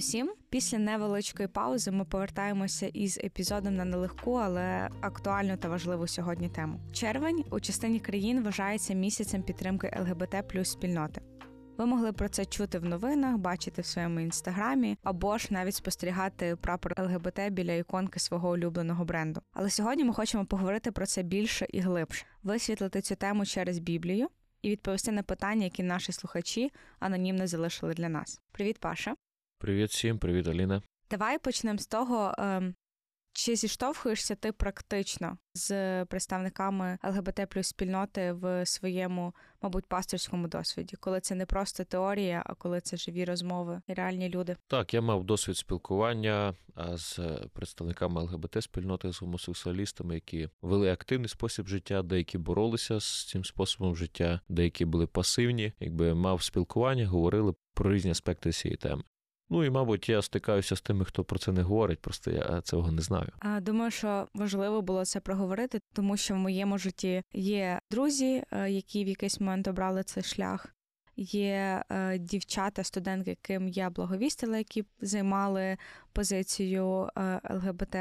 усім! 0.00 0.32
Після 0.50 0.78
невеличкої 0.78 1.48
паузи 1.48 1.90
ми 1.90 2.04
повертаємося 2.04 2.86
із 2.86 3.18
епізодом 3.18 3.76
на 3.76 3.84
нелегку, 3.84 4.34
але 4.34 4.88
актуальну 5.00 5.56
та 5.56 5.68
важливу 5.68 6.06
сьогодні 6.06 6.48
тему. 6.48 6.80
Червень 6.92 7.44
у 7.50 7.60
частині 7.60 8.00
країн 8.00 8.42
вважається 8.42 8.94
місяцем 8.94 9.42
підтримки 9.42 9.96
ЛГБТ 10.00 10.48
плюс 10.48 10.70
спільноти. 10.70 11.20
Ви 11.78 11.86
могли 11.86 12.12
про 12.12 12.28
це 12.28 12.44
чути 12.44 12.78
в 12.78 12.84
новинах, 12.84 13.36
бачити 13.36 13.82
в 13.82 13.86
своєму 13.86 14.20
інстаграмі, 14.20 14.98
або 15.02 15.38
ж 15.38 15.48
навіть 15.50 15.74
спостерігати 15.74 16.56
прапор 16.56 16.94
ЛГБТ 16.98 17.40
біля 17.50 17.72
іконки 17.72 18.20
свого 18.20 18.50
улюбленого 18.50 19.04
бренду. 19.04 19.40
Але 19.52 19.70
сьогодні 19.70 20.04
ми 20.04 20.14
хочемо 20.14 20.46
поговорити 20.46 20.92
про 20.92 21.06
це 21.06 21.22
більше 21.22 21.66
і 21.70 21.80
глибше, 21.80 22.26
висвітлити 22.42 23.00
цю 23.00 23.16
тему 23.16 23.46
через 23.46 23.78
Біблію 23.78 24.28
і 24.62 24.70
відповісти 24.70 25.12
на 25.12 25.22
питання, 25.22 25.64
які 25.64 25.82
наші 25.82 26.12
слухачі 26.12 26.72
анонімно 26.98 27.46
залишили 27.46 27.94
для 27.94 28.08
нас. 28.08 28.40
Привіт, 28.52 28.78
Паша. 28.78 29.14
Привіт 29.60 29.90
всім, 29.90 30.18
привіт, 30.18 30.48
Аліна. 30.48 30.82
Давай 31.10 31.38
почнемо 31.38 31.78
з 31.78 31.86
того, 31.86 32.34
ем, 32.38 32.74
чи 33.32 33.56
зіштовхуєшся 33.56 34.34
ти 34.34 34.52
практично 34.52 35.38
з 35.54 36.04
представниками 36.04 36.98
ЛГБТ 37.04 37.40
плюс 37.50 37.66
спільноти 37.66 38.32
в 38.32 38.66
своєму, 38.66 39.34
мабуть, 39.62 39.86
пасторському 39.86 40.48
досвіді, 40.48 40.96
коли 40.96 41.20
це 41.20 41.34
не 41.34 41.46
просто 41.46 41.84
теорія, 41.84 42.42
а 42.46 42.54
коли 42.54 42.80
це 42.80 42.96
живі 42.96 43.24
розмови 43.24 43.82
і 43.86 43.94
реальні 43.94 44.28
люди? 44.28 44.56
Так, 44.66 44.94
я 44.94 45.00
мав 45.00 45.24
досвід 45.24 45.56
спілкування 45.56 46.54
з 46.94 47.18
представниками 47.52 48.22
ЛГБТ 48.22 48.62
спільноти 48.62 49.12
з 49.12 49.20
гомосексуалістами, 49.20 50.14
які 50.14 50.48
вели 50.62 50.92
активний 50.92 51.28
спосіб 51.28 51.66
життя, 51.66 52.02
деякі 52.02 52.38
боролися 52.38 53.00
з 53.00 53.28
цим 53.28 53.44
способом 53.44 53.96
життя, 53.96 54.40
деякі 54.48 54.84
були 54.84 55.06
пасивні, 55.06 55.72
якби 55.80 56.14
мав 56.14 56.42
спілкування, 56.42 57.06
говорили 57.08 57.54
про 57.74 57.92
різні 57.92 58.10
аспекти 58.10 58.52
цієї 58.52 58.76
теми. 58.76 59.02
Ну 59.50 59.64
і, 59.64 59.70
мабуть, 59.70 60.08
я 60.08 60.22
стикаюся 60.22 60.76
з 60.76 60.80
тими, 60.80 61.04
хто 61.04 61.24
про 61.24 61.38
це 61.38 61.52
не 61.52 61.62
говорить, 61.62 62.00
просто 62.00 62.30
я 62.30 62.60
цього 62.60 62.92
не 62.92 63.02
знаю. 63.02 63.28
Думаю, 63.60 63.90
що 63.90 64.28
важливо 64.34 64.82
було 64.82 65.04
це 65.04 65.20
проговорити, 65.20 65.80
тому 65.92 66.16
що 66.16 66.34
в 66.34 66.36
моєму 66.36 66.78
житті 66.78 67.22
є 67.32 67.80
друзі, 67.90 68.44
е, 68.50 68.70
які 68.70 69.04
в 69.04 69.08
якийсь 69.08 69.40
момент 69.40 69.68
обрали 69.68 70.02
цей 70.02 70.22
шлях. 70.22 70.74
Є 71.16 71.84
е, 71.90 72.18
дівчата, 72.18 72.84
студентки, 72.84 73.30
яким 73.30 73.68
я 73.68 73.90
благовістила, 73.90 74.58
які 74.58 74.84
займали 75.00 75.76
позицію 76.12 77.08
е, 77.16 77.40
ЛГБТ. 77.50 77.96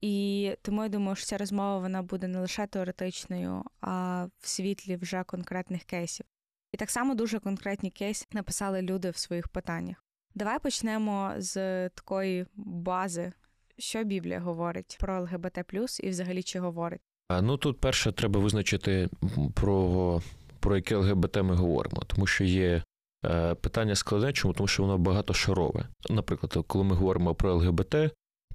І 0.00 0.52
тому 0.62 0.82
я 0.82 0.88
думаю, 0.88 1.16
що 1.16 1.26
ця 1.26 1.38
розмова 1.38 1.78
вона 1.78 2.02
буде 2.02 2.28
не 2.28 2.40
лише 2.40 2.66
теоретичною, 2.66 3.64
а 3.80 4.26
в 4.38 4.48
світлі 4.48 4.96
вже 4.96 5.24
конкретних 5.24 5.84
кейсів. 5.84 6.26
І 6.72 6.76
так 6.76 6.90
само 6.90 7.14
дуже 7.14 7.38
конкретні 7.38 7.90
кейси 7.90 8.26
написали 8.32 8.82
люди 8.82 9.10
в 9.10 9.16
своїх 9.16 9.48
питаннях. 9.48 10.07
Давай 10.34 10.58
почнемо 10.58 11.32
з 11.36 11.88
такої 11.88 12.46
бази, 12.56 13.32
що 13.78 14.04
Біблія 14.04 14.40
говорить 14.40 14.96
про 15.00 15.20
ЛГБТ 15.20 15.58
і 16.02 16.08
взагалі 16.08 16.42
чи 16.42 16.60
говорить. 16.60 17.00
Ну 17.42 17.56
тут 17.56 17.80
перше 17.80 18.12
треба 18.12 18.40
визначити 18.40 19.08
про 19.54 20.22
про 20.60 20.76
яке 20.76 20.96
ЛГБТ 20.96 21.36
ми 21.36 21.54
говоримо, 21.54 22.02
тому 22.06 22.26
що 22.26 22.44
є 22.44 22.82
е, 23.24 23.54
питання 23.54 23.94
складне, 23.94 24.32
чому 24.32 24.54
тому 24.54 24.68
що 24.68 24.82
воно 24.82 24.98
багатошарове. 24.98 25.88
Наприклад, 26.10 26.64
коли 26.66 26.84
ми 26.84 26.96
говоримо 26.96 27.34
про 27.34 27.54
ЛГБТ, 27.54 27.94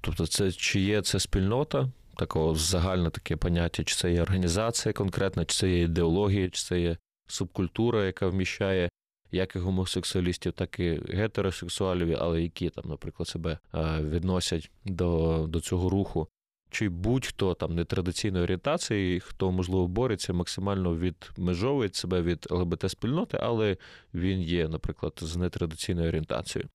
тобто 0.00 0.26
це 0.26 0.52
чи 0.52 0.80
є 0.80 1.02
це 1.02 1.20
спільнота, 1.20 1.88
такого 2.16 2.54
загальне 2.54 3.10
таке 3.10 3.36
поняття, 3.36 3.84
чи 3.84 3.94
це 3.94 4.12
є 4.12 4.22
організація 4.22 4.92
конкретна, 4.92 5.44
чи 5.44 5.56
це 5.58 5.70
є 5.70 5.82
ідеологія, 5.82 6.50
чи 6.50 6.62
це 6.62 6.80
є 6.80 6.96
субкультура, 7.26 8.04
яка 8.04 8.26
вміщає 8.26 8.88
як 9.34 9.56
і 9.56 9.58
гомосексуалістів, 9.58 10.52
так 10.52 10.80
і 10.80 11.00
гетеросексуалів, 11.08 12.16
але 12.20 12.42
які 12.42 12.70
там, 12.70 12.84
наприклад, 12.88 13.28
себе 13.28 13.58
відносять 14.00 14.70
до, 14.84 15.44
до 15.48 15.60
цього 15.60 15.88
руху. 15.88 16.28
Чи 16.70 16.88
будь-хто 16.88 17.54
там 17.54 17.74
нетрадиційної 17.74 18.44
орієнтації, 18.44 19.20
хто 19.20 19.52
можливо 19.52 19.88
бореться, 19.88 20.32
максимально 20.32 20.96
відмежовує 20.96 21.90
себе 21.92 22.22
від 22.22 22.46
ЛГБТ-спільноти, 22.50 23.38
але 23.42 23.76
він 24.14 24.40
є, 24.40 24.68
наприклад, 24.68 25.12
з 25.20 25.36
нетрадиційною 25.36 26.08
орієнтацією. 26.08 26.68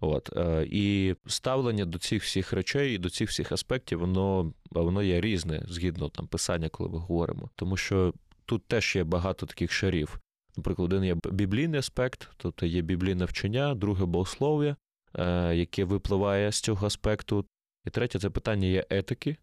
От 0.00 0.30
і 0.64 1.14
ставлення 1.26 1.84
до 1.84 1.98
цих 1.98 2.22
всіх 2.22 2.52
речей 2.52 2.94
і 2.94 2.98
до 2.98 3.10
цих 3.10 3.28
всіх 3.30 3.52
аспектів, 3.52 3.98
воно 3.98 4.52
воно 4.70 5.02
є 5.02 5.20
різне 5.20 5.62
згідно 5.68 6.08
там 6.08 6.26
писання, 6.26 6.68
коли 6.68 6.90
ми 6.90 6.98
говоримо, 6.98 7.50
тому 7.56 7.76
що 7.76 8.14
тут 8.44 8.66
теж 8.66 8.96
є 8.96 9.04
багато 9.04 9.46
таких 9.46 9.72
шарів. 9.72 10.20
Наприклад, 10.58 10.92
один 10.92 11.04
є 11.04 11.16
біблійний 11.30 11.78
аспект, 11.78 12.30
тобто 12.36 12.66
є 12.66 12.80
біблійне 12.82 13.24
вчення, 13.24 13.74
друге 13.74 14.04
богослов'я, 14.04 14.76
е, 15.14 15.54
яке 15.56 15.84
випливає 15.84 16.52
з 16.52 16.60
цього 16.60 16.86
аспекту. 16.86 17.44
І 17.86 17.90
третє 17.90 18.18
це 18.18 18.30
питання 18.30 18.66
є 18.66 18.86
етики, 18.90 19.36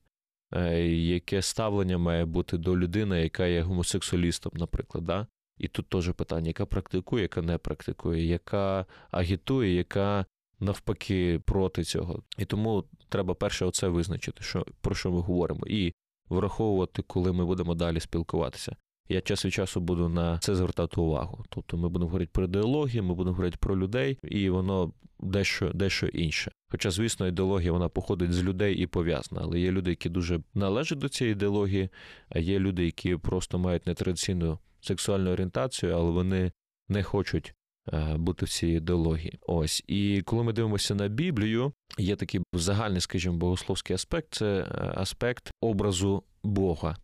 е, 0.53 0.87
яке 0.87 1.41
ставлення 1.41 1.97
має 1.97 2.25
бути 2.25 2.57
до 2.57 2.77
людини, 2.77 3.23
яка 3.23 3.45
є 3.45 3.61
гомосексуалістом, 3.61 4.51
наприклад. 4.55 5.03
Да? 5.03 5.27
І 5.57 5.67
тут 5.67 5.89
теж 5.89 6.11
питання, 6.11 6.47
яка 6.47 6.65
практикує, 6.65 7.21
яка 7.21 7.41
не 7.41 7.57
практикує, 7.57 8.25
яка 8.25 8.85
агітує, 9.11 9.75
яка 9.75 10.25
навпаки 10.59 11.41
проти 11.45 11.83
цього. 11.83 12.23
І 12.37 12.45
тому 12.45 12.83
треба 13.09 13.33
перше 13.33 13.65
оце 13.65 13.87
визначити, 13.87 14.43
що, 14.43 14.65
про 14.81 14.95
що 14.95 15.11
ми 15.11 15.19
говоримо, 15.19 15.67
і 15.67 15.93
враховувати, 16.29 17.01
коли 17.01 17.33
ми 17.33 17.45
будемо 17.45 17.75
далі 17.75 17.99
спілкуватися. 17.99 18.75
Я 19.09 19.21
час 19.21 19.45
від 19.45 19.53
часу 19.53 19.81
буду 19.81 20.09
на 20.09 20.37
це 20.37 20.55
звертати 20.55 21.01
увагу. 21.01 21.45
Тобто 21.49 21.77
ми 21.77 21.89
будемо 21.89 22.05
говорити 22.05 22.29
про 22.33 22.45
ідеологію, 22.45 23.03
ми 23.03 23.13
будемо 23.13 23.35
говорити 23.35 23.57
про 23.59 23.77
людей, 23.77 24.19
і 24.23 24.49
воно 24.49 24.91
дещо 25.19 25.71
дещо 25.73 26.07
інше. 26.07 26.51
Хоча, 26.71 26.91
звісно, 26.91 27.27
ідеологія 27.27 27.71
вона 27.71 27.89
походить 27.89 28.33
з 28.33 28.43
людей 28.43 28.75
і 28.75 28.87
пов'язана, 28.87 29.41
але 29.43 29.59
є 29.59 29.71
люди, 29.71 29.89
які 29.89 30.09
дуже 30.09 30.39
належать 30.53 30.99
до 30.99 31.09
цієї 31.09 31.31
ідеології, 31.31 31.89
а 32.29 32.39
є 32.39 32.59
люди, 32.59 32.85
які 32.85 33.15
просто 33.15 33.59
мають 33.59 33.87
нетрадиційну 33.87 34.59
сексуальну 34.81 35.31
орієнтацію, 35.31 35.93
але 35.93 36.11
вони 36.11 36.51
не 36.89 37.03
хочуть. 37.03 37.53
Е, 37.93 38.15
бути 38.17 38.45
в 38.45 38.49
цій 38.49 38.67
ідеології. 38.67 39.39
Ось. 39.41 39.83
І 39.87 40.21
коли 40.25 40.43
ми 40.43 40.53
дивимося 40.53 40.95
на 40.95 41.07
Біблію, 41.07 41.73
є 41.97 42.15
такий 42.15 42.41
загальний, 42.53 43.01
скажімо, 43.01 43.37
богословський 43.37 43.93
аспект 43.93 44.33
це 44.33 44.45
е, 44.45 44.93
аспект 44.95 45.51
образу 45.61 46.23
Бога. 46.43 46.97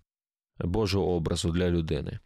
Божого 0.64 1.16
образу 1.16 1.52
для 1.52 1.70
людини. 1.70 2.20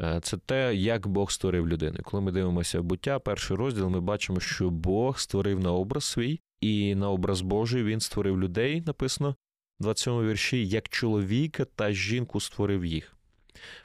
Е, 0.00 0.20
це 0.22 0.36
те, 0.36 0.74
як 0.74 1.06
Бог 1.06 1.30
створив 1.30 1.68
людину. 1.68 1.98
Коли 2.02 2.22
ми 2.22 2.32
дивимося 2.32 2.80
в 2.80 2.84
буття, 2.84 3.18
перший 3.18 3.56
розділ, 3.56 3.88
ми 3.88 4.00
бачимо, 4.00 4.40
що 4.40 4.70
Бог 4.70 5.18
створив 5.18 5.60
на 5.60 5.72
образ 5.72 6.04
свій, 6.04 6.40
і 6.60 6.94
на 6.94 7.10
образ 7.10 7.40
Божий 7.40 7.84
він 7.84 8.00
створив 8.00 8.40
людей, 8.40 8.82
написано 8.86 9.36
в 9.80 9.82
27 9.82 10.28
вірші, 10.28 10.66
як 10.66 10.88
чоловіка 10.88 11.64
та 11.64 11.92
жінку 11.92 12.40
створив 12.40 12.84
їх. 12.84 13.16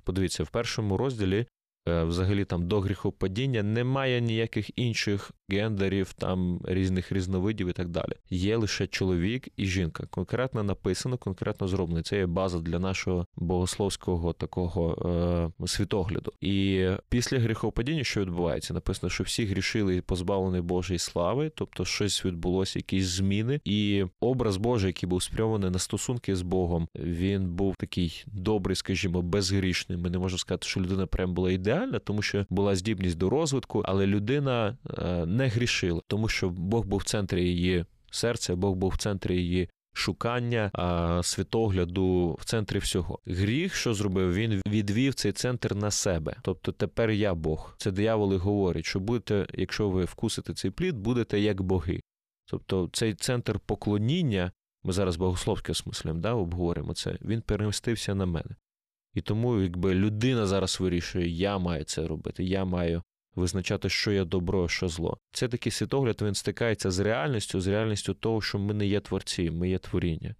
Подивіться, 0.04 0.44
в 0.44 0.50
першому 0.50 0.98
розділі 0.98 1.46
взагалі 1.88 2.46
там 2.46 2.68
до 2.68 2.80
гріхопадіння 2.80 3.64
немає 3.64 4.22
ніяких 4.22 4.80
інших 4.80 5.32
гендерів, 5.50 6.14
там 6.14 6.62
різних 6.64 7.12
різновидів 7.12 7.68
і 7.68 7.72
так 7.72 7.90
далі. 7.90 8.12
Є 8.30 8.58
лише 8.58 8.88
чоловік 8.88 9.48
і 9.58 9.66
жінка. 9.66 10.08
Конкретно 10.10 10.64
написано, 10.64 11.18
конкретно 11.18 11.68
зроблено. 11.68 12.04
Це 12.04 12.18
є 12.18 12.26
база 12.26 12.60
для 12.60 12.80
нашого 12.80 13.26
богословського 13.36 14.34
такого 14.34 15.52
е, 15.62 15.68
світогляду. 15.68 16.34
І 16.42 16.88
після 17.10 17.40
гріхопадіння, 17.40 18.04
що 18.04 18.22
відбувається, 18.22 18.74
написано, 18.74 19.10
що 19.10 19.24
всі 19.24 19.46
грішили 19.46 19.96
і 19.96 20.02
позбавлені 20.02 20.62
Божої 20.62 21.00
слави, 21.00 21.52
тобто 21.56 21.86
щось 21.86 22.26
відбулося, 22.26 22.80
якісь 22.80 23.06
зміни, 23.06 23.60
і 23.66 24.06
образ 24.20 24.58
Божий, 24.58 24.88
який 24.88 25.10
був 25.10 25.24
спрямований 25.24 25.70
на 25.70 25.80
стосунки 25.80 26.36
з 26.36 26.42
Богом, 26.42 26.88
він 26.96 27.50
був 27.50 27.76
такий 27.76 28.24
добрий, 28.28 28.76
скажімо, 28.76 29.22
безгрішний. 29.22 29.98
Ми 29.98 30.10
не 30.10 30.18
можемо 30.18 30.40
сказати, 30.40 30.68
що 30.68 30.82
людина 30.82 31.08
прям 31.08 31.34
була 31.34 31.52
ідеальна, 31.52 31.77
ідеальна, 31.78 32.00
тому 32.00 32.22
що 32.22 32.46
була 32.50 32.76
здібність 32.76 33.18
до 33.18 33.30
розвитку, 33.30 33.84
але 33.86 34.08
людина 34.08 34.78
е, 34.98 35.26
не 35.26 35.48
грішила, 35.48 36.02
тому 36.08 36.28
що 36.28 36.50
Бог 36.50 36.86
був 36.86 37.00
в 37.00 37.04
центрі 37.04 37.44
її 37.44 37.86
серця, 38.12 38.56
Бог 38.56 38.76
був 38.76 38.90
в 38.90 38.98
центрі 38.98 39.36
її. 39.36 39.70
Шукання 39.94 40.72
а, 40.74 41.24
світогляду 41.24 42.38
в 42.40 42.46
центрі 42.46 42.80
всього. 42.80 43.20
Гріх, 43.26 43.76
що 43.76 43.94
зробив, 43.94 44.34
він 44.34 44.62
відвів 44.68 45.14
цей 45.14 45.32
центр 45.32 45.76
на 45.76 45.92
себе. 45.92 46.36
Тобто 46.42 46.72
тепер 46.72 47.12
я 47.12 47.34
Бог. 47.34 47.76
Це 47.78 47.92
дияволи 47.92 48.38
говорять, 48.38 48.86
що 48.86 49.00
будете, 49.00 49.48
якщо 49.54 49.90
ви 49.90 50.06
вкусите 50.06 50.54
цей 50.54 50.72
плід, 50.72 50.98
будете 50.98 51.40
як 51.40 51.62
боги. 51.62 52.02
Тобто 52.46 52.90
цей 52.94 53.14
центр 53.14 53.60
поклоніння, 53.60 54.52
ми 54.84 54.94
зараз 54.94 55.18
богословське 55.18 55.74
смислем 55.74 56.22
да, 56.22 56.34
обговоримо 56.34 56.94
це, 56.94 57.18
він 57.22 57.42
перемістився 57.42 58.16
на 58.16 58.26
мене. 58.26 58.56
І 59.18 59.22
тому, 59.22 59.62
якби 59.62 59.96
людина 59.96 60.48
зараз 60.48 60.80
вирішує, 60.80 61.30
я 61.30 61.58
маю 61.58 61.84
це 61.84 62.08
робити, 62.08 62.44
я 62.44 62.66
маю 62.66 63.04
визначати, 63.36 63.90
що 63.90 64.12
є 64.12 64.26
добро, 64.26 64.68
що 64.68 64.88
зло. 64.88 65.18
Це 65.32 65.48
такий 65.48 65.72
світогляд, 65.72 66.22
він 66.22 66.34
стикається 66.34 66.92
з 66.92 67.00
реальністю, 67.00 67.62
з 67.62 67.68
реальністю 67.68 68.14
того, 68.14 68.42
що 68.42 68.60
ми 68.60 68.74
не 68.74 68.88
є 68.88 69.00
творці, 69.00 69.52
ми 69.52 69.70
є 69.70 69.78
творіння. 69.78 70.36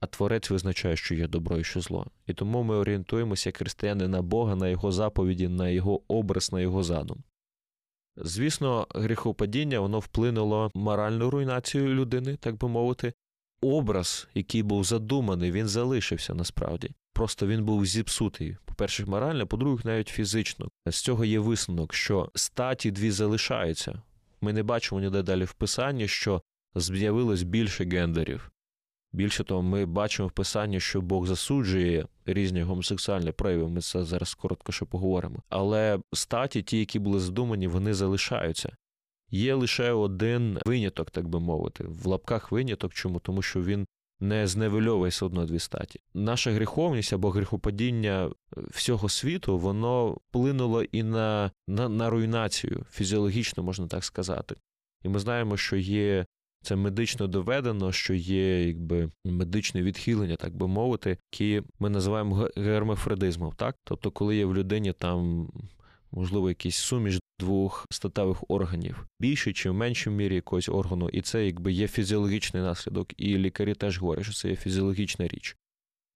А 0.00 0.06
творець 0.06 0.50
визначає, 0.50 0.96
що 0.96 1.14
є 1.14 1.28
добро 1.28 1.58
і 1.58 1.64
що 1.64 1.80
зло. 1.80 2.06
І 2.26 2.34
тому 2.34 2.62
ми 2.62 2.76
орієнтуємося, 2.76 3.48
як 3.48 3.56
християни, 3.56 4.08
на 4.08 4.22
Бога, 4.22 4.54
на 4.56 4.68
Його 4.68 4.92
заповіді, 4.92 5.48
на 5.48 5.68
Його 5.68 6.00
образ, 6.08 6.52
на 6.52 6.60
Його 6.60 6.82
задум. 6.82 7.24
Звісно, 8.16 8.86
гріхопадіння 8.94 9.80
воно 9.80 9.98
вплинуло 9.98 10.70
моральну 10.74 11.30
руйнацію 11.30 11.94
людини, 11.94 12.36
так 12.36 12.58
би 12.58 12.68
мовити. 12.68 13.12
Образ, 13.60 14.28
який 14.34 14.62
був 14.62 14.84
задуманий, 14.84 15.52
він 15.52 15.68
залишився 15.68 16.34
насправді. 16.34 16.90
Просто 17.16 17.46
він 17.46 17.64
був 17.64 17.86
зіпсутий. 17.86 18.56
По-перше, 18.64 19.06
морально, 19.06 19.46
по-друге, 19.46 19.82
навіть 19.84 20.08
фізично. 20.08 20.68
З 20.86 21.00
цього 21.00 21.24
є 21.24 21.38
висновок, 21.38 21.94
що 21.94 22.30
статі 22.34 22.90
дві 22.90 23.10
залишаються. 23.10 24.02
Ми 24.40 24.52
не 24.52 24.62
бачимо 24.62 25.00
ніде 25.00 25.22
далі 25.22 25.44
в 25.44 25.52
писанні, 25.52 26.08
що 26.08 26.42
з'явилось 26.74 27.42
більше 27.42 27.84
гендерів. 27.84 28.50
Більше 29.12 29.44
того, 29.44 29.62
ми 29.62 29.86
бачимо 29.86 30.28
в 30.28 30.32
писанні, 30.32 30.80
що 30.80 31.00
Бог 31.00 31.26
засуджує 31.26 32.06
різні 32.26 32.62
гомосексуальні 32.62 33.32
прояви. 33.32 33.68
Ми 33.68 33.80
це 33.80 34.04
зараз 34.04 34.34
коротко 34.34 34.72
ще 34.72 34.84
поговоримо. 34.84 35.42
Але 35.48 36.00
статі, 36.12 36.62
ті, 36.62 36.78
які 36.78 36.98
були 36.98 37.20
задумані, 37.20 37.66
вони 37.66 37.94
залишаються. 37.94 38.76
Є 39.30 39.54
лише 39.54 39.92
один 39.92 40.58
виняток, 40.66 41.10
так 41.10 41.28
би 41.28 41.40
мовити, 41.40 41.84
в 41.88 42.06
лапках 42.06 42.52
виняток. 42.52 42.94
Чому? 42.94 43.20
Тому 43.20 43.42
що 43.42 43.62
він 43.62 43.86
не 44.20 44.46
зневельовує 44.46 45.10
все 45.10 45.26
одно 45.26 45.46
дві 45.46 45.58
статі. 45.58 46.00
Наша 46.14 46.52
гріховність 46.52 47.12
або 47.12 47.30
гріхопадіння 47.30 48.30
всього 48.56 49.08
світу, 49.08 49.58
воно 49.58 50.08
вплинуло 50.08 50.82
і 50.82 51.02
на, 51.02 51.50
на, 51.68 51.88
на 51.88 52.10
руйнацію, 52.10 52.86
фізіологічно 52.90 53.62
можна 53.62 53.86
так 53.86 54.04
сказати. 54.04 54.54
І 55.04 55.08
ми 55.08 55.18
знаємо, 55.18 55.56
що 55.56 55.76
є 55.76 56.26
це 56.62 56.76
медично 56.76 57.26
доведено, 57.26 57.92
що 57.92 58.14
є 58.14 58.66
якби 58.66 59.10
медичне 59.24 59.82
відхилення, 59.82 60.36
так 60.36 60.56
би 60.56 60.68
мовити, 60.68 61.10
які 61.10 61.62
ми 61.78 61.90
називаємо 61.90 62.48
гермафродизмом. 62.56 63.52
Так, 63.56 63.76
тобто, 63.84 64.10
коли 64.10 64.36
є 64.36 64.44
в 64.44 64.54
людині 64.54 64.92
там 64.92 65.48
можливо 66.12 66.48
якийсь 66.48 66.76
суміш 66.76 67.18
двох 67.38 67.86
статевих 67.90 68.44
органів 68.48 69.06
більше 69.20 69.52
чи 69.52 69.70
в 69.70 69.74
меншій 69.74 70.10
мірі 70.10 70.34
якогось 70.34 70.68
органу, 70.68 71.08
і 71.08 71.22
це 71.22 71.46
якби 71.46 71.72
є 71.72 71.88
фізіологічний 71.88 72.62
наслідок, 72.62 73.12
і 73.16 73.38
лікарі 73.38 73.74
теж 73.74 73.98
говорять, 73.98 74.24
що 74.24 74.32
це 74.32 74.48
є 74.48 74.56
фізіологічна 74.56 75.28
річ. 75.28 75.56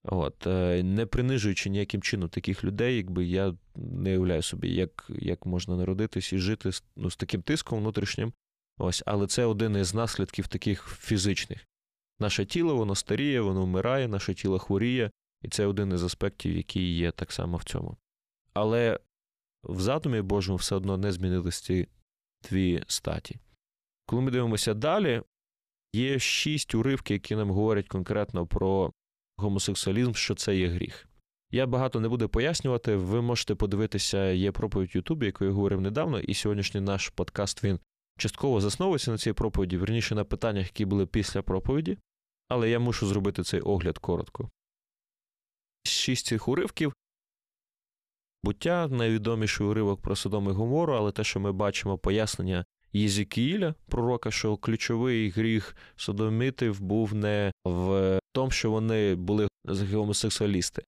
От, 0.04 0.46
е, 0.46 0.82
не 0.82 1.06
принижуючи 1.06 1.70
ніяким 1.70 2.02
чином 2.02 2.28
таких 2.28 2.64
людей, 2.64 2.96
якби 2.96 3.24
я 3.24 3.54
не 3.76 4.10
уявляю 4.10 4.42
собі, 4.42 4.74
як 4.74 5.10
як 5.18 5.46
можна 5.46 5.76
народитись 5.76 6.32
і 6.32 6.38
жити 6.38 6.70
ну, 6.96 7.10
з 7.10 7.16
таким 7.16 7.42
тиском 7.42 7.78
внутрішнім, 7.78 8.32
Ось, 8.82 9.02
але 9.06 9.26
це 9.26 9.44
один 9.44 9.76
із 9.76 9.94
наслідків 9.94 10.46
таких 10.46 10.98
фізичних. 11.00 11.66
Наше 12.18 12.44
тіло 12.44 12.76
воно 12.76 12.94
старіє, 12.94 13.40
воно 13.40 13.62
вмирає, 13.62 14.08
наше 14.08 14.34
тіло 14.34 14.58
хворіє, 14.58 15.10
і 15.42 15.48
це 15.48 15.66
один 15.66 15.92
із 15.92 16.02
аспектів, 16.02 16.56
який 16.56 16.96
є 16.96 17.10
так 17.10 17.32
само 17.32 17.56
в 17.56 17.64
цьому. 17.64 17.96
Але 18.54 18.98
в 19.62 19.80
задумі 19.80 20.22
Божому 20.22 20.56
все 20.56 20.74
одно 20.74 20.96
не 20.96 21.12
змінились 21.12 21.60
ці 21.60 21.88
дві 22.50 22.84
статі. 22.86 23.38
Коли 24.06 24.22
ми 24.22 24.30
дивимося 24.30 24.74
далі, 24.74 25.22
є 25.92 26.18
шість 26.18 26.74
уривків, 26.74 27.14
які 27.14 27.36
нам 27.36 27.50
говорять 27.50 27.88
конкретно 27.88 28.46
про 28.46 28.92
гомосексуалізм, 29.36 30.12
що 30.12 30.34
це 30.34 30.56
є 30.56 30.68
гріх. 30.68 31.06
Я 31.50 31.66
багато 31.66 32.00
не 32.00 32.08
буду 32.08 32.28
пояснювати, 32.28 32.96
ви 32.96 33.22
можете 33.22 33.54
подивитися, 33.54 34.24
є 34.30 34.52
проповідь 34.52 34.94
Ютубі, 34.94 35.26
яку 35.26 35.44
я 35.44 35.50
говорив 35.50 35.80
недавно, 35.80 36.20
і 36.20 36.34
сьогоднішній 36.34 36.80
наш 36.80 37.08
подкаст 37.08 37.64
він 37.64 37.78
частково 38.18 38.60
засновується 38.60 39.10
на 39.10 39.18
цій 39.18 39.32
проповіді, 39.32 39.76
верніше 39.76 40.14
на 40.14 40.24
питаннях, 40.24 40.66
які 40.66 40.84
були 40.84 41.06
після 41.06 41.42
проповіді, 41.42 41.98
але 42.48 42.70
я 42.70 42.78
мушу 42.78 43.06
зробити 43.06 43.42
цей 43.42 43.60
огляд 43.60 43.98
коротко. 43.98 44.50
Шість 45.84 46.26
цих 46.26 46.48
уривків. 46.48 46.92
Буття 48.42 48.88
найвідоміший 48.88 49.66
уривок 49.66 50.00
про 50.00 50.16
Содом 50.16 50.48
і 50.48 50.52
Гомору, 50.52 50.94
але 50.94 51.12
те, 51.12 51.24
що 51.24 51.40
ми 51.40 51.52
бачимо 51.52 51.98
пояснення 51.98 52.64
Єзікіїля, 52.92 53.74
пророка, 53.88 54.30
що 54.30 54.56
ключовий 54.56 55.30
гріх 55.30 55.76
содомітів 55.96 56.80
був 56.80 57.14
не 57.14 57.52
в 57.64 58.18
тому, 58.32 58.50
що 58.50 58.70
вони 58.70 59.14
були 59.14 59.48
гомосексуалісти, 59.92 60.82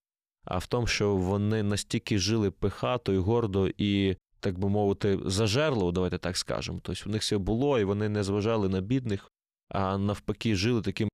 а 0.45 0.59
в 0.59 0.67
тому, 0.67 0.87
що 0.87 1.17
вони 1.17 1.63
настільки 1.63 2.19
жили 2.19 2.51
пихато 2.51 3.13
і 3.13 3.19
гордо 3.19 3.69
і 3.79 4.17
так 4.41 4.59
би 4.59 4.69
мовити, 4.69 5.19
зажерло, 5.27 5.93
давайте 5.93 6.19
так 6.19 6.37
скажемо. 6.37 6.81
Тобто 6.83 7.03
у 7.07 7.13
них 7.13 7.23
все 7.23 7.39
було, 7.39 7.79
і 7.79 7.85
вони 7.85 8.09
не 8.09 8.23
зважали 8.23 8.69
на 8.69 8.81
бідних, 8.81 9.31
а 9.69 9.99
навпаки, 9.99 10.57
жили 10.57 10.83
таким 10.83 11.09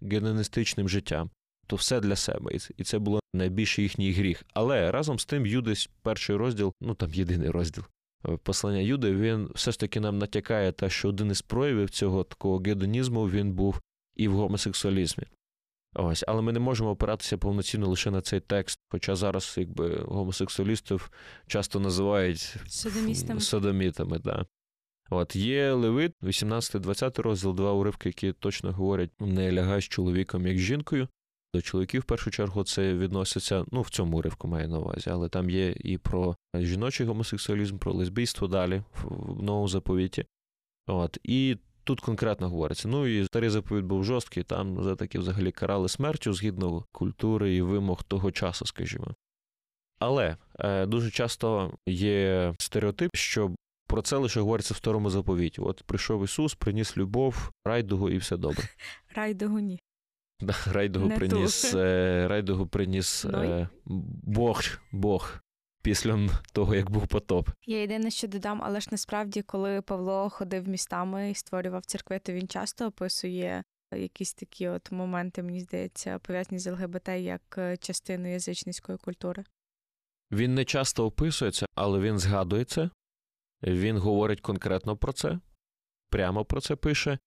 гедоністичним 0.00 0.88
життям. 0.88 1.30
То 1.66 1.76
все 1.76 2.00
для 2.00 2.16
себе, 2.16 2.52
і 2.78 2.84
це 2.84 2.98
було 2.98 3.20
найбільший 3.34 3.82
їхній 3.82 4.12
гріх. 4.12 4.44
Але 4.54 4.90
разом 4.92 5.18
з 5.18 5.24
тим, 5.24 5.46
Юдесь, 5.46 5.90
перший 6.02 6.36
розділ, 6.36 6.72
ну 6.80 6.94
там 6.94 7.14
єдиний 7.14 7.50
розділ 7.50 7.84
е, 8.28 8.36
послання 8.36 8.78
Юди, 8.80 9.14
він 9.14 9.50
все 9.54 9.72
ж 9.72 9.80
таки 9.80 10.00
нам 10.00 10.18
натякає 10.18 10.72
те, 10.72 10.90
що 10.90 11.08
один 11.08 11.30
із 11.30 11.42
проявів 11.42 11.90
цього 11.90 12.24
такого 12.24 12.58
гедонізму 12.58 13.30
він 13.30 13.52
був 13.52 13.80
і 14.16 14.28
в 14.28 14.32
гомосексуалізмі. 14.32 15.24
Ось, 15.94 16.24
але 16.28 16.42
ми 16.42 16.52
не 16.52 16.60
можемо 16.60 16.90
опиратися 16.90 17.38
повноцінно 17.38 17.88
лише 17.88 18.10
на 18.10 18.20
цей 18.20 18.40
текст. 18.40 18.78
Хоча 18.90 19.16
зараз, 19.16 19.54
якби 19.58 19.96
гомосексуалістів 20.04 21.10
часто 21.46 21.80
називають 21.80 22.56
Содомістами. 22.68 23.40
содомітами. 23.40 24.18
Да. 24.18 24.46
От 25.10 25.36
є 25.36 25.72
Левит, 25.72 26.12
18-20 26.22 27.22
розділ, 27.22 27.54
два 27.54 27.72
уривки, 27.72 28.08
які 28.08 28.32
точно 28.32 28.72
говорять: 28.72 29.10
не 29.20 29.52
лягай 29.52 29.80
з 29.80 29.84
чоловіком 29.84 30.46
як 30.46 30.56
з 30.58 30.60
жінкою. 30.60 31.08
До 31.54 31.62
чоловіків, 31.62 32.02
в 32.02 32.04
першу 32.04 32.30
чергу, 32.30 32.64
це 32.64 32.94
відноситься, 32.94 33.64
ну, 33.72 33.82
в 33.82 33.90
цьому 33.90 34.18
уривку 34.18 34.48
маю 34.48 34.68
на 34.68 34.78
увазі, 34.78 35.10
але 35.10 35.28
там 35.28 35.50
є 35.50 35.70
і 35.70 35.98
про 35.98 36.36
жіночий 36.54 37.06
гомосексуалізм, 37.06 37.78
про 37.78 37.92
лесбійство 37.92 38.48
далі 38.48 38.82
в 39.02 39.42
новому 39.42 39.68
заповіті. 39.68 40.24
От, 40.86 41.18
І 41.22 41.56
Тут 41.84 42.00
конкретно 42.00 42.48
говориться. 42.48 42.88
Ну 42.88 43.06
і 43.06 43.24
старий 43.24 43.50
заповідь 43.50 43.84
був 43.84 44.04
жорсткий, 44.04 44.42
там 44.42 44.82
за 44.82 44.96
таки 44.96 45.18
взагалі 45.18 45.52
карали 45.52 45.88
смертю 45.88 46.32
згідно 46.32 46.84
культури 46.92 47.54
і 47.54 47.62
вимог 47.62 48.02
того 48.02 48.32
часу, 48.32 48.66
скажімо. 48.66 49.14
Але 49.98 50.36
е, 50.58 50.86
дуже 50.86 51.10
часто 51.10 51.74
є 51.86 52.54
стереотип, 52.58 53.16
що 53.16 53.50
про 53.86 54.02
це 54.02 54.16
лише 54.16 54.40
говориться 54.40 54.74
в 54.74 54.76
старому 54.76 55.10
заповіті. 55.10 55.60
От 55.60 55.82
прийшов 55.82 56.24
Ісус, 56.24 56.54
приніс 56.54 56.96
любов, 56.96 57.50
райдугу 57.64 58.10
і 58.10 58.16
все 58.16 58.36
добре. 58.36 58.68
Райдугу 59.14 59.58
ні. 59.58 59.80
Райдугу 60.72 61.08
приніс, 61.08 61.74
е, 61.74 62.28
райдугу 62.28 62.66
приніс 62.66 63.24
е, 63.24 63.68
Бог, 64.22 64.62
Бог 64.92 65.38
після 65.82 66.28
того, 66.52 66.74
як 66.74 66.90
був 66.90 67.06
потоп. 67.06 67.48
Я 67.66 67.80
єдине, 67.80 68.10
що 68.10 68.28
додам, 68.28 68.60
але 68.64 68.80
ж 68.80 68.88
насправді, 68.90 69.42
коли 69.42 69.82
Павло 69.82 70.30
ходив 70.30 70.68
містами 70.68 71.30
і 71.30 71.34
створював 71.34 71.84
церкви, 71.84 72.18
то 72.18 72.32
він 72.32 72.48
часто 72.48 72.86
описує 72.86 73.64
якісь 73.96 74.34
такі 74.34 74.68
от 74.68 74.92
моменти, 74.92 75.42
мені 75.42 75.60
здається, 75.60 76.18
пов'язані 76.18 76.58
з 76.58 76.72
ЛГБТ 76.72 77.08
як 77.08 77.42
е, 77.58 77.76
частину 77.76 78.32
язичницької 78.32 78.98
культури. 78.98 79.44
Він 80.30 80.54
не 80.54 80.64
часто 80.64 81.06
описується, 81.06 81.66
але 81.74 82.00
він 82.00 82.18
згадує 82.18 82.64
це, 82.64 82.90
він 83.62 83.98
говорить 83.98 84.40
конкретно 84.40 84.96
про 84.96 85.12
це, 85.12 85.38
прямо 86.10 86.44
про 86.44 86.60
це 86.60 86.76
пише. 86.76 87.18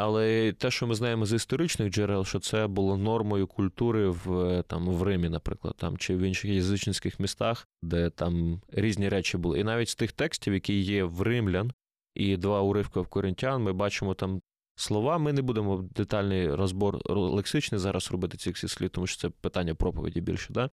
Але 0.00 0.52
те, 0.52 0.70
що 0.70 0.86
ми 0.86 0.94
знаємо 0.94 1.26
з 1.26 1.32
історичних 1.32 1.90
джерел, 1.90 2.24
що 2.24 2.40
це 2.40 2.66
було 2.66 2.96
нормою 2.96 3.46
культури 3.46 4.08
в 4.08 4.62
там 4.62 4.88
в 4.88 5.02
Римі, 5.02 5.28
наприклад, 5.28 5.74
там 5.78 5.98
чи 5.98 6.16
в 6.16 6.20
інших 6.20 6.50
язичницьких 6.50 7.20
містах, 7.20 7.68
де 7.82 8.10
там 8.10 8.60
різні 8.72 9.08
речі 9.08 9.38
були. 9.38 9.60
І 9.60 9.64
навіть 9.64 9.88
з 9.88 9.94
тих 9.94 10.12
текстів, 10.12 10.54
які 10.54 10.80
є 10.80 11.04
в 11.04 11.22
римлян, 11.22 11.72
і 12.14 12.36
два 12.36 12.60
уривка 12.60 13.00
в 13.00 13.06
коринтян, 13.06 13.62
ми 13.62 13.72
бачимо 13.72 14.14
там 14.14 14.42
слова. 14.76 15.18
Ми 15.18 15.32
не 15.32 15.42
будемо 15.42 15.76
детальний 15.76 16.54
розбор 16.54 17.00
лексичний 17.10 17.78
зараз 17.78 18.10
робити 18.10 18.36
цих 18.36 18.56
всіх 18.56 18.70
слів, 18.70 18.90
тому 18.90 19.06
що 19.06 19.20
це 19.20 19.30
питання 19.40 19.74
проповіді 19.74 20.20
більше. 20.20 20.52
Да? 20.52 20.70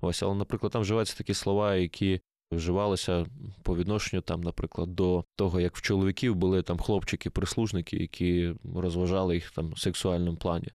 Ось, 0.00 0.22
але, 0.22 0.34
наприклад, 0.34 0.72
там 0.72 0.82
вживаються 0.82 1.16
такі 1.16 1.34
слова, 1.34 1.74
які 1.74 2.20
вживалися 2.56 3.26
по 3.62 3.76
відношенню, 3.76 4.22
там, 4.22 4.40
наприклад, 4.40 4.94
до 4.94 5.24
того, 5.36 5.60
як 5.60 5.76
в 5.76 5.82
чоловіків 5.82 6.34
були 6.34 6.62
там 6.62 6.78
хлопчики-прислужники, 6.78 7.96
які 7.96 8.54
розважали 8.74 9.34
їх 9.34 9.50
там 9.50 9.70
в 9.70 9.78
сексуальному 9.78 10.36
плані. 10.36 10.68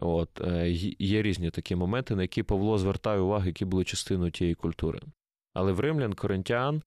От 0.00 0.40
е, 0.40 0.70
Є 0.98 1.22
різні 1.22 1.50
такі 1.50 1.76
моменти, 1.76 2.16
на 2.16 2.22
які 2.22 2.42
Павло 2.42 2.78
звертає 2.78 3.20
увагу, 3.20 3.46
які 3.46 3.64
були 3.64 3.84
частиною 3.84 4.30
тієї 4.30 4.54
культури. 4.54 5.00
Але 5.54 5.72
в 5.72 5.80
римлян, 5.80 6.12
коринтян, 6.12 6.82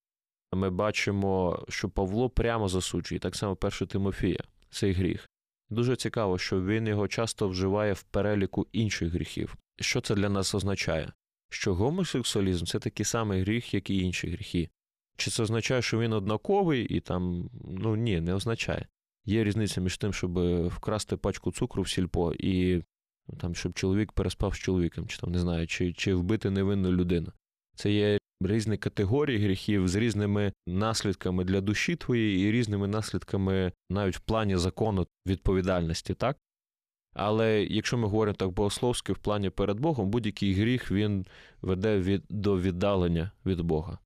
ми 0.54 0.70
бачимо, 0.70 1.66
що 1.70 1.90
Павло 1.90 2.30
прямо 2.30 2.68
засуджує, 2.68 3.20
так 3.20 3.36
само 3.36 3.56
перше 3.56 3.86
Тимофія, 3.86 4.44
цей 4.70 4.94
гріх. 4.94 5.30
Дуже 5.70 5.96
цікаво, 5.96 6.38
що 6.38 6.62
він 6.62 6.88
його 6.88 7.08
часто 7.08 7.48
вживає 7.48 7.94
в 7.94 8.04
переліку 8.04 8.68
інших 8.72 9.14
гріхів. 9.14 9.56
Що 9.80 10.02
це 10.02 10.16
для 10.16 10.30
нас 10.30 10.56
означає? 10.56 11.12
Що 11.50 11.76
гомосексуалізм 11.76 12.66
це 12.66 12.80
такий 12.80 13.06
самий 13.06 13.42
гріх, 13.42 13.74
як 13.74 13.90
і 13.90 13.98
інші 13.98 14.30
гріхи. 14.30 14.70
Чи 15.18 15.32
це 15.32 15.44
означає, 15.44 15.82
що 15.82 16.00
він 16.00 16.14
однаковий 16.14 16.86
і 16.86 17.00
там, 17.00 17.50
ну 17.64 17.96
ні, 17.96 18.22
не 18.22 18.34
означає. 18.34 18.88
Є 19.26 19.44
різниця 19.44 19.82
між 19.82 19.98
тим, 19.98 20.14
щоб 20.14 20.40
вкрасти 20.68 21.18
пачку 21.18 21.52
цукру 21.52 21.84
в 21.84 21.90
сільпо 21.90 22.34
і 22.34 22.84
там, 23.40 23.56
щоб 23.56 23.74
чоловік 23.74 24.12
переспав 24.12 24.56
з 24.56 24.58
чоловіком, 24.58 25.08
чи 25.08 25.18
там 25.18 25.32
не 25.32 25.40
знаю, 25.40 25.68
чи 25.68 25.94
чи 25.94 26.14
вбити 26.14 26.50
невинну 26.50 26.92
людину. 26.92 27.32
Це 27.76 27.92
є 27.92 28.18
різні 28.42 28.78
категорії 28.78 29.40
гріхів 29.40 29.88
з 29.88 29.96
різними 29.96 30.54
наслідками 30.68 31.44
для 31.44 31.62
душі 31.62 31.96
твоєї 31.96 32.50
і 32.50 32.52
різними 32.52 32.88
наслідками 32.88 33.72
навіть 33.90 34.18
в 34.18 34.20
плані 34.20 34.58
закону 34.58 35.08
відповідальності, 35.28 36.14
так? 36.14 36.38
Але 37.16 37.64
якщо 37.64 37.98
ми 37.98 38.08
говоримо 38.08 38.36
так 38.36 38.50
богословськи 38.50 39.14
в 39.14 39.18
плані 39.18 39.50
перед 39.50 39.80
Богом, 39.80 40.10
будь-який 40.10 40.54
гріх 40.54 40.92
він 40.92 41.26
веде 41.62 42.00
від, 42.00 42.24
до 42.30 42.60
віддалення 42.60 43.32
від 43.46 43.62
Бога. 43.62 43.98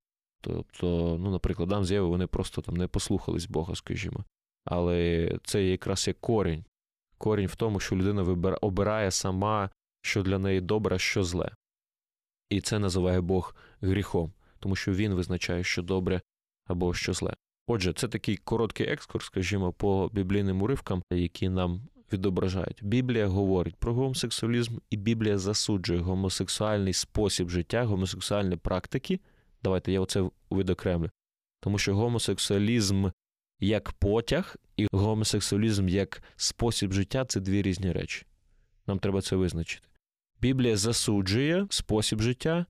Тобто, 0.42 1.18
ну, 1.20 1.32
наприклад, 1.32 1.70
Адам 1.70 1.86
з 1.86 1.92
Єви, 1.92 2.08
вони 2.08 2.28
просто 2.28 2.62
там 2.62 2.78
не 2.78 2.88
послухались 2.88 3.46
Бога, 3.46 3.76
скажімо. 3.76 4.26
Але 4.66 5.32
це 5.44 5.64
якраз 5.64 6.08
є 6.08 6.14
корінь. 6.14 6.66
Корінь 7.18 7.48
в 7.48 7.56
тому, 7.56 7.80
що 7.80 7.96
людина 7.96 8.22
обирає 8.62 9.12
сама, 9.12 9.70
що 10.02 10.24
для 10.24 10.40
неї 10.40 10.62
добре, 10.62 11.00
що 11.00 11.24
зле. 11.24 11.52
І 12.50 12.62
це 12.62 12.80
називає 12.80 13.22
Бог 13.22 13.56
гріхом, 13.82 14.34
тому 14.60 14.76
що 14.76 14.94
він 14.94 15.14
визначає, 15.14 15.64
що 15.64 15.82
добре 15.82 16.22
або 16.68 16.94
що 16.94 17.14
зле. 17.14 17.34
Отже, 17.68 17.94
це 17.94 18.08
такий 18.08 18.38
короткий 18.38 18.88
екскурс, 18.88 19.26
скажімо, 19.26 19.74
по 19.74 20.10
біблійним 20.14 20.62
уривкам, 20.62 21.04
які 21.12 21.50
нам 21.50 21.82
відображають. 22.14 22.84
Біблія 22.84 23.28
говорить 23.28 23.76
про 23.76 23.94
гомосексуалізм, 23.94 24.78
і 24.90 24.98
Біблія 24.98 25.38
засуджує 25.38 26.00
гомосексуальний 26.00 26.94
спосіб 26.94 27.50
життя, 27.50 27.84
гомосексуальні 27.84 28.56
практики. 28.56 29.20
Давайте 29.64 29.92
я 29.92 30.02
оце 30.02 30.30
відокремлю. 30.52 31.10
Тому 31.60 31.78
що 31.78 31.96
гомосексуалізм 31.96 33.10
як 33.60 33.92
потяг 33.92 34.56
і 34.78 34.88
гомосексуалізм 34.92 35.90
як 35.90 36.24
спосіб 36.36 36.94
життя 36.94 37.26
це 37.26 37.40
дві 37.40 37.62
різні 37.62 37.92
речі. 37.92 38.26
Нам 38.88 39.00
треба 39.00 39.22
це 39.22 39.36
визначити. 39.36 39.88
Біблія 40.42 40.78
засуджує 40.78 41.68
спосіб 41.70 42.22
життя. 42.22 42.66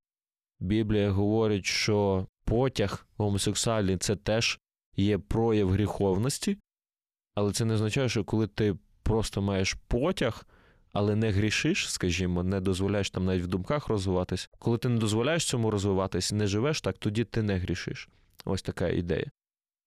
Біблія 0.59 1.11
говорить, 1.11 1.65
що 1.65 2.27
потяг 2.45 3.07
гомосексуальний 3.17 3.97
це 3.97 4.15
теж 4.15 4.59
є 4.95 5.17
прояв 5.17 5.69
гріховності, 5.69 6.57
але 7.35 7.51
це 7.51 7.65
не 7.65 7.73
означає, 7.73 8.09
що 8.09 8.23
коли 8.23 8.47
ти 8.47 8.75
просто 9.09 9.41
маєш 9.41 9.73
потяг, 9.73 10.45
але 10.93 11.15
не 11.15 11.31
грішиш, 11.31 11.91
скажімо, 11.91 12.43
не 12.43 12.61
дозволяєш 12.61 13.09
там 13.09 13.25
навіть 13.25 13.43
в 13.43 13.47
думках 13.47 13.87
розвиватись. 13.87 14.49
Коли 14.59 14.77
ти 14.77 14.89
не 14.89 14.99
дозволяєш 14.99 15.45
цьому 15.45 15.71
розвиватись, 15.71 16.31
не 16.31 16.47
живеш 16.47 16.81
так, 16.81 16.97
тоді 16.97 17.23
ти 17.23 17.41
не 17.41 17.57
грішиш. 17.57 18.09
Ось 18.45 18.61
така 18.61 18.87
ідея 18.87 19.31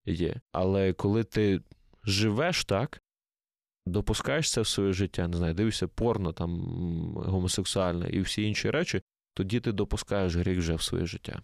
є. 0.06 0.34
Але 0.52 0.92
коли 0.92 1.24
ти 1.24 1.60
живеш 2.04 2.64
так, 2.64 3.02
допускаєш 3.86 4.50
це 4.50 4.60
в 4.60 4.66
своє 4.66 4.92
життя, 4.92 5.28
не 5.28 5.36
знаю, 5.36 5.54
дивишся 5.54 5.88
порно 5.88 6.32
там 6.32 6.50
гомосексуальне 7.16 8.10
і 8.10 8.20
всі 8.20 8.42
інші 8.42 8.70
речі, 8.70 9.02
тоді 9.34 9.60
ти 9.60 9.72
допускаєш 9.72 10.34
гріх 10.34 10.58
вже 10.58 10.74
в 10.74 10.82
своє 10.82 11.06
життя. 11.06 11.42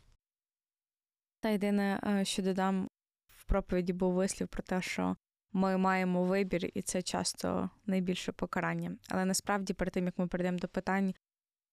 Та 1.41 1.49
єдине, 1.49 2.01
е, 2.07 2.25
що 2.25 2.43
додам 2.43 2.89
в 3.29 3.45
проповіді 3.45 3.93
був 3.93 4.15
вислів 4.15 4.49
про 4.49 4.63
те, 4.63 4.83
що 4.83 5.17
ми 5.53 5.77
маємо 5.77 6.25
вибір, 6.25 6.71
і 6.75 6.83
це 6.83 7.03
часто 7.03 7.71
найбільше 7.87 8.33
покарання. 8.33 8.97
Але 9.09 9.25
насправді, 9.25 9.73
перед 9.73 9.95
тим 9.95 10.05
як 10.07 10.19
ми 10.19 10.27
перейдемо 10.27 10.59
до 10.59 10.69
питань, 10.69 11.15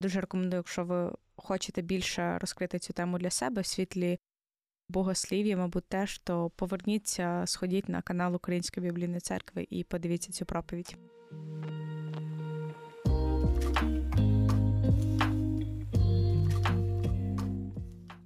дуже 0.02 0.22
рекомендую, 0.22 0.60
якщо 0.60 0.86
ви 0.86 1.12
хочете 1.36 1.82
більше 1.82 2.38
розкрити 2.38 2.80
цю 2.80 2.94
тему 2.94 3.18
для 3.18 3.30
себе 3.30 3.62
в 3.62 3.66
світлі 3.66 4.20
богослів'я, 4.90 5.58
мабуть, 5.58 5.88
теж, 5.88 6.20
то 6.20 6.50
поверніться, 6.50 7.44
сходіть 7.46 7.90
на 7.90 8.02
канал 8.02 8.36
Української 8.36 8.88
біблійної 8.88 9.20
церкви 9.20 9.68
і 9.70 9.84
подивіться 9.84 10.32
цю 10.32 10.46
проповідь. 10.46 10.98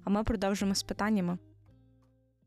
А 0.04 0.10
ми 0.10 0.24
продовжимо 0.24 0.74
з 0.74 0.82
питаннями. 0.82 1.38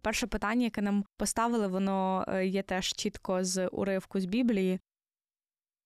Перше 0.04 0.28
питання, 0.28 0.64
яке 0.64 0.82
нам 0.82 1.06
поставили, 1.18 1.68
воно 1.68 2.26
е, 2.28 2.48
є 2.48 2.62
теж 2.64 2.94
чітко 2.94 3.44
з 3.44 3.68
уривку 3.68 4.20
з 4.20 4.26
Біблії. 4.26 4.80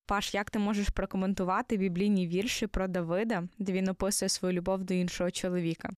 Паш, 0.05 0.33
як 0.33 0.49
ти 0.49 0.59
можеш 0.59 0.89
прокоментувати 0.89 1.77
біблійні 1.77 2.27
вірші 2.27 2.67
про 2.67 2.87
Давида, 2.87 3.47
де 3.57 3.71
він 3.71 3.89
описує 3.89 4.29
свою 4.29 4.53
любов 4.53 4.83
до 4.83 4.93
іншого 4.93 5.31
чоловіка? 5.31 5.89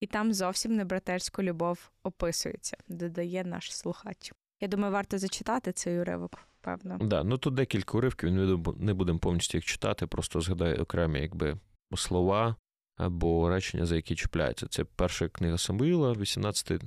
І 0.00 0.06
там 0.06 0.34
зовсім 0.34 0.76
не 0.76 0.84
братерську 0.84 1.42
любов 1.42 1.90
описується, 2.02 2.76
додає 2.88 3.44
наш 3.44 3.76
слухач. 3.76 4.32
Я 4.60 4.68
думаю, 4.68 4.92
варто 4.92 5.18
зачитати 5.18 5.72
цей 5.72 6.00
уривок, 6.00 6.38
певно. 6.60 6.98
Да, 6.98 7.24
ну 7.24 7.38
тут 7.38 7.54
декілька 7.54 7.98
уривків, 7.98 8.32
не 8.78 8.94
будемо 8.94 9.18
повністю 9.18 9.58
їх 9.58 9.64
читати, 9.64 10.06
просто 10.06 10.40
згадаю 10.40 10.82
окремі 10.82 11.20
якби 11.20 11.58
слова 11.96 12.56
або 12.96 13.48
речення, 13.48 13.86
за 13.86 13.96
які 13.96 14.14
чіпляються. 14.16 14.66
Це 14.66 14.84
перша 14.84 15.28
книга 15.28 15.58
Самуїла, 15.58 16.12
18 16.12 16.82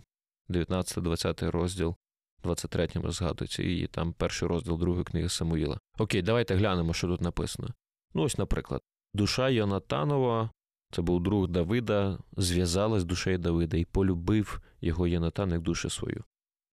19, 0.50 1.04
20 1.04 1.44
розділ, 1.44 1.96
23 2.44 2.90
згадується, 2.96 3.64
і 3.64 3.88
там 3.88 4.14
перший 4.14 4.48
розділ 4.48 4.80
другої 4.80 5.04
книги 5.04 5.30
Самуїла. 5.30 5.80
Окей, 6.00 6.22
давайте 6.22 6.56
глянемо, 6.56 6.94
що 6.94 7.08
тут 7.08 7.22
написано. 7.22 7.70
Ну, 8.14 8.24
ось, 8.24 8.38
наприклад, 8.38 8.82
душа 9.14 9.50
Йонатанова, 9.50 10.50
це 10.92 11.02
був 11.02 11.24
друг 11.24 11.48
Давида, 11.48 12.20
зв'язалась 12.38 13.02
з 13.02 13.06
душею 13.06 13.38
Давида 13.38 13.78
і 13.78 13.86
полюбив 13.86 14.62
його 14.82 15.08
Йонатан 15.08 15.52
як 15.52 15.62
душу 15.62 15.90
свою. 15.90 16.24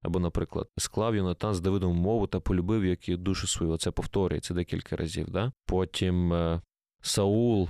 Або, 0.03 0.21
наприклад, 0.21 0.69
склав 0.79 1.17
Йонатан 1.17 1.55
з 1.55 1.61
Давидом 1.61 1.97
мову 1.97 2.27
та 2.27 2.41
полюбив 2.41 2.85
як 2.85 3.09
і 3.09 3.17
душу 3.17 3.47
свою. 3.47 3.77
Це 3.77 3.91
повторюється 3.91 4.55
декілька 4.55 4.97
разів. 4.97 5.31
Да? 5.31 5.53
Потім 5.67 6.33
е, 6.33 6.61
Саул 7.03 7.69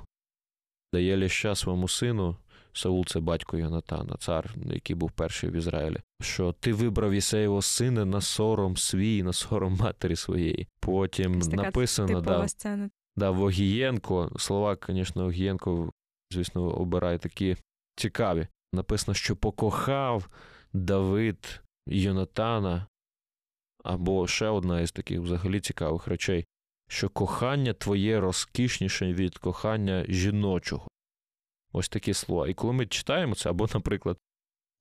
дає 0.93 1.17
ляща 1.17 1.55
своєму 1.55 1.87
сину, 1.87 2.37
Саул 2.75 3.05
це 3.05 3.19
батько 3.19 3.57
Йонатана, 3.57 4.15
цар, 4.19 4.55
який 4.65 4.95
був 4.95 5.11
перший 5.11 5.49
в 5.49 5.53
Ізраїлі. 5.53 5.97
Що 6.21 6.51
ти 6.51 6.73
вибрав 6.73 7.11
Ісеєвого 7.11 7.61
сина 7.61 8.05
на 8.05 8.21
сором 8.21 8.77
свій, 8.77 9.23
на 9.23 9.33
сором 9.33 9.77
матері 9.79 10.15
своєї. 10.15 10.67
Потім 10.79 11.41
така 11.41 11.55
написано 11.55 12.21
да, 12.21 12.47
сцена. 12.47 12.89
да, 13.15 13.31
Вогієнко. 13.31 14.31
Слова, 14.37 14.77
звісно, 14.89 15.23
Вогієнко, 15.23 15.91
звісно, 16.33 16.63
обирає 16.63 17.17
такі 17.17 17.57
цікаві. 17.95 18.47
Написано, 18.73 19.15
що 19.15 19.35
покохав 19.35 20.29
Давид 20.73 21.61
Йонатана. 21.87 22.87
Або 23.83 24.27
ще 24.27 24.47
одна 24.47 24.81
із 24.81 24.91
таких 24.91 25.19
взагалі 25.19 25.59
цікавих 25.59 26.07
речей, 26.07 26.45
що 26.89 27.09
кохання 27.09 27.73
твоє 27.73 28.19
розкішніше 28.19 29.13
від 29.13 29.37
кохання 29.37 30.05
жіночого. 30.09 30.87
Ось 31.77 31.89
такі 31.89 32.13
слова. 32.13 32.47
І 32.47 32.53
коли 32.53 32.73
ми 32.73 32.85
читаємо 32.85 33.35
це, 33.35 33.49
або, 33.49 33.67
наприклад, 33.73 34.17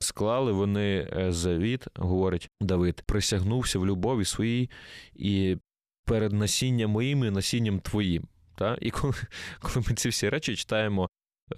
склали 0.01 0.53
вони 0.53 1.11
е, 1.13 1.33
завіт, 1.33 1.87
говорить 1.95 2.49
Давид, 2.61 3.03
присягнувся 3.07 3.79
в 3.79 3.87
любові 3.87 4.25
своїй 4.25 4.71
і 5.15 5.57
перед 6.05 6.33
насінням 6.33 6.91
моїм 6.91 7.25
і 7.25 7.31
насінням 7.31 7.81
твоїм. 7.81 8.29
Та? 8.55 8.79
І 8.81 8.91
коли, 8.91 9.15
коли 9.61 9.87
ми 9.89 9.95
ці 9.95 10.09
всі 10.09 10.29
речі 10.29 10.57
читаємо, 10.57 11.09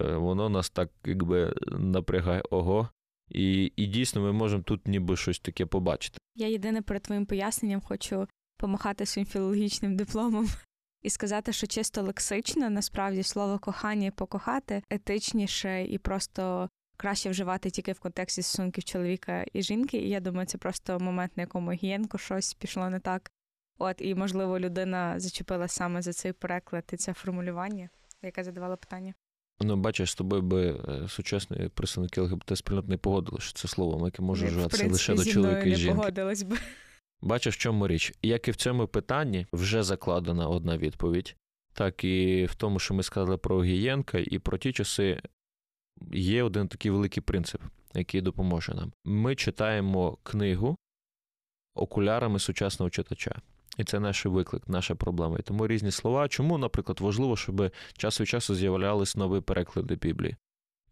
е, 0.01 0.15
воно 0.15 0.49
нас 0.49 0.69
так 0.69 0.89
якби 1.05 1.53
напрягає 1.71 2.43
ого. 2.49 2.89
І 3.29 3.71
і 3.75 3.85
дійсно 3.85 4.21
ми 4.21 4.31
можемо 4.31 4.63
тут 4.63 4.87
ніби 4.87 5.17
щось 5.17 5.39
таке 5.39 5.65
побачити. 5.65 6.17
Я 6.35 6.47
єдине 6.47 6.81
перед 6.81 7.03
твоїм 7.03 7.25
поясненням 7.25 7.81
хочу 7.81 8.27
помахати 8.57 9.05
своїм 9.05 9.27
філологічним 9.27 9.95
дипломом 9.95 10.47
і 11.01 11.09
сказати, 11.09 11.53
що 11.53 11.67
чисто 11.67 12.01
лексично 12.01 12.69
насправді 12.69 13.23
слово 13.23 13.59
кохання 13.59 14.07
і 14.07 14.11
покохати 14.11 14.83
етичніше 14.89 15.83
і 15.83 15.97
просто 15.97 16.69
краще 16.97 17.29
вживати 17.29 17.69
тільки 17.69 17.91
в 17.91 17.99
контексті 17.99 18.41
стосунків 18.41 18.83
чоловіка 18.83 19.45
і 19.53 19.61
жінки. 19.61 19.97
І 19.97 20.09
я 20.09 20.19
думаю, 20.19 20.47
це 20.47 20.57
просто 20.57 20.99
момент, 20.99 21.37
на 21.37 21.43
якому 21.43 21.71
гієнко 21.71 22.17
щось 22.17 22.53
пішло 22.53 22.89
не 22.89 22.99
так. 22.99 23.31
От, 23.77 23.95
і, 24.01 24.15
можливо, 24.15 24.59
людина 24.59 25.19
зачепила 25.19 25.67
саме 25.67 26.01
за 26.01 26.13
цей 26.13 26.33
переклад 26.33 26.83
і 26.93 26.97
це 26.97 27.13
формулювання, 27.13 27.89
яке 28.21 28.43
задавала 28.43 28.75
питання. 28.75 29.13
Ну, 29.59 29.75
бачиш, 29.75 30.11
з 30.11 30.15
тобою 30.15 30.41
би 30.41 30.67
е, 30.69 31.07
сучасні 31.07 31.69
представники 31.69 32.21
ЛГБТ 32.21 32.57
спільнот 32.57 32.87
не 32.87 32.97
погодили, 32.97 33.39
що 33.41 33.53
це 33.53 33.67
слово, 33.67 34.05
яке 34.05 34.21
може 34.21 34.45
вживатися 34.45 34.87
лише 34.87 35.13
до 35.13 35.25
чоловіка 35.25 35.63
і 35.63 35.75
жінки. 35.75 35.93
Не 35.93 35.99
погодилась 35.99 36.43
би. 36.43 36.57
Бачиш, 37.21 37.55
в 37.55 37.59
чому 37.59 37.87
річ? 37.87 38.13
Як 38.21 38.47
і 38.47 38.51
в 38.51 38.55
цьому 38.55 38.87
питанні 38.87 39.47
вже 39.53 39.83
закладена 39.83 40.47
одна 40.47 40.77
відповідь, 40.77 41.35
так 41.73 42.03
і 42.03 42.45
в 42.45 42.55
тому, 42.55 42.79
що 42.79 42.93
ми 42.93 43.03
сказали 43.03 43.37
про 43.37 43.63
Гієнка, 43.63 44.17
і 44.17 44.39
про 44.39 44.57
ті 44.57 44.73
часи 44.73 45.21
є 46.11 46.43
один 46.43 46.67
такий 46.67 46.91
великий 46.91 47.23
принцип, 47.23 47.61
який 47.93 48.21
допоможе 48.21 48.73
нам. 48.73 48.91
Ми 49.05 49.35
читаємо 49.35 50.17
книгу 50.23 50.75
окулярами 51.75 52.39
сучасного 52.39 52.89
читача. 52.89 53.41
І 53.77 53.83
це 53.83 53.99
наш 53.99 54.25
виклик, 54.25 54.67
наша 54.67 54.95
проблема. 54.95 55.39
І 55.39 55.41
тому 55.41 55.67
різні 55.67 55.91
слова. 55.91 56.27
Чому, 56.27 56.57
наприклад, 56.57 56.99
важливо, 56.99 57.37
щоб 57.37 57.71
час 57.97 58.21
від 58.21 58.27
часу 58.27 58.55
з'являлись 58.55 59.15
нові 59.15 59.41
переклади 59.41 59.95
Біблії? 59.95 60.35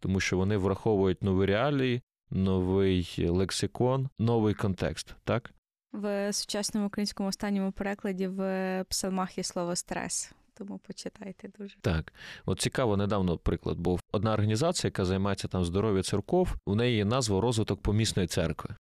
Тому 0.00 0.20
що 0.20 0.36
вони 0.36 0.56
враховують 0.56 1.22
нові 1.22 1.46
реалії, 1.46 2.02
новий 2.30 3.26
лексикон, 3.28 4.08
новий 4.18 4.54
контекст, 4.54 5.14
так? 5.24 5.54
В 5.96 6.32
сучасному 6.32 6.86
українському 6.86 7.28
останньому 7.28 7.72
перекладі 7.72 8.26
в 8.26 8.84
псалмах 8.88 9.38
є 9.38 9.44
слово 9.44 9.76
стрес. 9.76 10.32
тому 10.54 10.78
почитайте 10.78 11.48
дуже. 11.58 11.76
Так, 11.80 12.12
от 12.44 12.60
цікаво, 12.60 12.96
недавно 12.96 13.38
приклад 13.38 13.78
був 13.78 14.00
одна 14.12 14.32
організація, 14.32 14.88
яка 14.88 15.04
займається 15.04 15.48
там 15.48 15.64
здоров'я 15.64 16.02
церков. 16.02 16.54
У 16.66 16.74
неї 16.74 17.04
назва 17.04 17.40
розвиток 17.40 17.82
помісної 17.82 18.28
церкви. 18.28 18.74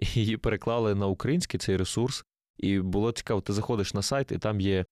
Її 0.00 0.36
переклали 0.36 0.94
на 0.94 1.06
український 1.06 1.60
цей 1.60 1.76
ресурс, 1.76 2.24
і 2.56 2.80
було 2.80 3.12
цікаво, 3.12 3.40
ти 3.40 3.52
заходиш 3.52 3.94
на 3.94 4.02
сайт, 4.02 4.32
і 4.32 4.38
там 4.38 4.60
є 4.60 4.84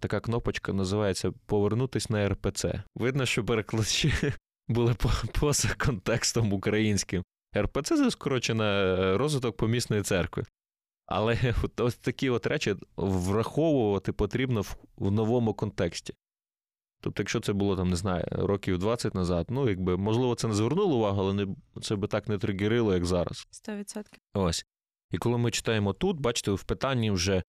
така 0.00 0.20
кнопочка, 0.20 0.72
називається 0.72 1.32
Повернутись 1.46 2.10
на 2.10 2.28
РПЦ. 2.28 2.82
Видно, 2.94 3.26
що 3.26 3.44
перекладачі 3.44 4.12
були 4.68 4.94
поза 5.40 5.74
контекстом 5.78 6.52
українським. 6.52 7.24
РПЦ 7.56 7.96
це 7.96 8.10
скорочена 8.10 8.64
е, 8.64 9.16
розвиток 9.16 9.56
помісної 9.56 10.02
церкви. 10.02 10.44
Але 11.06 11.54
от, 11.62 11.80
ось 11.80 11.96
такі 11.96 12.30
от 12.30 12.46
речі 12.46 12.76
враховувати 12.96 14.12
потрібно 14.12 14.60
в, 14.60 14.76
в 14.96 15.10
новому 15.10 15.54
контексті. 15.54 16.14
Тобто, 17.00 17.22
якщо 17.22 17.40
це 17.40 17.52
було 17.52 17.76
там, 17.76 17.90
не 17.90 17.96
знаю, 17.96 18.24
років 18.30 18.78
20 18.78 19.14
назад, 19.14 19.46
ну 19.50 19.68
якби 19.68 19.96
можливо 19.96 20.34
це 20.34 20.48
не 20.48 20.54
звернуло 20.54 20.96
увагу, 20.96 21.20
але 21.20 21.32
не, 21.34 21.46
це 21.82 21.96
би 21.96 22.08
так 22.08 22.28
не 22.28 22.38
тригерило, 22.38 22.94
як 22.94 23.04
зараз. 23.04 23.46
100%. 23.68 24.04
Ось. 24.34 24.66
І 25.10 25.18
коли 25.18 25.38
ми 25.38 25.50
читаємо 25.50 25.92
тут, 25.92 26.20
бачите, 26.20 26.50
в 26.50 26.62
питанні 26.62 27.10
вже 27.10 27.42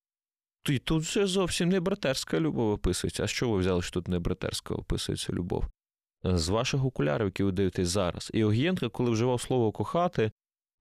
«Ти- 0.63 0.79
тут 0.79 1.03
вже 1.03 1.27
зовсім 1.27 1.69
не 1.69 1.79
братерська 1.79 2.39
любов 2.39 2.71
описується. 2.71 3.23
А 3.23 3.27
що 3.27 3.49
ви 3.49 3.57
взяли, 3.57 3.81
що 3.81 3.91
тут 3.91 4.07
не 4.07 4.19
братерська 4.19 4.75
описується 4.75 5.33
любов? 5.33 5.65
З 6.23 6.49
ваших 6.49 6.85
окулярів, 6.85 7.25
які 7.25 7.43
ви 7.43 7.51
дивитесь 7.51 7.89
зараз. 7.89 8.31
І 8.33 8.43
Огієнко, 8.43 8.89
коли 8.89 9.11
вживав 9.11 9.41
слово 9.41 9.71
кохати, 9.71 10.31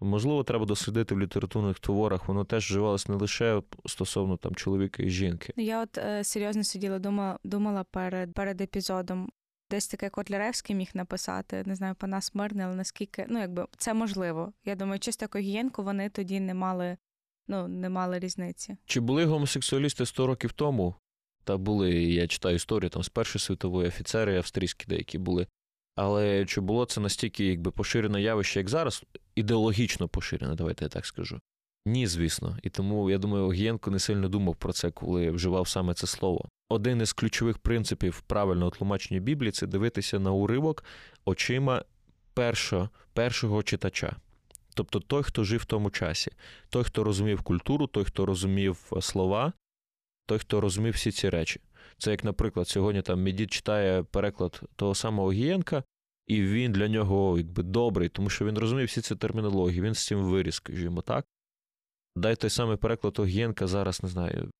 можливо, 0.02 0.44
треба 0.44 0.66
дослідити 0.66 1.14
в 1.14 1.20
літературних 1.20 1.78
творах, 1.78 2.28
воно 2.28 2.44
теж 2.44 2.64
вживалось 2.70 3.08
не 3.08 3.14
лише 3.14 3.62
стосовно 3.86 4.36
там 4.36 4.54
чоловіка 4.54 5.02
і 5.02 5.10
жінки. 5.10 5.52
Я 5.56 5.82
от 5.82 5.98
е, 5.98 6.24
серйозно 6.24 6.64
сиділа, 6.64 6.98
думала, 6.98 7.38
думала 7.44 7.84
перед, 7.84 8.34
перед 8.34 8.60
епізодом. 8.60 9.30
Десь 9.70 9.88
таке 9.88 10.10
Котляревський 10.10 10.76
міг 10.76 10.90
написати, 10.94 11.62
не 11.66 11.74
знаю, 11.74 11.94
Панас 11.94 12.34
Мирний, 12.34 12.66
але 12.66 12.74
наскільки, 12.74 13.26
ну 13.28 13.38
якби 13.38 13.66
це 13.78 13.94
можливо. 13.94 14.52
Я 14.64 14.74
думаю, 14.74 15.00
чисто 15.00 15.28
Когієнко 15.28 15.82
вони 15.82 16.08
тоді 16.08 16.40
не 16.40 16.54
мали, 16.54 16.96
ну, 17.48 17.68
не 17.68 17.88
мали 17.88 18.18
різниці. 18.18 18.76
Чи 18.86 19.00
були 19.00 19.24
гомосексуалісти 19.24 20.06
100 20.06 20.26
років 20.26 20.52
тому? 20.52 20.94
Та 21.44 21.56
були, 21.56 21.92
я 21.94 22.26
читаю 22.26 22.56
історію 22.56 22.90
там 22.90 23.02
з 23.02 23.08
Першої 23.08 23.40
світової 23.40 23.88
офіцери 23.88 24.36
австрійські 24.36 24.86
деякі 24.88 25.18
були. 25.18 25.46
Але 25.96 26.44
чи 26.46 26.60
було 26.60 26.84
це 26.84 27.00
настільки 27.00 27.44
якби 27.44 27.70
поширене 27.70 28.22
явище, 28.22 28.60
як 28.60 28.68
зараз, 28.68 29.04
ідеологічно 29.34 30.08
поширене, 30.08 30.54
давайте 30.54 30.84
я 30.84 30.88
так 30.88 31.06
скажу? 31.06 31.40
Ні, 31.86 32.06
звісно. 32.06 32.58
І 32.62 32.70
тому 32.70 33.10
я 33.10 33.18
думаю, 33.18 33.44
Огієнко 33.44 33.90
не 33.90 33.98
сильно 33.98 34.28
думав 34.28 34.56
про 34.56 34.72
це, 34.72 34.90
коли 34.90 35.30
вживав 35.30 35.68
саме 35.68 35.94
це 35.94 36.06
слово. 36.06 36.48
Один 36.68 37.00
із 37.00 37.12
ключових 37.12 37.58
принципів 37.58 38.20
правильного 38.20 38.70
тлумачення 38.70 39.20
Біблії 39.20 39.52
це 39.52 39.66
дивитися 39.66 40.18
на 40.18 40.32
уривок 40.32 40.84
очима 41.24 41.84
першого, 42.34 42.90
першого 43.12 43.62
читача. 43.62 44.16
Тобто 44.74 45.00
той, 45.00 45.22
хто 45.22 45.44
жив 45.44 45.60
в 45.60 45.64
тому 45.64 45.90
часі, 45.90 46.30
той, 46.68 46.84
хто 46.84 47.04
розумів 47.04 47.42
культуру, 47.42 47.86
той, 47.86 48.04
хто 48.04 48.26
розумів 48.26 48.92
е, 48.96 49.02
слова, 49.02 49.52
той, 50.26 50.38
хто 50.38 50.60
розумів 50.60 50.94
всі 50.94 51.10
ці 51.10 51.28
речі. 51.28 51.60
Це 51.98 52.10
як, 52.10 52.24
наприклад, 52.24 52.68
сьогодні 52.68 53.02
там 53.02 53.22
мій 53.22 53.32
дід 53.32 53.52
читає 53.52 54.02
переклад 54.02 54.60
того 54.76 54.94
самого 54.94 55.32
Гієнка, 55.32 55.84
і 56.26 56.42
він 56.42 56.72
для 56.72 56.88
нього 56.88 57.38
якби 57.38 57.62
добрий, 57.62 58.08
тому 58.08 58.30
що 58.30 58.44
він 58.44 58.58
розуміє 58.58 58.86
всі 58.86 59.00
ці 59.00 59.16
термінології, 59.16 59.80
він 59.82 59.94
з 59.94 60.06
цим 60.06 60.24
виріс, 60.24 60.54
скажімо 60.54 61.00
так. 61.00 61.26
Дай 62.16 62.36
той 62.36 62.50
самий 62.50 62.76
переклад 62.76 63.18
Огієнка 63.18 63.66
зараз, 63.66 64.02
не 64.02 64.08
знаю, 64.08 64.50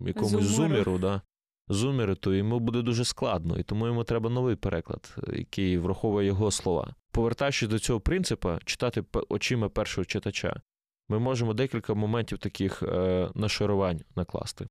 якомусь 0.00 0.30
Зумеру. 0.30 0.44
зумеру, 0.44 0.98
да, 0.98 1.22
зумеру, 1.68 2.14
то 2.14 2.34
йому 2.34 2.60
буде 2.60 2.82
дуже 2.82 3.04
складно, 3.04 3.58
і 3.58 3.62
тому 3.62 3.86
йому 3.86 4.04
треба 4.04 4.30
новий 4.30 4.56
переклад, 4.56 5.16
який 5.32 5.78
враховує 5.78 6.26
його 6.26 6.50
слова. 6.50 6.94
Повертаючись 7.10 7.68
до 7.68 7.78
цього 7.78 8.00
принципу, 8.00 8.58
читати 8.64 9.04
очима 9.28 9.68
першого 9.68 10.04
читача, 10.04 10.60
ми 11.08 11.18
можемо 11.18 11.54
декілька 11.54 11.94
моментів 11.94 12.38
таких 12.38 12.82
е, 12.82 13.30
нашарувань 13.34 14.00
накласти. 14.16 14.66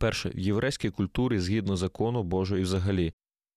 Перше, 0.00 0.28
в 0.28 0.38
єврейській 0.38 0.90
культурі, 0.90 1.38
згідно 1.38 1.76
закону 1.76 2.22
Божого 2.22 2.58
і 2.58 2.62
взагалі, 2.62 3.12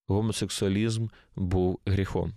гомосексуалізм 0.07 1.07
був 1.35 1.79
гріхом. 1.85 2.33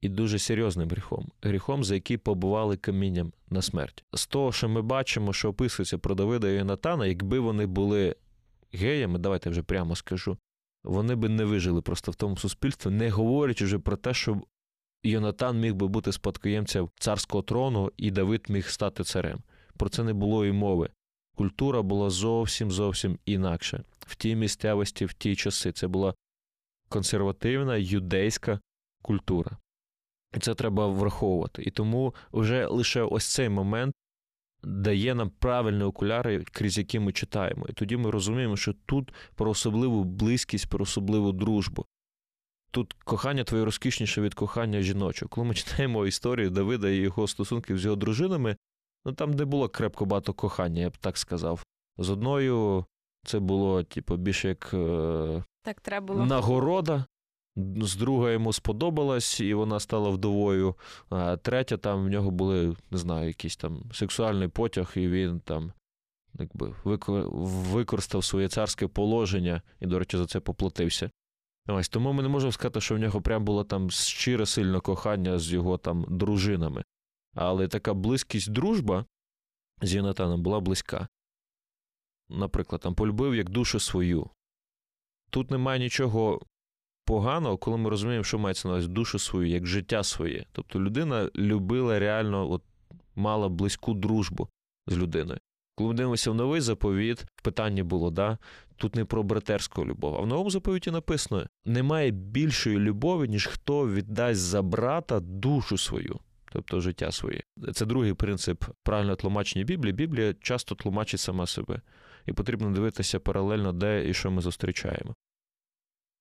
І 0.00 0.08
дуже 0.08 0.38
серйозним 0.38 0.88
гріхом, 0.88 1.28
гріхом, 1.42 1.84
за 1.84 1.94
який 1.94 2.16
побували 2.16 2.76
камінням 2.76 3.32
на 3.50 3.62
смерть. 3.62 4.04
З 4.12 4.26
того, 4.26 4.52
що 4.52 4.68
ми 4.68 4.82
бачимо, 4.82 5.32
що 5.32 5.48
описується 5.48 5.98
про 5.98 6.14
Давида 6.14 6.48
і 6.48 6.54
Йонатана, 6.54 7.06
якби 7.06 7.38
вони 7.38 7.66
були 7.66 8.16
геями, 8.72 9.18
давайте 9.18 9.50
вже 9.50 9.62
прямо 9.62 9.96
скажу, 9.96 10.38
вони 10.84 11.14
би 11.14 11.28
не 11.28 11.44
вижили 11.44 11.82
просто 11.82 12.10
в 12.10 12.14
тому 12.14 12.36
суспільстві, 12.36 12.90
не 12.90 13.10
говорячи 13.10 13.64
вже 13.64 13.78
про 13.78 13.96
те, 13.96 14.14
що 14.14 14.42
Йонатан 15.02 15.60
міг 15.60 15.74
би 15.74 15.88
бути 15.88 16.12
спадкоємцем 16.12 16.88
царського 16.98 17.42
трону, 17.42 17.92
і 17.96 18.10
Давид 18.10 18.46
міг 18.48 18.68
стати 18.68 19.04
царем. 19.04 19.38
Про 19.76 19.88
це 19.88 20.04
не 20.04 20.12
було 20.12 20.46
і 20.46 20.52
мови. 20.52 20.90
Культура 21.34 21.82
була 21.82 22.10
зовсім 22.10 22.70
зовсім 22.70 23.18
інакша. 23.26 23.84
В 23.98 24.16
тій 24.16 24.36
місцевості, 24.36 25.04
в 25.04 25.12
ті 25.12 25.36
часи. 25.36 25.72
Це 25.72 25.86
була 25.86 26.14
консервативна 26.88 27.76
юдейська 27.76 28.60
культура. 29.02 29.58
І 30.36 30.38
це 30.38 30.54
треба 30.54 30.86
враховувати. 30.86 31.62
І 31.62 31.70
тому 31.70 32.14
вже 32.32 32.66
лише 32.66 33.02
ось 33.02 33.26
цей 33.26 33.48
момент 33.48 33.94
дає 34.62 35.14
нам 35.14 35.30
правильні 35.30 35.84
окуляри, 35.84 36.44
крізь 36.44 36.78
які 36.78 36.98
ми 36.98 37.12
читаємо. 37.12 37.66
І 37.68 37.72
тоді 37.72 37.96
ми 37.96 38.10
розуміємо, 38.10 38.56
що 38.56 38.74
тут 38.86 39.12
про 39.34 39.50
особливу 39.50 40.04
близькість, 40.04 40.68
про 40.68 40.82
особливу 40.82 41.32
дружбу. 41.32 41.86
Тут 42.70 42.92
кохання 42.92 43.44
твоє 43.44 43.64
розкішніше 43.64 44.20
від 44.20 44.34
кохання 44.34 44.80
жіночого. 44.80 45.28
Коли 45.28 45.46
ми 45.46 45.54
читаємо 45.54 46.06
історію 46.06 46.50
Давида 46.50 46.88
і 46.88 46.96
його 46.96 47.28
стосунків 47.28 47.78
з 47.78 47.84
його 47.84 47.96
дружинами, 47.96 48.56
ну 49.04 49.12
там 49.12 49.30
не 49.30 49.44
було 49.44 49.68
крепко 49.68 50.04
багато 50.04 50.32
кохання, 50.32 50.80
я 50.82 50.90
б 50.90 50.96
так 50.96 51.18
сказав. 51.18 51.64
З 51.98 52.10
одною 52.10 52.84
це 53.24 53.40
було, 53.40 53.82
типу, 53.82 54.16
більше 54.16 54.48
як 54.48 54.70
е, 54.74 55.44
Так 55.62 55.80
треба 55.80 56.06
було. 56.06 56.26
нагорода. 56.26 57.04
З 57.80 57.96
другою 57.96 58.32
йому 58.32 58.52
сподобалась, 58.52 59.40
і 59.40 59.54
вона 59.54 59.80
стала 59.80 60.10
вдовою. 60.10 60.74
А 61.10 61.36
третя, 61.36 61.76
там 61.76 62.04
в 62.04 62.08
нього 62.08 62.30
були, 62.30 62.76
не 62.90 62.98
знаю, 62.98 63.26
якийсь 63.26 63.56
там 63.56 63.82
сексуальний 63.92 64.48
потяг, 64.48 64.92
і 64.96 65.08
він 65.08 65.40
там 65.40 65.72
якби 66.38 66.74
використав 66.84 68.24
своє 68.24 68.48
царське 68.48 68.86
положення 68.88 69.62
і, 69.80 69.86
до 69.86 69.98
речі, 69.98 70.16
за 70.16 70.26
це 70.26 70.40
поплатився. 70.40 71.10
Ось 71.68 71.88
тому 71.88 72.12
ми 72.12 72.22
не 72.22 72.28
можемо 72.28 72.52
сказати, 72.52 72.80
що 72.80 72.94
в 72.94 72.98
нього 72.98 73.20
прям 73.20 73.44
було 73.44 73.64
там 73.64 73.90
щире 73.90 74.46
сильне 74.46 74.80
кохання 74.80 75.38
з 75.38 75.52
його 75.52 75.78
там 75.78 76.04
дружинами. 76.08 76.82
Але 77.34 77.68
така 77.68 77.94
близькість 77.94 78.52
дружба 78.52 79.04
з 79.82 79.94
Йонатаном 79.94 80.42
була 80.42 80.60
близька. 80.60 81.08
Наприклад, 82.28 82.80
там 82.80 82.94
полюбив 82.94 83.34
як 83.34 83.50
душу 83.50 83.80
свою. 83.80 84.30
Тут 85.30 85.50
немає 85.50 85.78
нічого 85.78 86.40
поганого, 87.04 87.56
коли 87.56 87.76
ми 87.76 87.90
розуміємо, 87.90 88.24
що 88.24 88.38
мається 88.38 88.68
на 88.68 88.74
увазі 88.74 88.88
душу 88.88 89.18
свою, 89.18 89.48
як 89.48 89.66
життя 89.66 90.02
своє. 90.02 90.46
Тобто 90.52 90.80
людина 90.80 91.30
любила 91.36 91.98
реально, 91.98 92.50
от, 92.50 92.62
мала 93.14 93.48
близьку 93.48 93.94
дружбу 93.94 94.48
з 94.86 94.96
людиною. 94.96 95.40
Коли 95.76 95.88
ми 95.88 95.94
дивимося 95.94 96.30
в 96.30 96.34
новий 96.34 96.60
заповіт, 96.60 97.26
питання 97.42 97.84
було, 97.84 98.10
да, 98.10 98.38
тут 98.76 98.94
не 98.94 99.04
про 99.04 99.22
братерську 99.22 99.86
любов, 99.86 100.16
а 100.16 100.20
в 100.20 100.26
новому 100.26 100.50
заповіті 100.50 100.90
написано: 100.90 101.46
немає 101.64 102.10
більшої 102.10 102.78
любові, 102.78 103.28
ніж 103.28 103.46
хто 103.46 103.88
віддасть 103.88 104.40
за 104.40 104.62
брата 104.62 105.20
душу 105.20 105.78
свою, 105.78 106.20
тобто 106.54 106.80
життя 106.80 107.12
своє. 107.12 107.40
Це 107.74 107.86
другий 107.86 108.14
принцип 108.14 108.64
правильного 108.82 109.16
тлумачення 109.16 109.64
Біблії. 109.64 109.92
Біблія 109.92 110.34
часто 110.40 110.74
тлумачить 110.74 111.20
сама 111.20 111.46
себе, 111.46 111.80
і 112.26 112.32
потрібно 112.32 112.70
дивитися 112.70 113.20
паралельно, 113.20 113.72
де 113.72 114.08
і 114.08 114.14
що 114.14 114.30
ми 114.30 114.42
зустрічаємо. 114.42 115.14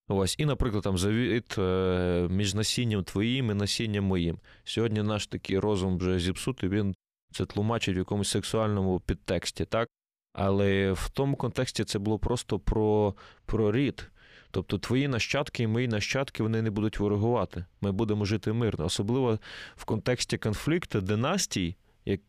Ось, 0.07 0.35
і, 0.39 0.45
наприклад, 0.45 0.83
там 0.83 0.97
завіт 0.97 1.57
е, 1.57 2.27
між 2.29 2.53
насінням 2.53 3.03
твоїм 3.03 3.51
і 3.51 3.53
насінням 3.53 4.03
моїм. 4.03 4.39
Сьогодні 4.63 5.03
наш 5.03 5.27
такий 5.27 5.59
розум 5.59 5.97
вже 5.97 6.19
зіпсутий, 6.19 6.69
він 6.69 6.95
це 7.31 7.45
тлумачить 7.45 7.95
в 7.95 7.97
якомусь 7.97 8.29
сексуальному 8.29 8.99
підтексті, 8.99 9.65
так? 9.65 9.89
Але 10.33 10.91
в 10.91 11.09
тому 11.09 11.35
контексті 11.35 11.83
це 11.83 11.99
було 11.99 12.19
просто 12.19 12.59
про, 12.59 13.15
про 13.45 13.71
рід. 13.71 14.11
Тобто 14.53 14.77
твої 14.77 15.07
нащадки 15.07 15.63
і 15.63 15.67
мої 15.67 15.87
нащадки 15.87 16.43
вони 16.43 16.61
не 16.61 16.71
будуть 16.71 16.99
ворогувати. 16.99 17.65
Ми 17.81 17.91
будемо 17.91 18.25
жити 18.25 18.53
мирно. 18.53 18.85
Особливо 18.85 19.39
в 19.75 19.85
контексті 19.85 20.37
конфлікту 20.37 21.01
династій, 21.01 21.75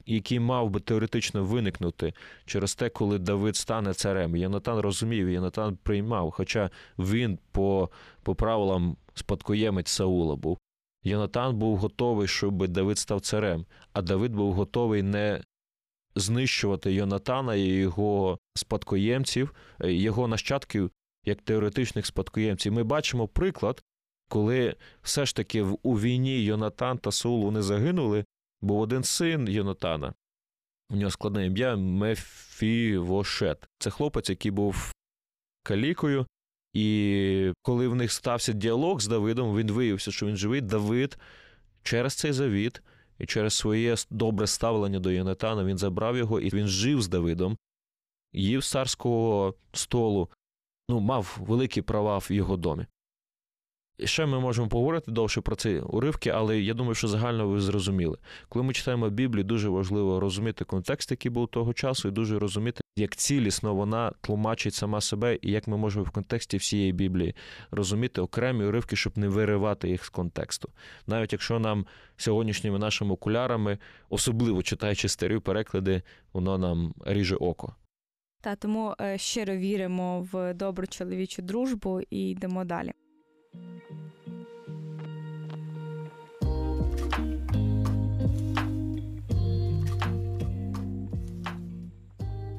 який 0.07 0.41
мав 0.41 0.71
би 0.71 0.81
теоретично 0.81 1.45
виникнути 1.45 2.15
через 2.47 2.75
те, 2.75 2.89
коли 2.89 3.19
Давид 3.19 3.57
стане 3.57 3.95
царем. 3.95 4.37
Єнатан 4.37 4.79
розумів, 4.79 5.31
Єнатан 5.31 5.79
приймав, 5.83 6.31
хоча 6.31 6.71
він 6.99 7.39
по, 7.53 7.91
по 8.23 8.35
правилам 8.35 8.97
спадкоємець 9.15 9.91
Саула 9.91 10.37
був. 10.37 10.59
Йонатан 11.03 11.57
був 11.57 11.77
готовий, 11.77 12.29
щоб 12.29 12.69
Давид 12.69 12.99
став 12.99 13.21
царем, 13.21 13.67
а 13.93 14.03
Давид 14.03 14.33
був 14.33 14.53
готовий 14.53 15.03
не 15.03 15.41
знищувати 16.17 16.93
Йонатана 16.93 17.55
і 17.55 17.67
його 17.67 18.39
спадкоємців, 18.55 19.55
е, 19.81 19.93
його 19.93 20.29
нащадків 20.29 20.91
як 21.25 21.43
теоретичних 21.43 22.07
спадкоємців. 22.07 22.73
Ми 22.73 22.83
бачимо 22.83 23.29
приклад, 23.29 23.83
коли 24.29 24.77
все 25.03 25.27
ж 25.27 25.37
таки 25.37 25.63
у 25.63 26.01
війні 26.01 26.45
Йонатан 26.45 26.99
та 26.99 27.13
Саул 27.13 27.43
вони 27.43 27.63
загинули, 27.63 28.25
був 28.63 28.81
один 28.81 29.05
син 29.05 29.49
Йонатана. 29.49 30.15
У 30.91 30.97
нього 30.97 31.11
складне 31.11 31.47
ім'я 31.47 31.77
Мефівошет. 31.77 33.69
Це 33.79 33.91
хлопець, 33.91 34.31
який 34.31 34.51
був 34.51 34.93
калікою. 35.63 36.27
І 36.73 37.53
коли 37.63 37.89
в 37.89 37.95
них 37.95 38.13
стався 38.13 38.53
діалог 38.53 39.01
з 39.01 39.07
Давидом, 39.07 39.57
він 39.57 39.73
виявився, 39.73 40.11
що 40.11 40.27
він 40.27 40.37
живий. 40.37 40.61
Давид 40.61 41.19
через 41.83 42.15
цей 42.15 42.33
завіт 42.33 42.83
і 43.19 43.27
через 43.27 43.55
своє 43.55 43.97
добре 44.11 44.47
ставлення 44.47 45.01
до 45.01 45.11
Йонатана 45.11 45.65
він 45.65 45.79
забрав 45.79 46.17
його, 46.17 46.41
і 46.41 46.49
він 46.49 46.67
жив 46.67 47.03
з 47.03 47.09
Давидом, 47.09 47.57
їв 48.33 48.65
царського 48.65 49.55
столу, 49.73 50.29
ну, 50.89 51.01
мав 51.01 51.39
великі 51.41 51.83
права 51.83 52.19
в 52.19 52.29
його 52.33 52.57
домі. 52.57 52.87
І 53.99 54.07
ще 54.07 54.27
ми 54.27 54.41
можемо 54.41 54.69
поговорити 54.69 55.11
довше 55.11 55.41
про 55.41 55.57
ці 55.57 55.69
уривки, 55.79 56.31
але 56.31 56.61
я 56.61 56.75
думаю, 56.75 56.95
що 56.95 57.09
загально 57.09 57.49
ви 57.49 57.61
зрозуміли. 57.61 58.19
Коли 58.49 58.65
ми 58.65 58.73
читаємо 58.73 59.11
Біблію, 59.11 59.45
дуже 59.45 59.69
важливо 59.69 60.21
розуміти 60.21 60.65
контекст, 60.65 61.11
який 61.11 61.31
був 61.31 61.49
того 61.49 61.73
часу, 61.73 62.09
і 62.09 62.11
дуже 62.11 62.39
розуміти, 62.39 62.81
як 62.97 63.17
цілісно 63.17 63.75
вона 63.75 64.13
тлумачить 64.21 64.75
сама 64.75 65.01
себе, 65.01 65.39
і 65.43 65.51
як 65.51 65.69
ми 65.69 65.77
можемо 65.77 66.05
в 66.05 66.11
контексті 66.11 66.57
всієї 66.57 66.93
Біблії 66.93 67.35
розуміти 67.71 68.21
окремі 68.21 68.65
уривки, 68.65 68.97
щоб 68.97 69.19
не 69.19 69.29
виривати 69.29 69.89
їх 69.89 70.05
з 70.05 70.09
контексту. 70.09 70.69
Навіть 71.07 71.33
якщо 71.33 71.59
нам 71.59 71.87
сьогоднішніми 72.17 72.79
нашими 72.79 73.13
окулярами, 73.13 73.79
особливо 74.09 74.63
читаючи 74.63 75.09
старі 75.09 75.39
переклади, 75.39 76.03
воно 76.33 76.59
нам 76.59 76.95
ріже 77.07 77.37
око. 77.37 77.75
Та 78.45 78.57
тому 78.57 78.95
е, 79.01 79.19
щиро 79.19 79.57
віримо 79.57 80.29
в 80.33 80.55
добру 80.55 80.87
чоловічу 80.87 81.43
дружбу 81.43 82.01
і 82.11 82.31
йдемо 82.31 82.65
далі. 82.65 82.93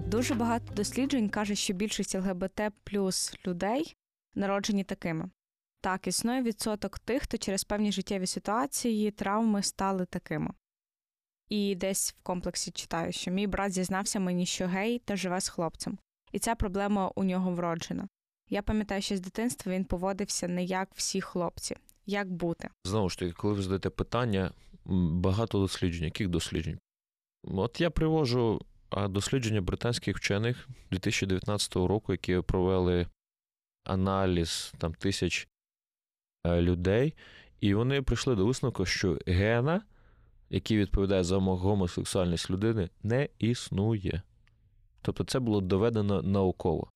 Дуже 0.08 0.34
багато 0.34 0.74
досліджень 0.74 1.30
каже, 1.30 1.56
що 1.56 1.74
більшість 1.74 2.16
ЛГБТ 2.16 2.62
плюс 2.84 3.36
людей 3.48 3.96
народжені 4.36 4.84
такими. 4.84 5.30
Так, 5.82 6.08
існує 6.08 6.42
відсоток 6.42 7.00
тих, 7.00 7.22
хто 7.24 7.38
через 7.38 7.64
певні 7.64 7.92
життєві 7.92 8.28
ситуації, 8.28 9.12
травми 9.12 9.64
стали 9.64 10.06
такими. 10.06 10.52
І 11.50 11.76
десь 11.76 12.14
в 12.14 12.24
комплексі 12.24 12.72
читаю, 12.72 13.12
що 13.12 13.32
мій 13.32 13.48
брат 13.48 13.72
зізнався 13.72 14.20
мені, 14.20 14.46
що 14.46 14.68
гей 14.68 15.00
та 15.00 15.16
живе 15.16 15.42
з 15.42 15.50
хлопцем, 15.50 15.98
і 16.32 16.40
ця 16.40 16.56
проблема 16.56 17.12
у 17.16 17.24
нього 17.24 17.52
вроджена. 17.52 18.08
Я 18.50 18.62
пам'ятаю, 18.62 19.02
що 19.02 19.18
з 19.18 19.20
дитинства 19.20 19.72
він 19.72 19.86
поводився 19.86 20.48
не 20.48 20.64
як 20.64 20.90
всі 20.96 21.22
хлопці, 21.22 21.76
як 22.06 22.32
бути. 22.32 22.70
Знову 22.84 23.10
ж 23.10 23.20
таки, 23.20 23.32
коли 23.32 23.54
ви 23.54 23.62
задаєте 23.62 23.90
питання, 23.90 24.52
багато 24.86 25.60
досліджень, 25.60 26.04
яких 26.04 26.28
досліджень? 26.28 26.80
От 27.44 27.82
я 27.82 27.90
привожу 27.90 28.62
дослідження 29.10 29.62
британських 29.62 30.18
вчених 30.18 30.68
2019 30.92 31.76
року, 31.76 32.12
які 32.12 32.42
провели 32.42 33.08
аналіз 33.84 34.74
там 34.78 34.94
тисяч 34.94 35.48
е, 36.46 36.62
людей, 36.62 37.14
і 37.60 37.74
вони 37.74 38.02
прийшли 38.02 38.36
до 38.36 38.46
висновку, 38.46 38.86
що 38.86 39.20
гена, 39.28 39.82
який 40.50 40.78
відповідає 40.78 41.24
за 41.24 41.38
гомосексуальність 41.38 42.50
людини, 42.50 42.90
не 43.04 43.30
існує. 43.40 44.22
Тобто 45.02 45.24
це 45.24 45.40
було 45.40 45.62
доведено 45.62 46.22
науково. 46.22 46.90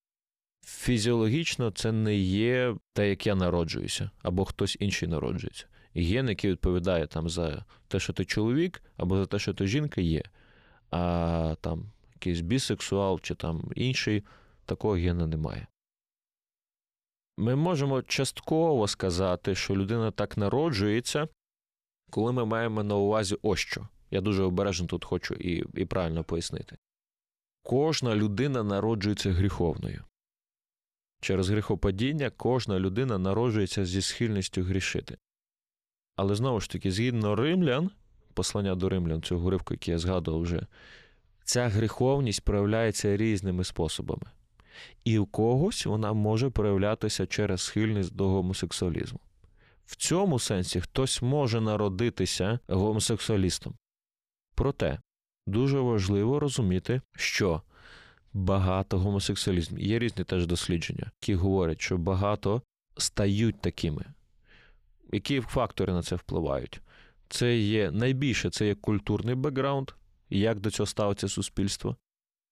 Фізіологічно 0.65 1.71
це 1.71 1.91
не 1.91 2.15
є 2.15 2.75
те, 2.93 3.09
як 3.09 3.27
я 3.27 3.35
народжуюся, 3.35 4.09
або 4.21 4.45
хтось 4.45 4.77
інший 4.79 5.09
народжується. 5.09 5.65
Ген, 5.95 6.29
який 6.29 6.51
відповідає 6.51 7.07
там 7.07 7.29
за 7.29 7.65
те, 7.87 7.99
що 7.99 8.13
ти 8.13 8.25
чоловік, 8.25 8.83
або 8.97 9.17
за 9.17 9.25
те, 9.25 9.39
що 9.39 9.53
ти 9.53 9.67
жінка, 9.67 10.01
є. 10.01 10.23
А 10.91 11.55
там 11.61 11.91
якийсь 12.13 12.41
бісексуал 12.41 13.19
чи 13.19 13.35
там 13.35 13.71
інший, 13.75 14.23
такого 14.65 14.93
гена 14.93 15.27
немає. 15.27 15.67
Ми 17.37 17.55
можемо 17.55 18.01
частково 18.01 18.87
сказати, 18.87 19.55
що 19.55 19.75
людина 19.75 20.11
так 20.11 20.37
народжується, 20.37 21.27
коли 22.09 22.31
ми 22.31 22.45
маємо 22.45 22.83
на 22.83 22.95
увазі 22.95 23.37
ось 23.41 23.59
що. 23.59 23.87
Я 24.11 24.21
дуже 24.21 24.43
обережно 24.43 24.87
тут 24.87 25.05
хочу 25.05 25.33
і, 25.33 25.63
і 25.75 25.85
правильно 25.85 26.23
пояснити. 26.23 26.77
Кожна 27.63 28.15
людина 28.15 28.63
народжується 28.63 29.31
гріховною. 29.31 30.03
Через 31.21 31.49
гріхопадіння 31.49 32.29
кожна 32.29 32.79
людина 32.79 33.17
народжується 33.17 33.85
зі 33.85 34.01
схильністю 34.01 34.63
грішити. 34.63 35.17
Але 36.15 36.35
знову 36.35 36.59
ж 36.59 36.69
таки, 36.69 36.91
згідно 36.91 37.35
римлян, 37.35 37.89
послання 38.33 38.75
до 38.75 38.89
римлян, 38.89 39.21
цього 39.21 39.47
уривку, 39.47 39.73
який 39.73 39.91
я 39.91 39.99
згадував 39.99 40.41
вже, 40.41 40.65
ця 41.43 41.67
гріховність 41.67 42.43
проявляється 42.43 43.17
різними 43.17 43.63
способами. 43.63 44.31
І 45.03 45.19
у 45.19 45.25
когось 45.25 45.85
вона 45.85 46.13
може 46.13 46.49
проявлятися 46.49 47.27
через 47.27 47.61
схильність 47.61 48.15
до 48.15 48.27
гомосексуалізму. 48.27 49.19
В 49.89 49.95
цьому 49.95 50.39
сенсі 50.39 50.81
хтось 50.81 51.21
може 51.21 51.61
народитися 51.61 52.59
гомосексуалістом. 52.67 53.75
Проте 54.55 54.99
дуже 55.47 55.79
важливо 55.79 56.39
розуміти, 56.39 57.01
що 57.15 57.61
багато 58.33 58.99
гомосексуалізмів 58.99 59.79
є 59.79 59.99
різні 59.99 60.23
теж 60.23 60.47
дослідження, 60.47 61.11
які 61.21 61.35
говорять, 61.35 61.81
що 61.81 61.97
багато 61.97 62.61
стають 62.97 63.61
такими. 63.61 64.05
Які 65.11 65.41
фактори 65.41 65.93
на 65.93 66.03
це 66.03 66.15
впливають? 66.15 66.81
Це 67.29 67.57
є 67.57 67.91
найбільше 67.91 68.49
це 68.49 68.67
є 68.67 68.75
культурний 68.75 69.35
бекграунд, 69.35 69.91
як 70.29 70.59
до 70.59 70.71
цього 70.71 70.87
ставиться 70.87 71.27
суспільство. 71.27 71.95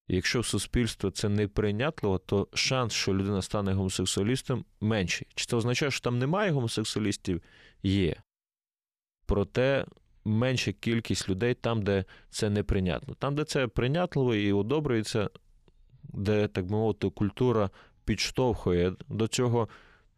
Якщо 0.08 0.42
суспільство 0.42 1.10
це 1.10 1.28
неприйнятливо, 1.28 2.18
то 2.18 2.48
шанс, 2.54 2.92
що 2.92 3.14
людина 3.14 3.42
стане 3.42 3.72
гомосексуалістом, 3.72 4.64
менший. 4.80 5.26
Чи 5.34 5.46
це 5.46 5.56
означає, 5.56 5.90
що 5.90 6.00
там 6.00 6.18
немає 6.18 6.50
гомосексуалістів? 6.50 7.42
Є. 7.82 8.16
Проте 9.26 9.86
менша 10.24 10.72
кількість 10.72 11.28
людей 11.28 11.54
там, 11.54 11.82
де 11.82 12.04
це 12.30 12.50
неприйнятно. 12.50 13.14
Там, 13.14 13.34
де 13.34 13.44
це 13.44 13.66
прийнятливо 13.66 14.34
і 14.34 14.52
одобрюється, 14.52 15.30
де, 16.02 16.48
так 16.48 16.66
би 16.66 16.70
мовити, 16.70 17.10
культура 17.10 17.70
підштовхує 18.04 18.92
до 19.08 19.28
цього, 19.28 19.68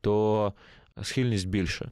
то 0.00 0.54
схильність 1.02 1.48
більша. 1.48 1.90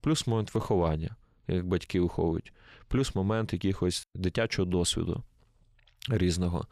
Плюс 0.00 0.26
момент 0.26 0.54
виховання, 0.54 1.16
як 1.48 1.66
батьки 1.66 2.00
виховують, 2.00 2.52
плюс 2.88 3.14
момент 3.14 3.52
якихось 3.52 4.06
дитячого 4.14 4.66
досвіду 4.66 5.22
різного, 6.08 6.66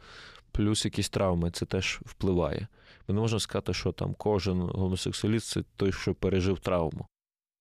плюс 0.51 0.85
якісь 0.85 1.09
травми, 1.09 1.51
це 1.51 1.65
теж 1.65 1.99
впливає. 2.05 2.67
Ми 3.07 3.15
не 3.15 3.21
можемо 3.21 3.39
сказати, 3.39 3.73
що 3.73 3.91
там 3.91 4.13
кожен 4.13 4.61
гомосексуаліст 4.61 5.47
це 5.47 5.63
той, 5.75 5.91
що 5.91 6.13
пережив 6.13 6.59
травму, 6.59 7.07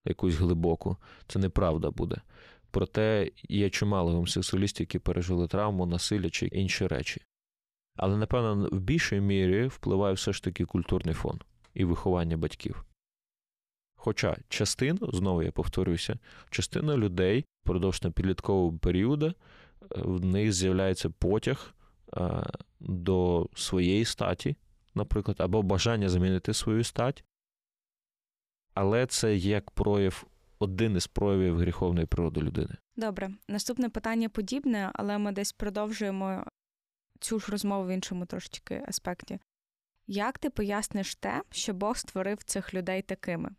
якусь 0.05 0.35
глибоку. 0.35 0.97
Це 1.27 1.39
неправда 1.39 1.91
буде. 1.91 2.17
Проте 2.71 3.31
є 3.49 3.71
чимало 3.71 4.13
гомосексуалістів, 4.13 4.83
які 4.83 4.99
пережили 4.99 5.49
травму, 5.49 5.87
насилля 5.87 6.31
чи 6.31 6.47
інші 6.47 6.87
речі. 6.87 7.21
Але, 7.97 8.17
напевно, 8.17 8.69
в 8.73 8.81
більшій 8.81 9.21
мірі 9.21 9.67
впливає 9.67 10.15
все 10.15 10.33
ж 10.33 10.43
таки 10.43 10.65
культурний 10.65 11.15
фон 11.15 11.41
і 11.75 11.85
виховання 11.85 12.37
батьків. 12.37 12.85
Хоча 13.97 14.37
частину, 14.49 15.11
знову 15.13 15.43
я 15.43 15.53
повторюся, 15.53 16.19
частина 16.51 16.97
людей 16.97 17.45
впродовж 17.65 18.01
підліткового 18.15 18.79
періоду 18.79 19.27
е, 19.27 19.35
в 19.91 20.25
них 20.25 20.53
з'являється 20.53 21.11
потяг 21.11 21.75
до 22.81 23.49
своєї 23.55 24.05
статі, 24.05 24.57
наприклад, 24.95 25.37
або 25.41 25.63
бажання 25.63 26.09
змінити 26.09 26.55
свою 26.55 26.85
стать, 26.85 27.25
але 28.75 29.07
це 29.07 29.37
як 29.37 29.71
прояв. 29.71 30.25
Один 30.63 30.97
із 30.97 31.07
проявів 31.07 31.59
гріховної 31.59 32.07
природи 32.07 32.41
людини. 32.41 32.77
Добре, 32.97 33.31
наступне 33.49 33.89
питання 33.89 34.29
подібне, 34.29 34.91
але 34.95 35.19
ми 35.19 35.33
десь 35.33 35.53
продовжуємо 35.53 36.45
цю 37.21 37.41
ж 37.41 37.53
розмову 37.53 37.87
в 37.87 37.89
іншому 37.89 38.27
трошечки 38.27 38.85
аспекті. 38.89 39.39
Як 40.07 40.39
ти 40.39 40.51
поясниш 40.51 41.15
те, 41.15 41.43
що 41.51 41.75
Бог 41.75 41.97
створив 41.97 42.43
цих 42.43 42.75
людей 42.75 43.03
такими? 43.03 43.51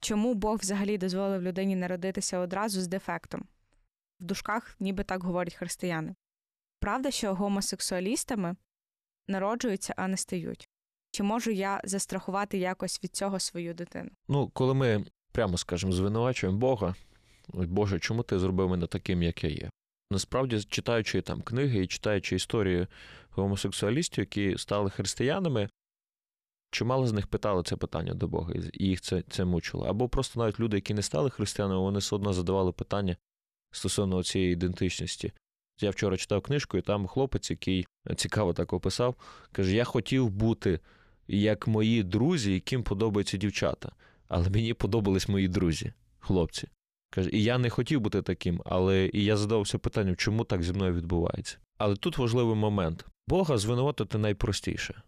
Чому 0.00 0.34
Бог 0.34 0.56
взагалі 0.58 0.98
дозволив 0.98 1.42
людині 1.42 1.76
народитися 1.76 2.38
одразу 2.38 2.80
з 2.80 2.88
дефектом? 2.88 3.44
В 4.20 4.24
дужках 4.24 4.76
ніби 4.80 5.04
так 5.04 5.22
говорять 5.22 5.54
християни. 5.54 6.14
Правда, 6.80 7.10
що 7.10 7.34
гомосексуалістами 7.34 8.56
народжуються, 9.28 9.94
а 9.96 10.08
не 10.08 10.16
стають? 10.16 10.68
Чи 11.10 11.22
можу 11.22 11.50
я 11.50 11.80
застрахувати 11.84 12.58
якось 12.58 13.04
від 13.04 13.16
цього 13.16 13.40
свою 13.40 13.74
дитину? 13.74 14.10
Ну, 14.28 14.48
коли 14.48 14.74
ми 14.74 15.04
прямо 15.32 15.58
скажемо, 15.58 15.92
звинувачуємо 15.92 16.58
Бога, 16.58 16.94
Боже, 17.48 17.98
чому 17.98 18.22
ти 18.22 18.38
зробив 18.38 18.68
мене 18.68 18.86
таким, 18.86 19.22
як 19.22 19.44
я 19.44 19.50
є? 19.50 19.70
Насправді, 20.10 20.62
читаючи 20.62 21.22
там 21.22 21.42
книги 21.42 21.82
і 21.82 21.86
читаючи 21.86 22.36
історії 22.36 22.86
гомосексуалістів, 23.30 24.22
які 24.22 24.58
стали 24.58 24.90
християнами, 24.90 25.68
чимало 26.70 27.06
з 27.06 27.12
них 27.12 27.26
питали 27.26 27.62
це 27.62 27.76
питання 27.76 28.14
до 28.14 28.28
Бога, 28.28 28.54
і 28.72 28.86
їх 28.86 29.00
це 29.00 29.22
це 29.30 29.44
мучило. 29.44 29.84
Або 29.86 30.08
просто 30.08 30.40
навіть 30.40 30.60
люди, 30.60 30.76
які 30.76 30.94
не 30.94 31.02
стали 31.02 31.30
християнами, 31.30 31.80
вони 31.80 31.98
все 31.98 32.16
одно 32.16 32.32
задавали 32.32 32.72
питання 32.72 33.16
стосовно 33.70 34.24
цієї 34.24 34.52
ідентичності. 34.52 35.32
Я 35.80 35.90
вчора 35.90 36.16
читав 36.16 36.42
книжку, 36.42 36.78
і 36.78 36.82
там 36.82 37.06
хлопець, 37.06 37.50
який 37.50 37.86
цікаво 38.16 38.52
так 38.52 38.72
описав, 38.72 39.14
каже: 39.52 39.74
Я 39.74 39.84
хотів 39.84 40.30
бути 40.30 40.80
як 41.28 41.66
мої 41.66 42.02
друзі, 42.02 42.54
яким 42.54 42.82
подобаються 42.82 43.36
дівчата. 43.36 43.92
Але 44.28 44.50
мені 44.50 44.74
подобались 44.74 45.28
мої 45.28 45.48
друзі, 45.48 45.92
хлопці. 46.18 46.68
Каже, 47.10 47.30
і 47.32 47.42
я 47.42 47.58
не 47.58 47.70
хотів 47.70 48.00
бути 48.00 48.22
таким, 48.22 48.62
але 48.64 49.10
і 49.12 49.24
я 49.24 49.36
задався 49.36 49.78
питанням, 49.78 50.16
чому 50.16 50.44
так 50.44 50.62
зі 50.62 50.72
мною 50.72 50.94
відбувається. 50.94 51.56
Але 51.78 51.96
тут 51.96 52.18
важливий 52.18 52.56
момент: 52.56 53.06
Бога 53.28 53.58
звинуватити 53.58 54.18
найпростіше. 54.18 55.02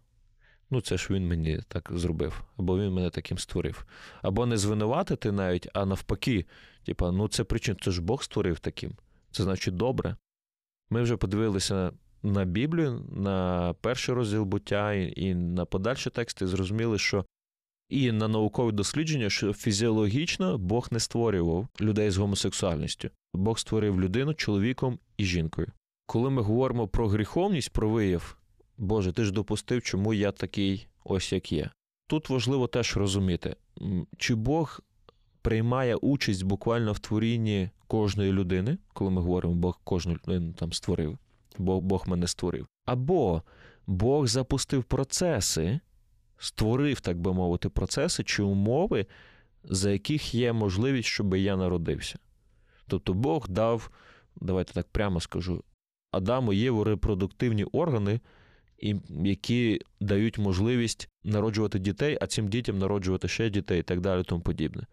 Ну, 0.69 0.81
це 0.81 0.97
ж 0.97 1.07
він 1.09 1.27
мені 1.27 1.59
так 1.67 1.89
зробив, 1.93 2.43
або 2.57 2.79
він 2.79 2.93
мене 2.93 3.09
таким 3.09 3.37
створив. 3.37 3.85
Або 4.21 4.45
не 4.45 4.57
звинуватити 4.57 5.31
навіть, 5.31 5.67
а 5.73 5.85
навпаки, 5.85 6.45
типа, 6.85 7.11
ну 7.11 7.27
це 7.27 7.43
причина, 7.43 7.77
це 7.81 7.91
ж 7.91 8.01
Бог 8.01 8.23
створив 8.23 8.59
таким. 8.59 8.91
Це 9.31 9.43
значить 9.43 9.75
добре. 9.75 10.15
Ми 10.89 11.01
вже 11.01 11.17
подивилися 11.17 11.91
на 12.23 12.45
Біблію, 12.45 13.05
на 13.11 13.73
перший 13.81 14.15
розділ 14.15 14.43
буття 14.43 14.93
і 14.93 15.35
на 15.35 15.65
подальші 15.65 16.09
тексти, 16.09 16.47
зрозуміли, 16.47 16.97
що 16.97 17.25
і 17.89 18.11
на 18.11 18.27
наукові 18.27 18.71
дослідження, 18.71 19.29
що 19.29 19.53
фізіологічно 19.53 20.57
Бог 20.57 20.87
не 20.91 20.99
створював 20.99 21.67
людей 21.81 22.11
з 22.11 22.17
гомосексуальністю. 22.17 23.09
Бог 23.33 23.59
створив 23.59 24.01
людину 24.01 24.33
чоловіком 24.33 24.99
і 25.17 25.25
жінкою. 25.25 25.67
Коли 26.05 26.29
ми 26.29 26.41
говоримо 26.41 26.87
про 26.87 27.07
гріховність, 27.07 27.73
про 27.73 27.89
вияв, 27.89 28.37
Боже, 28.77 29.11
ти 29.11 29.23
ж 29.23 29.31
допустив, 29.31 29.81
чому 29.81 30.13
я 30.13 30.31
такий 30.31 30.87
ось 31.03 31.33
як 31.33 31.51
є. 31.51 31.69
Тут 32.07 32.29
важливо 32.29 32.67
теж 32.67 32.97
розуміти, 32.97 33.55
чи 34.17 34.35
Бог 34.35 34.79
приймає 35.41 35.95
участь 35.95 36.43
буквально 36.43 36.93
в 36.93 36.99
творінні 36.99 37.69
кожної 37.87 38.31
людини, 38.31 38.77
коли 38.93 39.11
ми 39.11 39.21
говоримо, 39.21 39.55
Бог 39.55 39.79
кожну 39.83 40.13
людину 40.13 40.53
там 40.53 40.73
створив, 40.73 41.17
бо 41.57 41.81
Бог 41.81 42.03
мене 42.07 42.27
створив. 42.27 42.67
Або 42.85 43.41
Бог 43.87 44.27
запустив 44.27 44.83
процеси, 44.83 45.79
створив, 46.37 46.99
так 46.99 47.19
би 47.19 47.33
мовити, 47.33 47.69
процеси 47.69 48.23
чи 48.23 48.43
умови, 48.43 49.05
за 49.63 49.91
яких 49.91 50.35
є 50.35 50.53
можливість, 50.53 51.09
щоб 51.09 51.35
я 51.35 51.55
народився. 51.55 52.19
Тобто 52.87 53.13
Бог 53.13 53.49
дав, 53.49 53.91
давайте 54.35 54.73
так 54.73 54.87
прямо 54.87 55.19
скажу, 55.19 55.63
Адаму 56.11 56.53
Єву 56.53 56.83
репродуктивні 56.83 57.63
органи, 57.63 58.19
які 59.09 59.81
дають 59.99 60.37
можливість 60.37 61.09
народжувати 61.23 61.79
дітей, 61.79 62.17
а 62.21 62.27
цим 62.27 62.47
дітям 62.47 62.77
народжувати 62.77 63.27
ще 63.27 63.49
дітей 63.49 63.79
і 63.79 63.83
так 63.83 64.01
далі, 64.01 64.23
тому 64.23 64.41
подібне. 64.41 64.83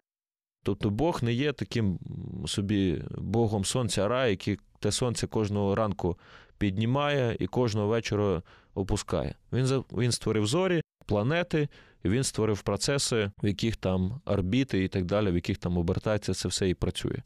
Тобто 0.65 0.89
Бог 0.89 1.23
не 1.23 1.33
є 1.33 1.53
таким 1.53 1.99
собі 2.47 3.03
Богом 3.17 3.65
сонця 3.65 4.07
рай, 4.07 4.29
який 4.29 4.59
те 4.79 4.91
сонце 4.91 5.27
кожного 5.27 5.75
ранку 5.75 6.17
піднімає 6.57 7.37
і 7.39 7.47
кожного 7.47 7.87
вечора 7.87 8.41
опускає. 8.73 9.35
Він 9.53 9.83
він 9.91 10.11
створив 10.11 10.47
зорі, 10.47 10.81
планети, 11.05 11.67
він 12.05 12.23
створив 12.23 12.61
процеси, 12.61 13.31
в 13.43 13.47
яких 13.47 13.75
там 13.75 14.21
орбіти 14.25 14.83
і 14.83 14.87
так 14.87 15.05
далі, 15.05 15.31
в 15.31 15.35
яких 15.35 15.57
там 15.57 15.77
обертається 15.77 16.33
це 16.33 16.47
все 16.47 16.69
і 16.69 16.73
працює. 16.73 17.21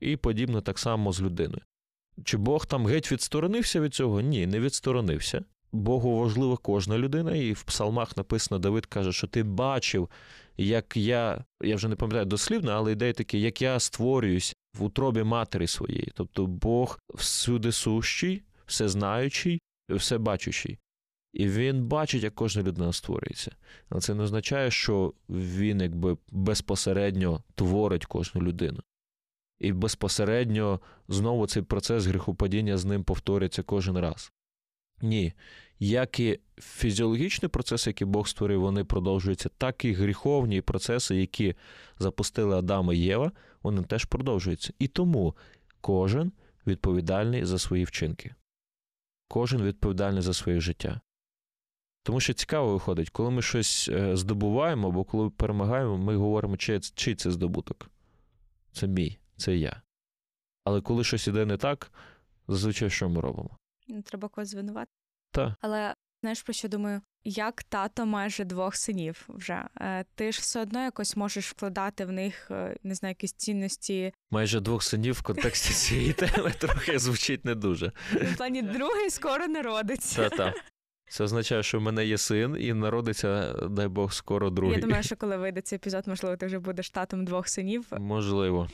І 0.00 0.16
подібно 0.16 0.60
так 0.60 0.78
само 0.78 1.12
з 1.12 1.22
людиною. 1.22 1.62
Чи 2.24 2.36
Бог 2.36 2.66
там 2.66 2.86
геть 2.86 3.12
відсторонився 3.12 3.80
від 3.80 3.94
цього? 3.94 4.20
Ні, 4.20 4.46
не 4.46 4.60
відсторонився. 4.60 5.44
Богу 5.76 6.18
важлива 6.18 6.56
кожна 6.56 6.98
людина, 6.98 7.36
і 7.36 7.52
в 7.52 7.62
псалмах 7.62 8.16
написано, 8.16 8.58
Давид 8.58 8.86
каже, 8.86 9.12
що 9.12 9.26
ти 9.26 9.42
бачив, 9.42 10.08
як 10.56 10.96
я, 10.96 11.44
я 11.62 11.76
вже 11.76 11.88
не 11.88 11.96
пам'ятаю 11.96 12.26
дослівно, 12.26 12.72
але 12.72 12.92
ідея 12.92 13.12
такі, 13.12 13.40
як 13.40 13.62
я 13.62 13.80
створююсь 13.80 14.56
в 14.78 14.84
утробі 14.84 15.22
матері 15.22 15.66
своєї. 15.66 16.12
Тобто 16.14 16.46
Бог 16.46 16.98
всюди 17.14 17.72
сущий, 17.72 18.42
всезнаючий, 18.66 19.60
всебачущий. 19.88 20.78
І 21.32 21.48
він 21.48 21.84
бачить, 21.84 22.22
як 22.22 22.34
кожна 22.34 22.62
людина 22.62 22.92
створюється. 22.92 23.56
Але 23.88 24.00
це 24.00 24.14
не 24.14 24.22
означає, 24.22 24.70
що 24.70 25.14
він 25.28 25.80
якби 25.80 26.16
безпосередньо 26.30 27.42
творить 27.54 28.06
кожну 28.06 28.42
людину. 28.42 28.80
І 29.58 29.72
безпосередньо 29.72 30.80
знову 31.08 31.46
цей 31.46 31.62
процес 31.62 32.06
гріхопадіння 32.06 32.78
з 32.78 32.84
ним 32.84 33.04
повторюється 33.04 33.62
кожен 33.62 33.98
раз. 33.98 34.32
Ні. 35.02 35.32
Як 35.78 36.20
і 36.20 36.38
фізіологічні 36.58 37.48
процеси, 37.48 37.90
які 37.90 38.04
Бог 38.04 38.28
створив, 38.28 38.60
вони 38.60 38.84
продовжуються, 38.84 39.50
так 39.58 39.84
і 39.84 39.92
гріховні 39.92 40.60
процеси, 40.60 41.16
які 41.16 41.54
запустили 41.98 42.56
Адама 42.56 42.94
і 42.94 42.98
Єва, 42.98 43.32
вони 43.62 43.82
теж 43.82 44.04
продовжуються. 44.04 44.72
І 44.78 44.88
тому 44.88 45.34
кожен 45.80 46.32
відповідальний 46.66 47.44
за 47.44 47.58
свої 47.58 47.84
вчинки. 47.84 48.34
Кожен 49.28 49.62
відповідальний 49.62 50.22
за 50.22 50.34
своє 50.34 50.60
життя. 50.60 51.00
Тому 52.02 52.20
що 52.20 52.32
цікаво 52.32 52.72
виходить, 52.72 53.10
коли 53.10 53.30
ми 53.30 53.42
щось 53.42 53.88
е, 53.88 54.16
здобуваємо 54.16 54.88
або 54.88 55.04
коли 55.04 55.30
перемагаємо, 55.30 55.98
ми 55.98 56.16
говоримо, 56.16 56.56
чий, 56.56 56.80
чий 56.80 57.14
це 57.14 57.30
здобуток. 57.30 57.90
Це 58.72 58.86
мій, 58.86 59.18
це 59.36 59.56
я. 59.56 59.82
Але 60.64 60.80
коли 60.80 61.04
щось 61.04 61.28
іде 61.28 61.46
не 61.46 61.56
так, 61.56 61.92
зазвичай 62.48 62.90
що 62.90 63.08
ми 63.08 63.20
робимо? 63.20 63.50
Треба 64.04 64.28
когось 64.28 64.48
звинувати. 64.48 64.90
Так. 65.30 65.54
Але 65.60 65.94
знаєш, 66.22 66.42
про 66.42 66.52
що 66.52 66.68
думаю? 66.68 67.00
Як 67.24 67.62
тато 67.62 68.06
майже 68.06 68.44
двох 68.44 68.76
синів 68.76 69.24
вже 69.28 69.64
е, 69.80 70.04
ти 70.14 70.32
ж 70.32 70.40
все 70.40 70.60
одно 70.60 70.82
якось 70.82 71.16
можеш 71.16 71.50
вкладати 71.50 72.04
в 72.04 72.12
них 72.12 72.50
е, 72.50 72.76
не 72.82 72.94
знаю, 72.94 73.10
якісь 73.10 73.32
цінності. 73.32 74.12
Майже 74.30 74.60
двох 74.60 74.82
синів 74.82 75.14
в 75.14 75.22
контексті 75.22 75.74
цієї 75.74 76.12
теми 76.12 76.52
трохи 76.58 76.98
звучить 76.98 77.44
не 77.44 77.54
дуже. 77.54 77.92
В 78.12 78.36
плані 78.36 78.62
другий 78.62 79.10
скоро 79.10 79.46
народиться. 79.46 80.28
Та-та. 80.28 80.54
Це 81.08 81.24
означає, 81.24 81.62
що 81.62 81.78
в 81.78 81.82
мене 81.82 82.06
є 82.06 82.18
син, 82.18 82.56
і 82.60 82.72
народиться, 82.72 83.52
дай 83.52 83.88
Бог, 83.88 84.12
скоро 84.12 84.50
другий. 84.50 84.76
Я 84.76 84.82
думаю, 84.82 85.02
що 85.02 85.16
коли 85.16 85.36
вийде 85.36 85.60
цей 85.60 85.76
епізод, 85.76 86.08
можливо, 86.08 86.36
ти 86.36 86.46
вже 86.46 86.58
будеш 86.58 86.90
татом 86.90 87.24
двох 87.24 87.48
синів. 87.48 87.86
Можливо. 87.98 88.68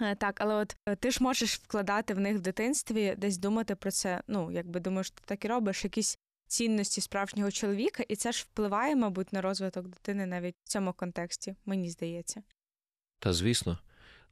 Е, 0.00 0.14
так, 0.14 0.40
але 0.40 0.54
от 0.54 0.76
е, 0.86 0.96
ти 0.96 1.10
ж 1.10 1.22
можеш 1.22 1.54
вкладати 1.54 2.14
в 2.14 2.20
них 2.20 2.36
в 2.36 2.40
дитинстві, 2.40 3.14
десь 3.18 3.38
думати 3.38 3.74
про 3.74 3.90
це. 3.90 4.22
Ну, 4.28 4.52
якби 4.52 4.80
думаєш, 4.80 5.10
ти 5.10 5.22
так 5.24 5.44
і 5.44 5.48
робиш, 5.48 5.84
якісь 5.84 6.18
цінності 6.46 7.00
справжнього 7.00 7.50
чоловіка, 7.50 8.04
і 8.08 8.16
це 8.16 8.32
ж 8.32 8.46
впливає, 8.50 8.96
мабуть, 8.96 9.32
на 9.32 9.40
розвиток 9.40 9.88
дитини 9.88 10.26
навіть 10.26 10.54
в 10.64 10.68
цьому 10.68 10.92
контексті, 10.92 11.56
мені 11.66 11.90
здається. 11.90 12.42
Та 13.18 13.32
звісно. 13.32 13.78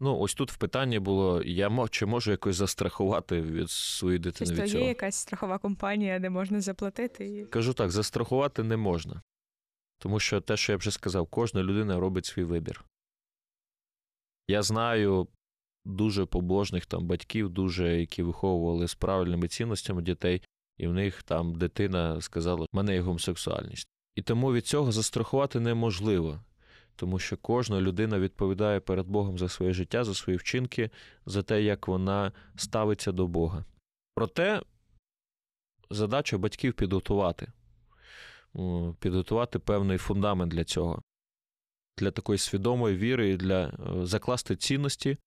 Ну, 0.01 0.19
ось 0.19 0.35
тут 0.35 0.53
в 0.53 0.57
питанні 0.57 0.99
було: 0.99 1.43
я 1.43 1.89
чи 1.91 2.07
можу 2.07 2.31
якось 2.31 2.57
застрахувати 2.57 3.41
від 3.41 3.71
своєї 3.71 4.19
дитини. 4.19 4.49
Тобто 4.49 4.63
від 4.63 4.71
цього? 4.71 4.83
є 4.83 4.89
якась 4.89 5.15
страхова 5.15 5.59
компанія, 5.59 6.19
де 6.19 6.31
можна 6.31 6.61
заплатити? 6.61 7.39
І... 7.39 7.47
Кажу 7.47 7.75
так, 7.75 7.91
застрахувати 7.91 8.63
не 8.63 8.77
можна. 8.77 9.23
Тому 9.99 10.21
що 10.21 10.41
те, 10.41 10.57
що 10.57 10.73
я 10.73 10.79
вже 10.79 10.91
сказав, 10.91 11.27
кожна 11.27 11.63
людина 11.63 12.01
робить 12.01 12.27
свій 12.27 12.45
вибір. 12.45 12.85
Я 14.49 14.63
знаю 14.63 15.29
дуже 15.85 16.27
побожних 16.27 16.87
там 16.87 17.07
батьків, 17.07 17.49
дуже 17.49 18.01
які 18.01 18.23
виховували 18.23 18.89
з 18.89 18.95
правильними 18.95 19.49
цінностями 19.49 20.03
дітей, 20.03 20.43
і 20.79 20.87
в 20.87 20.93
них 20.93 21.23
там 21.23 21.55
дитина 21.55 22.21
сказала, 22.21 22.67
в 22.73 22.77
мене 22.77 22.95
є 22.95 23.01
гомосексуальність. 23.01 23.89
І 24.15 24.23
тому 24.23 24.53
від 24.53 24.67
цього 24.67 24.93
застрахувати 24.93 25.61
неможливо, 25.61 26.41
тому 26.97 27.19
що 27.19 27.37
кожна 27.37 27.81
людина 27.81 28.19
відповідає 28.19 28.81
перед 28.81 29.07
Богом 29.07 29.39
за 29.39 29.49
своє 29.49 29.73
життя, 29.73 30.05
за 30.05 30.15
свої 30.15 30.39
вчинки, 30.39 30.91
за 31.27 31.43
те, 31.43 31.63
як 31.63 31.89
вона 31.89 32.33
ставиться 32.57 33.13
до 33.13 33.27
Бога. 33.27 33.65
Проте 34.15 34.63
задача 35.91 36.39
батьків 36.39 36.75
підготувати, 36.75 37.53
підготувати 38.99 39.59
певний 39.59 39.99
фундамент 39.99 40.53
для 40.53 40.65
цього, 40.65 41.03
для 41.99 42.11
такої 42.11 42.39
свідомої 42.39 42.97
віри 42.97 43.31
і 43.31 43.37
для 43.37 43.67
е, 43.67 44.07
закласти 44.07 44.57
цінності 44.57 45.19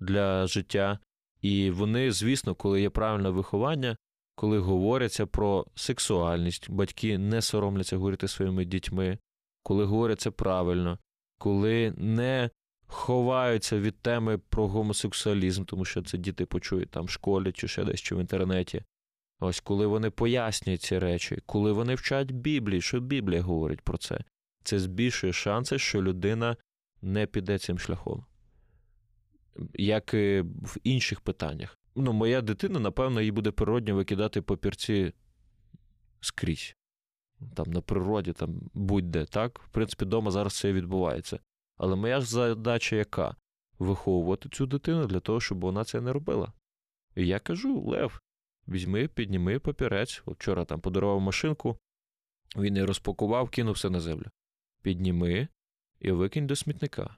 для 0.00 0.46
життя. 0.46 0.98
І 1.42 1.70
вони, 1.70 2.12
звісно, 2.12 2.54
коли 2.54 2.80
є 2.80 2.90
правильне 2.90 3.30
виховання, 3.30 3.96
коли 4.34 4.58
говоряться 4.58 5.26
про 5.26 5.66
сексуальність, 5.74 6.70
батьки 6.70 7.18
не 7.18 7.42
соромляться 7.42 7.96
говорити 7.96 8.28
своїми 8.28 8.64
дітьми, 8.64 9.18
коли 9.62 9.84
говоряться 9.84 10.30
правильно, 10.30 10.98
коли 11.38 11.94
не 11.96 12.50
ховаються 12.86 13.80
від 13.80 14.02
теми 14.02 14.38
про 14.38 14.68
гомосексуалізм, 14.68 15.64
тому 15.64 15.84
що 15.84 16.02
це 16.02 16.18
діти 16.18 16.46
почують 16.46 16.90
там 16.90 17.04
в 17.04 17.10
школі 17.10 17.52
чи 17.52 17.68
ще 17.68 17.84
десь 17.84 18.00
чи 18.00 18.14
в 18.14 18.18
інтернеті. 18.20 18.84
Ось 19.40 19.60
коли 19.60 19.86
вони 19.86 20.10
пояснюють 20.10 20.82
ці 20.82 20.98
речі, 20.98 21.42
коли 21.46 21.72
вони 21.72 21.94
вчать 21.94 22.32
Біблії, 22.32 22.80
що 22.80 23.00
Біблія 23.00 23.42
говорить 23.42 23.80
про 23.80 23.98
це, 23.98 24.20
це 24.64 24.78
збільшує 24.78 25.32
шанси, 25.32 25.78
що 25.78 26.02
людина 26.02 26.56
не 27.02 27.26
піде 27.26 27.58
цим 27.58 27.78
шляхом 27.78 28.24
як 29.74 30.14
і 30.14 30.40
в 30.44 30.76
інших 30.84 31.20
питаннях. 31.20 31.78
Ну, 31.94 32.12
моя 32.12 32.40
дитина, 32.40 32.80
напевно, 32.80 33.20
їй 33.20 33.32
буде 33.32 33.50
природньо 33.50 33.94
викидати 33.94 34.42
папірці 34.42 35.12
скрізь. 36.20 36.74
там 37.54 37.70
на 37.70 37.80
природі, 37.80 38.32
там 38.32 38.60
будь-де, 38.74 39.24
так? 39.24 39.58
В 39.58 39.68
принципі, 39.68 40.04
вдома 40.04 40.30
зараз 40.30 40.58
це 40.58 40.72
відбувається. 40.72 41.40
Але 41.76 41.96
моя 41.96 42.20
задача 42.20 42.96
яка? 42.96 43.36
Виховувати 43.78 44.48
цю 44.48 44.66
дитину 44.66 45.06
для 45.06 45.20
того, 45.20 45.40
щоб 45.40 45.60
вона 45.60 45.84
це 45.84 46.00
не 46.00 46.12
робила. 46.12 46.52
І 47.16 47.26
я 47.26 47.38
кажу: 47.38 47.80
Лев, 47.80 48.20
візьми, 48.68 49.08
підніми 49.08 49.58
папірець. 49.58 50.22
Вчора 50.26 50.64
там 50.64 50.80
подарував 50.80 51.20
машинку, 51.20 51.78
він 52.56 52.74
її 52.74 52.86
розпакував, 52.86 53.50
кинув 53.50 53.74
все 53.74 53.90
на 53.90 54.00
землю. 54.00 54.26
Підніми 54.82 55.48
і 56.00 56.12
викинь 56.12 56.46
до 56.46 56.56
смітника. 56.56 57.16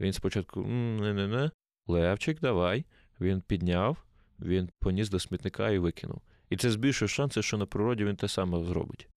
Він 0.00 0.12
спочатку 0.12 0.62
не-не-не, 0.66 1.50
Левчик, 1.86 2.40
давай. 2.40 2.84
Він 3.20 3.40
підняв, 3.40 4.04
він 4.40 4.70
поніс 4.80 5.08
до 5.08 5.20
смітника 5.20 5.70
і 5.70 5.78
викинув. 5.78 6.22
І 6.50 6.56
це 6.56 6.70
збільшує 6.70 7.08
шанси, 7.08 7.42
що 7.42 7.58
на 7.58 7.66
природі 7.66 8.04
він 8.04 8.16
те 8.16 8.28
саме 8.28 8.64
зробить. 8.64 9.08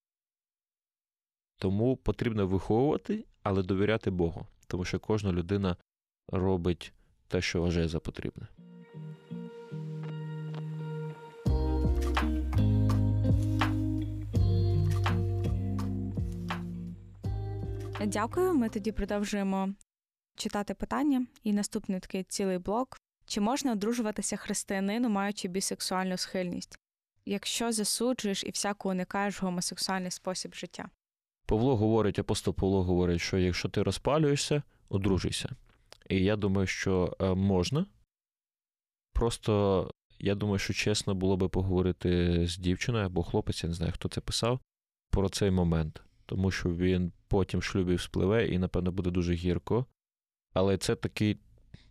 Тому 1.57 1.97
потрібно 1.97 2.47
виховувати, 2.47 3.25
але 3.43 3.63
довіряти 3.63 4.11
Богу, 4.11 4.47
тому 4.67 4.85
що 4.85 4.99
кожна 4.99 5.31
людина 5.31 5.75
робить 6.27 6.93
те, 7.27 7.41
що 7.41 7.61
вважає 7.61 7.87
за 7.87 7.99
потрібне. 7.99 8.47
Дякую. 18.05 18.53
Ми 18.53 18.69
тоді 18.69 18.91
продовжуємо 18.91 19.73
читати 20.37 20.73
питання. 20.73 21.25
І 21.43 21.53
наступний 21.53 21.99
такий 21.99 22.23
цілий 22.23 22.57
блок. 22.57 22.97
Чи 23.25 23.41
можна 23.41 23.71
одружуватися 23.71 24.37
християнину, 24.37 25.09
маючи 25.09 25.47
бісексуальну 25.47 26.17
схильність, 26.17 26.79
якщо 27.25 27.71
засуджуєш 27.71 28.43
і 28.43 28.49
всяко 28.49 28.89
уникаєш 28.89 29.41
гомосексуальний 29.41 30.11
спосіб 30.11 30.55
життя? 30.55 30.89
Павло 31.45 31.77
говорить, 31.77 32.19
апостол 32.19 32.55
Павло 32.55 32.83
говорить, 32.83 33.21
що 33.21 33.37
якщо 33.37 33.69
ти 33.69 33.83
розпалюєшся, 33.83 34.63
одружуйся. 34.89 35.49
І 36.09 36.23
я 36.23 36.35
думаю, 36.35 36.67
що 36.67 37.17
е, 37.19 37.33
можна. 37.33 37.85
Просто 39.13 39.91
я 40.19 40.35
думаю, 40.35 40.59
що 40.59 40.73
чесно 40.73 41.15
було 41.15 41.37
би 41.37 41.49
поговорити 41.49 42.41
з 42.47 42.57
дівчиною 42.57 43.05
або 43.05 43.23
хлопець, 43.23 43.63
я 43.63 43.69
не 43.69 43.75
знаю, 43.75 43.91
хто 43.91 44.09
це 44.09 44.21
писав, 44.21 44.59
про 45.11 45.29
цей 45.29 45.51
момент, 45.51 46.01
тому 46.25 46.51
що 46.51 46.69
він 46.69 47.11
потім 47.27 47.59
в 47.59 47.63
шлюбі 47.63 47.95
вспливе 47.95 48.47
і, 48.47 48.59
напевно, 48.59 48.91
буде 48.91 49.11
дуже 49.11 49.33
гірко. 49.33 49.85
Але 50.57 50.77
це 50.77 50.95
такий 50.95 51.37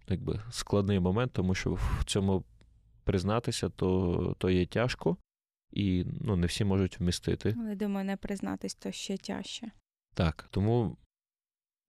якби, 0.09 0.43
складний 0.51 1.01
момент, 1.01 1.33
тому 1.33 1.55
що 1.55 1.73
в 1.73 2.05
цьому 2.05 2.45
признатися 3.05 3.69
то, 3.69 4.37
то 4.39 4.51
є 4.51 4.67
тяжко, 4.67 5.17
і 5.73 6.05
ну, 6.21 6.37
не 6.37 6.47
всі 6.47 6.65
можуть 6.65 7.01
вмістити. 7.01 7.55
Але 7.59 7.75
думаю, 7.75 8.07
не 8.07 8.17
признатись 8.17 8.75
то 8.75 8.93
ще 8.93 9.17
тяжче. 9.17 9.71
Так, 10.15 10.47
тому 10.51 10.97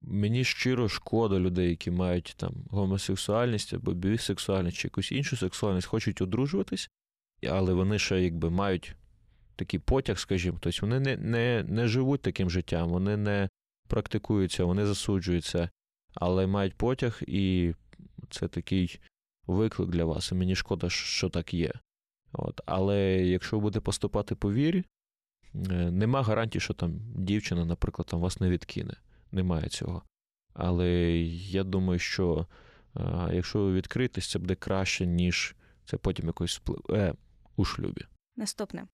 мені 0.01 0.43
щиро 0.43 0.89
шкода 0.89 1.39
людей, 1.39 1.69
які 1.69 1.91
мають 1.91 2.33
там 2.37 2.53
гомосексуальність 2.69 3.73
або 3.73 3.93
бісексуальність 3.93 4.77
чи 4.77 4.87
якусь 4.87 5.11
іншу 5.11 5.37
сексуальність, 5.37 5.87
хочуть 5.87 6.21
одружуватись, 6.21 6.89
але 7.49 7.73
вони 7.73 7.99
ще 7.99 8.21
якби 8.21 8.49
мають 8.49 8.95
такий 9.55 9.79
потяг, 9.79 10.19
скажімо, 10.19 10.57
тобто 10.61 10.79
вони 10.81 10.99
не, 10.99 11.17
не, 11.17 11.65
не 11.67 11.87
живуть 11.87 12.21
таким 12.21 12.49
життям, 12.49 12.89
вони 12.89 13.17
не 13.17 13.49
практикуються, 13.87 14.63
вони 14.63 14.85
засуджуються, 14.85 15.69
але 16.19 16.47
мають 16.47 16.75
потяг, 16.75 17.19
і 17.27 17.73
це 18.29 18.47
такий 18.47 18.99
виклик 19.47 19.89
для 19.89 20.05
вас. 20.05 20.31
І 20.31 20.35
мені 20.35 20.55
шкода, 20.55 20.89
що 20.89 21.29
так 21.29 21.53
є. 21.53 21.73
От. 22.33 22.61
Але 22.65 22.99
якщо 23.25 23.57
ви 23.57 23.61
будете 23.61 23.79
поступати 23.79 24.35
по 24.35 24.53
вірі, 24.53 24.83
е, 25.55 25.91
нема 25.91 26.23
гарантії, 26.23 26.61
що 26.61 26.73
там 26.73 26.99
дівчина, 27.15 27.65
наприклад, 27.65 28.07
там 28.07 28.19
вас 28.19 28.39
не 28.39 28.49
відкине. 28.49 28.93
Немає 29.31 29.69
цього. 29.69 30.03
Але 30.53 30.89
я 31.37 31.63
думаю, 31.63 31.99
що 31.99 32.47
якщо 33.31 33.59
ви 33.59 33.73
відкритесь, 33.73 34.29
це 34.29 34.39
буде 34.39 34.55
краще, 34.55 35.05
ніж 35.05 35.55
це 35.85 35.97
потім 35.97 36.25
якось 36.25 36.57
впливе 36.57 37.13
у 37.55 37.65
шлюбі. 37.65 38.01
Наступне. 38.35 38.87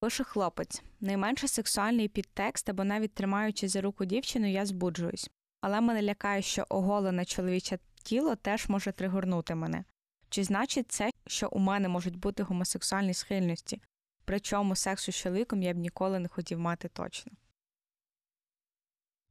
Пише 0.00 0.24
хлопець. 0.24 0.82
Найменше 1.00 1.48
сексуальний 1.48 2.08
підтекст 2.08 2.68
або 2.68 2.84
навіть 2.84 3.14
тримаючи 3.14 3.68
за 3.68 3.80
руку 3.80 4.04
дівчину, 4.04 4.50
я 4.50 4.66
збуджуюсь. 4.66 5.30
Але 5.60 5.80
мене 5.80 6.02
лякає, 6.02 6.42
що 6.42 6.66
оголене 6.68 7.24
чоловіче 7.24 7.78
тіло 8.02 8.36
теж 8.36 8.68
може 8.68 8.92
тригорнути 8.92 9.54
мене. 9.54 9.84
Чи 10.28 10.44
значить 10.44 10.92
це, 10.92 11.10
що 11.26 11.48
у 11.48 11.58
мене 11.58 11.88
можуть 11.88 12.16
бути 12.16 12.42
гомосексуальні 12.42 13.14
схильності, 13.14 13.82
причому 14.24 14.76
сексу 14.76 15.12
з 15.12 15.16
чоловіком 15.16 15.62
я 15.62 15.74
б 15.74 15.76
ніколи 15.76 16.18
не 16.18 16.28
хотів 16.28 16.58
мати 16.58 16.88
точно? 16.88 17.32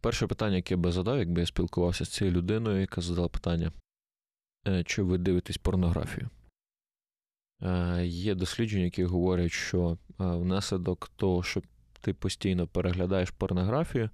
Перше 0.01 0.27
питання, 0.27 0.55
яке 0.55 0.73
я 0.73 0.77
би 0.77 0.91
задав, 0.91 1.17
якби 1.17 1.41
я 1.41 1.47
спілкувався 1.47 2.05
з 2.05 2.09
цією 2.09 2.35
людиною, 2.37 2.81
яка 2.81 3.01
задала 3.01 3.27
питання, 3.27 3.71
е, 4.67 4.83
чи 4.83 5.01
ви 5.01 5.17
дивитесь 5.17 5.57
порнографію? 5.57 6.29
Е, 7.61 8.05
Є 8.05 8.35
дослідження, 8.35 8.83
які 8.83 9.03
говорять, 9.03 9.51
що 9.51 9.91
е, 9.91 9.97
внаслідок 10.17 11.11
того, 11.15 11.43
що 11.43 11.61
ти 12.01 12.13
постійно 12.13 12.67
переглядаєш 12.67 13.31
порнографію, 13.31 14.09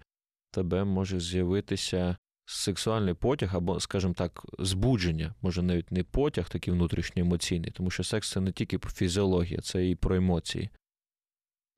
тебе 0.56 0.84
може 0.84 1.20
з'явитися 1.20 2.18
сексуальний 2.46 3.13
потяг, 3.13 3.56
або, 3.56 3.80
скажімо 3.80 4.13
так, 4.13 4.46
збудження, 4.60 5.36
може 5.41 5.62
навіть 5.62 5.91
не 5.91 6.04
потяг, 6.04 6.50
такий 6.50 6.74
внутрішній 6.74 7.22
емоційний, 7.22 7.72
тому 7.72 7.89
що 7.89 8.04
секс 8.04 8.32
це 8.32 8.41
не 8.41 8.52
тільки 8.52 8.78
фізіологія, 8.78 9.62
це 9.62 9.89
і 9.89 9.96
про 9.96 10.15
емоції. 10.15 10.70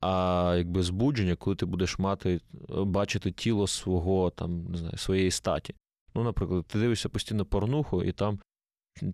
А 0.01 0.53
якби 0.57 0.83
збудження, 0.83 1.35
коли 1.35 1.55
ти 1.55 1.65
будеш 1.65 1.99
мати, 1.99 2.41
бачити 2.69 3.31
тіло 3.31 3.67
свого 3.67 4.29
там, 4.29 4.65
не 4.65 4.77
знаю, 4.77 4.97
своєї 4.97 5.31
статі. 5.31 5.75
Ну, 6.15 6.23
наприклад, 6.23 6.65
ти 6.65 6.79
дивишся 6.79 7.09
постійно 7.09 7.45
порнуху, 7.45 8.03
і 8.03 8.11
там 8.11 8.39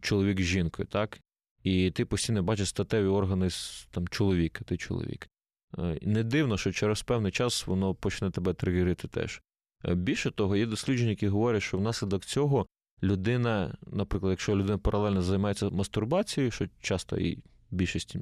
чоловік 0.01 0.41
з 0.41 0.43
жінкою, 0.43 0.87
так? 0.87 1.19
І 1.63 1.91
ти 1.91 2.05
постійно 2.05 2.43
бачиш 2.43 2.69
статеві 2.69 3.07
органи 3.07 3.49
там, 3.91 4.07
чоловіка, 4.07 4.63
ти 4.65 4.77
чоловік. 4.77 5.29
Е, 5.77 5.99
не 6.01 6.23
дивно, 6.23 6.57
що 6.57 6.71
через 6.71 7.03
певний 7.03 7.31
час 7.31 7.67
воно 7.67 7.95
почне 7.95 8.31
тебе 8.31 8.53
тригерити 8.53 9.07
теж. 9.07 9.41
Е, 9.85 9.95
більше 9.95 10.31
того, 10.31 10.55
є 10.55 10.65
дослідження, 10.65 11.09
які 11.09 11.27
говорять, 11.27 11.63
що 11.63 11.77
внаслідок 11.77 12.25
цього 12.25 12.67
людина, 13.03 13.77
наприклад, 13.87 14.31
якщо 14.31 14.55
людина 14.55 14.77
паралельно 14.77 15.21
займається 15.21 15.69
мастурбацією, 15.69 16.51
що 16.51 16.67
часто 16.81 17.17
і 17.17 17.39
більшість 17.71 18.15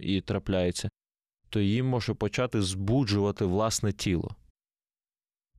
і 0.00 0.20
трапляється, 0.20 0.90
то 1.48 1.60
її 1.60 1.82
може 1.82 2.14
почати 2.14 2.62
збуджувати 2.62 3.44
власне 3.44 3.92
тіло. 3.92 4.36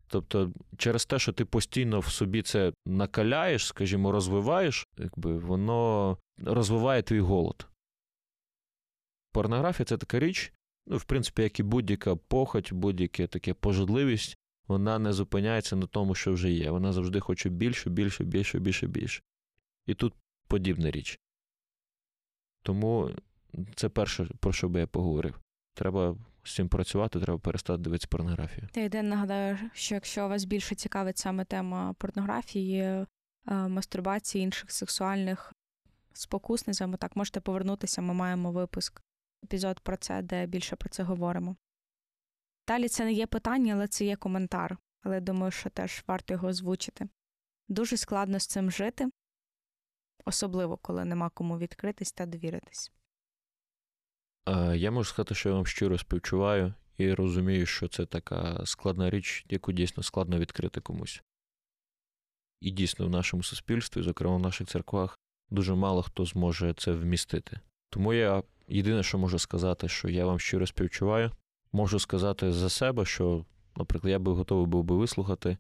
Тобто, 0.08 0.54
через 0.78 1.06
те, 1.06 1.20
що 1.20 1.34
ти 1.34 1.46
постійно 1.46 2.00
в 2.00 2.08
собі 2.08 2.42
це 2.42 2.74
накаляєш, 2.86 3.66
скажімо, 3.66 4.12
розвиваєш, 4.12 4.88
якби 4.98 5.38
воно 5.38 6.18
розвиває 6.38 7.02
твій 7.02 7.20
голод. 7.20 7.68
Порнографія 9.32 9.86
це 9.86 9.98
така 9.98 10.20
річ, 10.20 10.54
ну, 10.88 10.98
в 10.98 11.04
принципі, 11.04 11.42
як 11.42 11.60
і 11.60 11.64
будь-яка 11.64 12.16
похоть, 12.16 12.74
будь-яка 12.74 13.28
таке 13.28 13.54
пожадливість, 13.54 14.38
вона 14.68 15.00
не 15.00 15.14
зупиняється 15.14 15.76
на 15.76 15.88
тому, 15.88 16.16
що 16.16 16.34
вже 16.34 16.52
є. 16.52 16.72
Вона 16.72 16.94
завжди 16.94 17.20
хоче 17.20 17.50
більше, 17.50 17.90
більше, 17.90 18.24
більше, 18.24 18.60
більше, 18.60 18.88
більше. 18.88 19.22
І 19.86 19.94
тут 19.94 20.14
подібна 20.48 20.92
річ. 20.92 21.20
Тому 22.64 23.10
це 23.76 23.90
перше, 23.90 24.30
про 24.40 24.54
що 24.54 24.70
би 24.70 24.80
я 24.80 24.88
поговорив. 24.88 25.40
Треба 25.74 26.16
з 26.44 26.56
цим 26.56 26.70
працювати, 26.70 27.20
треба 27.20 27.40
перестати 27.40 27.84
дивитися 27.84 28.08
порнографію. 28.12 28.68
Та 28.72 28.82
єдине 28.82 29.10
нагадаю, 29.10 29.58
що 29.74 29.96
якщо 29.96 30.28
вас 30.28 30.44
більше 30.44 30.76
цікавить 30.76 31.18
саме 31.18 31.46
тема 31.46 31.94
порнографії, 31.94 32.82
е, 32.82 33.08
мастурбації, 33.48 34.44
інших 34.44 34.72
сексуальних 34.72 35.54
спокус, 36.14 36.68
називаємо 36.68 36.98
так, 36.98 37.16
можете 37.16 37.40
повернутися. 37.40 38.02
Ми 38.02 38.14
маємо 38.14 38.52
випуск, 38.52 39.02
епізод 39.44 39.80
про 39.80 39.98
це, 39.98 40.22
де 40.22 40.46
більше 40.46 40.76
про 40.76 40.90
це 40.90 41.04
говоримо. 41.04 41.56
Далі 42.68 42.88
це 42.88 43.06
не 43.06 43.14
є 43.14 43.28
питання, 43.28 43.74
але 43.74 43.88
це 43.88 44.06
є 44.06 44.16
коментар. 44.16 44.78
Але 45.04 45.20
думаю, 45.20 45.52
що 45.52 45.70
теж 45.70 46.04
варто 46.08 46.34
його 46.34 46.48
озвучити. 46.48 47.10
Дуже 47.70 47.98
складно 47.98 48.40
з 48.40 48.48
цим 48.48 48.72
жити, 48.72 49.10
особливо 50.26 50.78
коли 50.78 51.06
нема 51.06 51.30
кому 51.30 51.58
відкритись 51.58 52.12
та 52.12 52.26
довіритись. 52.26 52.92
Я 54.74 54.92
можу 54.92 55.10
сказати, 55.10 55.36
що 55.36 55.50
я 55.50 55.56
вам 55.56 55.66
щиро 55.66 55.98
співчуваю 55.98 56.74
і 56.98 57.14
розумію, 57.14 57.66
що 57.66 57.88
це 57.88 58.06
така 58.06 58.66
складна 58.66 59.10
річ, 59.10 59.46
яку 59.50 59.72
дійсно 59.72 60.04
складно 60.04 60.40
відкрити 60.40 60.82
комусь. 60.82 61.24
І 62.62 62.72
дійсно 62.72 63.08
в 63.08 63.10
нашому 63.10 63.44
суспільстві, 63.44 64.02
зокрема 64.02 64.36
в 64.36 64.42
наших 64.42 64.68
церквах, 64.68 65.20
дуже 65.50 65.76
мало 65.76 66.02
хто 66.02 66.26
зможе 66.26 66.74
це 66.74 66.92
вмістити. 66.92 67.60
Тому 67.90 68.14
я 68.14 68.44
єдине, 68.68 69.04
що 69.04 69.18
можу 69.18 69.40
сказати, 69.40 69.88
що 69.88 70.10
я 70.10 70.26
вам 70.26 70.40
щиро 70.40 70.68
співчуваю, 70.68 71.32
можу 71.74 72.00
сказати 72.00 72.52
за 72.52 72.70
себе, 72.70 73.06
що, 73.06 73.46
наприклад, 73.76 74.12
я 74.12 74.20
би 74.20 74.32
готовий 74.32 74.66
був 74.66 74.84
би 74.84 74.96
вислухати 74.96 75.58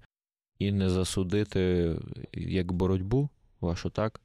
і 0.59 0.71
не 0.71 0.89
засудити 0.89 1.95
як 2.33 2.71
боротьбу 2.71 3.29
вашу, 3.61 3.89
так. 3.89 4.21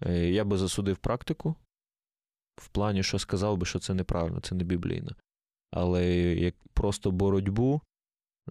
Е, 0.00 0.30
я 0.30 0.44
би 0.44 0.58
засудив 0.58 0.96
практику, 0.96 1.54
в 2.56 2.68
плані, 2.68 3.02
що 3.02 3.18
сказав 3.18 3.56
би, 3.56 3.66
що 3.66 3.78
це 3.78 3.94
неправильно, 3.94 4.40
це 4.40 4.54
не 4.54 4.64
біблійно. 4.64 5.10
Але 5.72 6.06
як 6.18 6.54
просто 6.74 7.10
боротьбу 7.10 7.80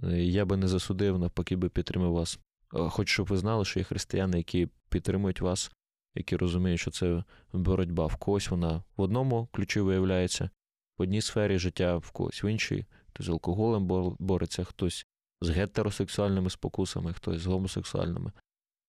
е, 0.04 0.24
я 0.24 0.46
би 0.46 0.58
не 0.58 0.68
засудив, 0.68 1.20
навпаки 1.20 1.56
би 1.56 1.70
підтримав 1.70 2.12
вас. 2.12 2.40
Е, 2.76 2.90
Хоч 2.90 3.10
щоб 3.10 3.28
ви 3.28 3.38
знали, 3.38 3.66
що 3.66 3.80
є 3.80 3.84
християни, 3.84 4.38
які 4.38 4.68
підтримують 4.90 5.42
вас, 5.42 5.72
які 6.16 6.36
розуміють, 6.36 6.80
що 6.80 6.92
це 6.92 7.24
боротьба 7.54 8.06
в 8.06 8.16
когось 8.16 8.50
вона 8.50 8.84
в 8.98 9.02
одному 9.02 9.48
ключі 9.52 9.80
виявляється, 9.80 10.50
в 10.98 11.02
одній 11.02 11.22
сфері 11.22 11.60
життя, 11.60 11.98
в 11.98 12.12
когось 12.12 12.44
в 12.44 12.46
іншій. 12.46 12.86
Хтось 13.10 13.26
з 13.26 13.30
алкоголем 13.30 13.88
бореться, 14.20 14.64
хтось 14.64 15.06
з 15.42 15.50
гетеросексуальними 15.50 16.50
спокусами, 16.50 17.14
хтось 17.14 17.42
з 17.42 17.46
гомосексуальними. 17.46 18.32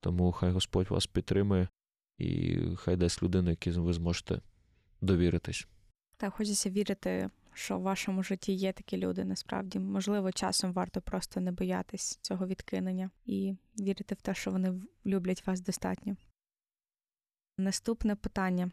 Тому 0.00 0.32
хай 0.32 0.50
Господь 0.50 0.90
вас 0.90 1.06
підтримує 1.06 1.68
і 2.18 2.59
хай 2.76 2.96
дасть 2.96 3.22
людину, 3.22 3.50
якій 3.50 3.70
ви 3.70 3.92
зможете 3.92 4.40
довіритись. 5.00 5.66
Так, 6.16 6.34
хочеться 6.34 6.70
вірити, 6.70 7.30
що 7.54 7.78
в 7.78 7.82
вашому 7.82 8.22
житті 8.22 8.52
є 8.52 8.72
такі 8.72 8.96
люди. 8.96 9.24
Насправді, 9.24 9.78
можливо, 9.78 10.32
часом 10.32 10.72
варто 10.72 11.00
просто 11.00 11.40
не 11.40 11.52
боятись 11.52 12.18
цього 12.22 12.46
відкинення 12.46 13.11
і 13.26 13.54
вірити 13.80 14.14
в 14.14 14.20
те, 14.20 14.34
що 14.34 14.50
вони 14.50 14.82
люблять 15.06 15.46
вас 15.46 15.61
достатньо. 15.61 16.16
Наступне 17.59 18.16
питання. 18.16 18.70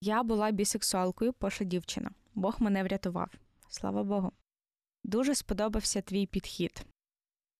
Я 0.00 0.22
була 0.22 0.50
бісексуалкою, 0.50 1.32
поша 1.32 1.64
дівчина. 1.64 2.10
Бог 2.34 2.56
мене 2.58 2.84
врятував. 2.84 3.30
Слава 3.68 4.04
Богу. 4.04 4.32
Дуже 5.04 5.34
сподобався 5.34 6.02
твій 6.02 6.26
підхід 6.26 6.86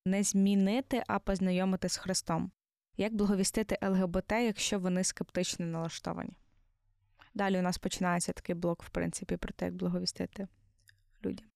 не 0.07 0.23
змінити, 0.23 1.03
а 1.07 1.19
познайомити 1.19 1.89
з 1.89 1.97
Христом. 1.97 2.51
Як 2.97 3.15
благовістити 3.15 3.79
ЛГБТ, 3.83 4.33
якщо 4.33 4.79
вони 4.79 5.05
скептично 5.05 5.67
налаштовані? 5.67 6.37
Далі 7.35 7.59
у 7.59 7.63
нас 7.63 7.79
починається 7.79 8.33
такий 8.33 8.55
блок, 8.55 8.83
в 8.83 8.89
принципі, 8.89 9.37
про 9.37 9.53
те, 9.53 9.65
як 9.65 9.75
благовістити 9.75 10.49
людям. 11.25 11.47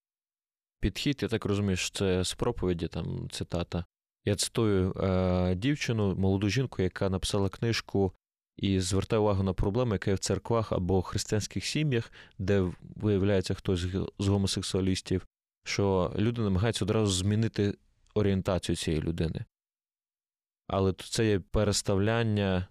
Підхід, 0.81 1.19
я 1.23 1.29
так 1.29 1.45
розумію, 1.45 1.77
що 1.77 1.99
це 1.99 2.25
з 2.25 2.35
проповіді, 2.35 2.89
там 2.89 3.31
цитата. 3.31 3.85
Я 4.25 4.37
цитую 4.37 4.93
е, 4.93 5.55
дівчину, 5.55 6.17
молоду 6.17 6.49
жінку, 6.49 6.83
яка 6.83 7.11
написала 7.11 7.49
книжку 7.49 8.13
і 8.59 8.81
звертає 8.81 9.21
увагу 9.21 9.43
на 9.43 9.53
проблеми, 9.53 9.95
яка 9.95 10.11
є 10.11 10.15
в 10.15 10.19
церквах 10.19 10.73
або 10.73 11.03
християнських 11.03 11.65
сім'ях, 11.65 12.13
де 12.39 12.73
виявляється 12.81 13.55
хтось 13.55 13.81
з- 14.19 14.27
гомосексуалістів, 14.29 15.27
що 15.65 16.13
люди 16.19 16.43
намагаються 16.43 16.85
одразу 16.85 17.13
змінити 17.13 17.75
орієнтацію 18.15 18.77
цієї 18.77 19.03
людини. 19.03 19.45
Але 20.69 20.93
це 20.93 21.27
є 21.27 21.41
переставляння 21.41 22.67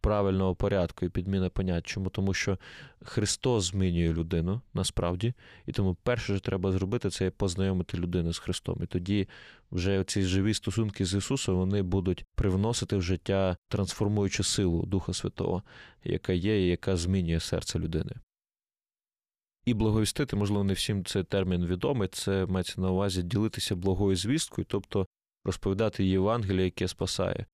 правильного 0.00 0.54
порядку 0.54 1.06
і 1.06 1.08
підміна 1.08 1.48
понять. 1.48 1.86
Чому? 1.86 2.10
Тому 2.10 2.34
що 2.34 2.58
Христос 3.02 3.64
змінює 3.64 4.12
людину 4.12 4.60
насправді, 4.74 5.34
і 5.66 5.72
тому 5.72 5.96
перше, 6.02 6.24
що 6.24 6.40
треба 6.40 6.72
зробити, 6.72 7.10
це 7.10 7.30
познайомити 7.30 7.98
людину 7.98 8.32
з 8.32 8.38
Христом. 8.38 8.80
І 8.82 8.86
тоді 8.86 9.28
вже 9.70 10.04
ці 10.04 10.22
живі 10.22 10.54
стосунки 10.54 11.04
з 11.04 11.14
Ісусом 11.14 11.56
вони 11.56 11.82
будуть 11.82 12.24
привносити 12.34 12.96
в 12.96 13.02
життя 13.02 13.56
трансформуючу 13.68 14.44
силу 14.44 14.86
Духа 14.86 15.12
Святого, 15.12 15.62
яка 16.04 16.32
є 16.32 16.64
і 16.64 16.68
яка 16.68 16.96
змінює 16.96 17.40
серце 17.40 17.78
людини. 17.78 18.12
І 19.64 19.74
благовістити, 19.74 20.36
можливо, 20.36 20.64
не 20.64 20.72
всім 20.72 21.04
цей 21.04 21.24
термін 21.24 21.66
відомий, 21.66 22.08
це 22.08 22.46
мається 22.46 22.80
на 22.80 22.90
увазі 22.90 23.22
ділитися 23.22 23.76
благою 23.76 24.16
звісткою, 24.16 24.66
тобто 24.70 25.06
розповідати 25.44 26.04
Євангеліє, 26.04 26.64
яке 26.64 26.88
спасає. 26.88 27.46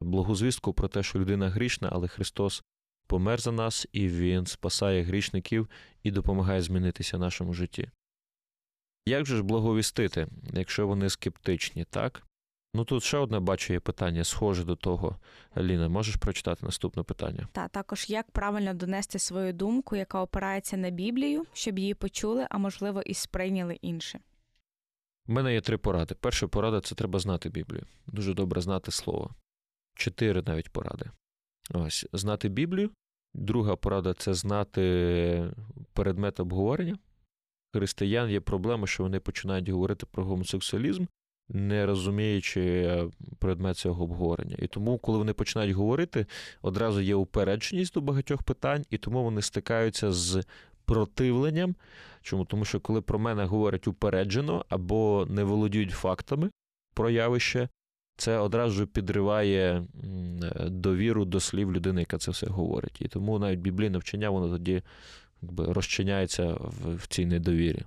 Благу 0.00 0.34
звістку 0.34 0.72
про 0.72 0.88
те, 0.88 1.02
що 1.02 1.18
людина 1.18 1.48
грішна, 1.50 1.88
але 1.92 2.08
Христос 2.08 2.62
помер 3.06 3.40
за 3.40 3.52
нас, 3.52 3.86
і 3.92 4.08
Він 4.08 4.46
спасає 4.46 5.02
грішників 5.02 5.68
і 6.02 6.10
допомагає 6.10 6.62
змінитися 6.62 7.18
нашому 7.18 7.54
житті. 7.54 7.90
Як 9.06 9.26
же 9.26 9.36
ж 9.36 9.42
благовістити, 9.42 10.28
якщо 10.52 10.86
вони 10.86 11.10
скептичні, 11.10 11.84
так? 11.84 12.22
Ну 12.74 12.84
тут 12.84 13.02
ще 13.02 13.18
одне 13.18 13.40
бачу 13.40 13.72
є 13.72 13.80
питання, 13.80 14.24
схоже 14.24 14.64
до 14.64 14.76
того. 14.76 15.16
Аліна, 15.54 15.88
можеш 15.88 16.16
прочитати 16.16 16.66
наступне 16.66 17.02
питання? 17.02 17.48
Та 17.52 17.68
також 17.68 18.10
як 18.10 18.30
правильно 18.30 18.74
донести 18.74 19.18
свою 19.18 19.52
думку, 19.52 19.96
яка 19.96 20.20
опирається 20.22 20.76
на 20.76 20.90
Біблію, 20.90 21.46
щоб 21.52 21.78
її 21.78 21.94
почули, 21.94 22.46
а 22.50 22.58
можливо 22.58 23.02
і 23.02 23.14
сприйняли 23.14 23.78
інші. 23.82 24.18
У 25.28 25.32
мене 25.32 25.54
є 25.54 25.60
три 25.60 25.78
поради. 25.78 26.14
Перша 26.14 26.48
порада 26.48 26.80
це 26.80 26.94
треба 26.94 27.18
знати 27.18 27.48
Біблію. 27.48 27.86
Дуже 28.06 28.34
добре 28.34 28.60
знати 28.60 28.90
слово. 28.90 29.34
Чотири 29.96 30.42
навіть 30.42 30.70
поради. 30.70 31.04
Ось 31.70 32.06
знати 32.12 32.48
Біблію. 32.48 32.90
Друга 33.34 33.76
порада 33.76 34.14
це 34.14 34.34
знати 34.34 35.50
предмет 35.92 36.40
обговорення. 36.40 36.98
Християн 37.74 38.30
є 38.30 38.40
проблема, 38.40 38.86
що 38.86 39.02
вони 39.02 39.20
починають 39.20 39.68
говорити 39.68 40.06
про 40.10 40.24
гомосексуалізм, 40.24 41.04
не 41.48 41.86
розуміючи 41.86 43.08
предмет 43.38 43.76
цього 43.76 44.04
обговорення. 44.04 44.56
І 44.58 44.66
тому, 44.66 44.98
коли 44.98 45.18
вони 45.18 45.32
починають 45.32 45.74
говорити, 45.74 46.26
одразу 46.62 47.00
є 47.00 47.14
упередженість 47.14 47.94
до 47.94 48.00
багатьох 48.00 48.42
питань, 48.42 48.84
і 48.90 48.98
тому 48.98 49.24
вони 49.24 49.42
стикаються 49.42 50.12
з 50.12 50.44
противленням. 50.84 51.74
Чому? 52.22 52.44
Тому 52.44 52.64
що 52.64 52.80
коли 52.80 53.00
про 53.00 53.18
мене 53.18 53.44
говорять 53.44 53.88
упереджено 53.88 54.64
або 54.68 55.26
не 55.30 55.44
володіють 55.44 55.90
фактами 55.90 56.50
про 56.94 57.10
явище, 57.10 57.68
це 58.16 58.38
одразу 58.38 58.86
підриває 58.86 59.86
е, 60.42 60.68
довіру 60.68 61.24
до 61.24 61.40
слів 61.40 61.72
людини, 61.72 62.00
яка 62.00 62.18
це 62.18 62.30
все 62.30 62.46
говорить. 62.46 63.00
І 63.00 63.08
тому 63.08 63.38
навіть 63.38 63.60
біблійне 63.60 63.98
вчення, 63.98 64.30
воно 64.30 64.48
тоді 64.48 64.82
якби, 65.42 65.72
розчиняється 65.72 66.46
в, 66.54 66.94
в 66.94 67.06
цій 67.06 67.26
недовірі. 67.26 67.82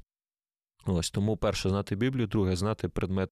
Ось 0.86 1.12
тому 1.12 1.38
перше 1.38 1.70
знати 1.70 1.96
Біблію, 1.96 2.28
друге 2.28 2.56
знати 2.56 2.88
предмет 2.90 3.30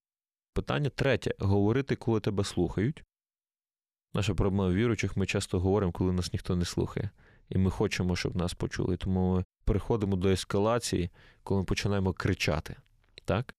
питання, 0.53 0.89
третє 0.89 1.33
говорити, 1.39 1.95
коли 1.95 2.19
тебе 2.19 2.43
слухають. 2.43 3.03
Наша 4.13 4.33
проблема 4.33 4.69
віруючих, 4.69 5.17
ми 5.17 5.25
часто 5.25 5.59
говоримо, 5.59 5.91
коли 5.91 6.11
нас 6.11 6.33
ніхто 6.33 6.55
не 6.55 6.65
слухає. 6.65 7.09
І 7.49 7.57
ми 7.57 7.71
хочемо, 7.71 8.15
щоб 8.15 8.35
нас 8.35 8.53
почули. 8.53 8.97
Тому 8.97 9.35
ми 9.35 9.45
переходимо 9.65 10.15
до 10.15 10.29
ескалації, 10.29 11.09
коли 11.43 11.59
ми 11.59 11.65
починаємо 11.65 12.13
кричати. 12.13 12.75
Так? 13.25 13.55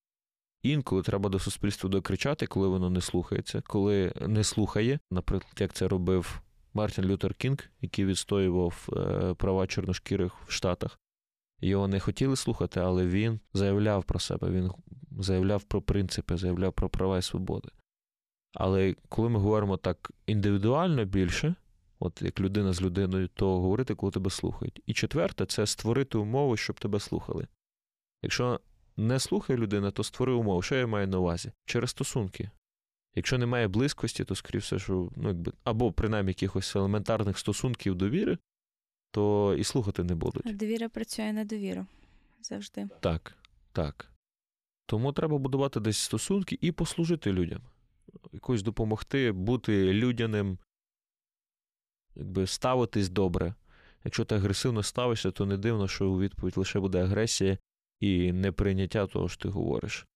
Інколи 0.63 1.03
треба 1.03 1.29
до 1.29 1.39
суспільства 1.39 1.91
докричати, 1.91 2.47
коли 2.47 2.69
воно 2.69 2.91
не 2.91 3.01
слухається, 3.01 3.63
коли 3.67 4.13
не 4.21 4.45
слухає, 4.45 4.99
наприклад, 5.11 5.55
як 5.61 5.73
це 5.73 5.89
робив 5.89 6.41
Мартін 6.75 7.05
Лютер 7.05 7.35
Кінг, 7.35 7.71
який 7.81 8.05
відстоював 8.05 8.89
е, 8.93 9.35
права 9.35 9.67
чорношкірих 9.67 10.33
в 10.47 10.53
Штатах. 10.53 10.99
Його 11.61 11.89
не 11.89 12.01
хотіли 12.01 12.37
слухати, 12.37 12.81
але 12.81 13.07
він 13.07 13.41
заявляв 13.53 14.05
про 14.05 14.19
себе, 14.19 14.51
він 14.51 14.71
заявляв 15.19 15.63
про 15.63 15.83
принципи, 15.83 16.37
заявляв 16.37 16.73
про 16.73 16.89
права 16.89 17.19
і 17.19 17.23
свободи. 17.23 17.69
Але 18.55 18.95
коли 19.09 19.29
ми 19.29 19.39
говоримо 19.39 19.77
так 19.77 20.11
індивідуально 20.27 21.05
більше, 21.05 21.55
от 21.99 22.23
як 22.23 22.41
людина 22.41 22.73
з 22.73 22.83
людиною, 22.83 23.29
то 23.29 23.61
говорити, 23.61 23.95
коли 23.95 24.13
тебе 24.13 24.31
слухають. 24.31 24.83
І 24.87 24.95
четверте, 24.95 25.47
це 25.47 25.67
створити 25.67 26.19
умови, 26.19 26.57
щоб 26.57 26.81
тебе 26.81 27.01
слухали. 27.01 27.47
Якщо 28.23 28.61
не 28.99 29.19
слухає 29.19 29.59
людина, 29.59 29.91
то 29.91 30.05
створи 30.05 30.33
умови. 30.33 30.63
Що 30.63 30.75
я 30.75 30.87
маю 30.87 31.07
на 31.07 31.19
увазі? 31.19 31.53
Через 31.65 31.91
стосунки. 31.91 32.51
Якщо 33.15 33.39
немає 33.39 33.69
близькості, 33.69 34.25
то 34.25 34.35
скоріше 34.35 34.59
все, 34.59 34.79
що 34.79 35.11
ну, 35.17 35.29
якби, 35.29 35.53
або 35.65 35.93
принаймні 35.93 36.31
якихось 36.31 36.77
елементарних 36.77 37.39
стосунків 37.39 37.95
довіри, 37.95 38.39
то 39.11 39.55
і 39.59 39.65
слухати 39.65 40.05
не 40.05 40.15
будуть. 40.15 40.57
Довіра 40.57 40.89
працює 40.89 41.33
на 41.33 41.45
довіру 41.45 41.87
завжди. 42.43 42.89
Так, 43.01 43.35
так. 43.73 44.13
Тому 44.87 45.13
треба 45.13 45.39
будувати 45.39 45.81
десь 45.81 45.99
стосунки 45.99 46.59
і 46.61 46.73
послужити 46.73 47.33
людям. 47.33 47.61
Якось 48.33 48.63
допомогти, 48.63 49.33
бути 49.33 49.93
людяним, 49.93 50.59
якби 52.17 52.47
ставитись 52.47 53.09
добре. 53.09 53.55
Якщо 54.05 54.25
ти 54.25 54.35
агресивно 54.35 54.83
ставишся, 54.83 55.31
то 55.31 55.47
не 55.47 55.57
дивно, 55.57 55.89
що 55.89 56.11
у 56.11 56.21
відповідь 56.21 56.57
лише 56.57 56.81
буде 56.81 57.03
агресія 57.03 57.59
і 58.01 58.33
неприйняття 58.33 59.07
того, 59.07 59.29
що 59.29 59.43
ти 59.43 59.49
говориш. 59.49 60.07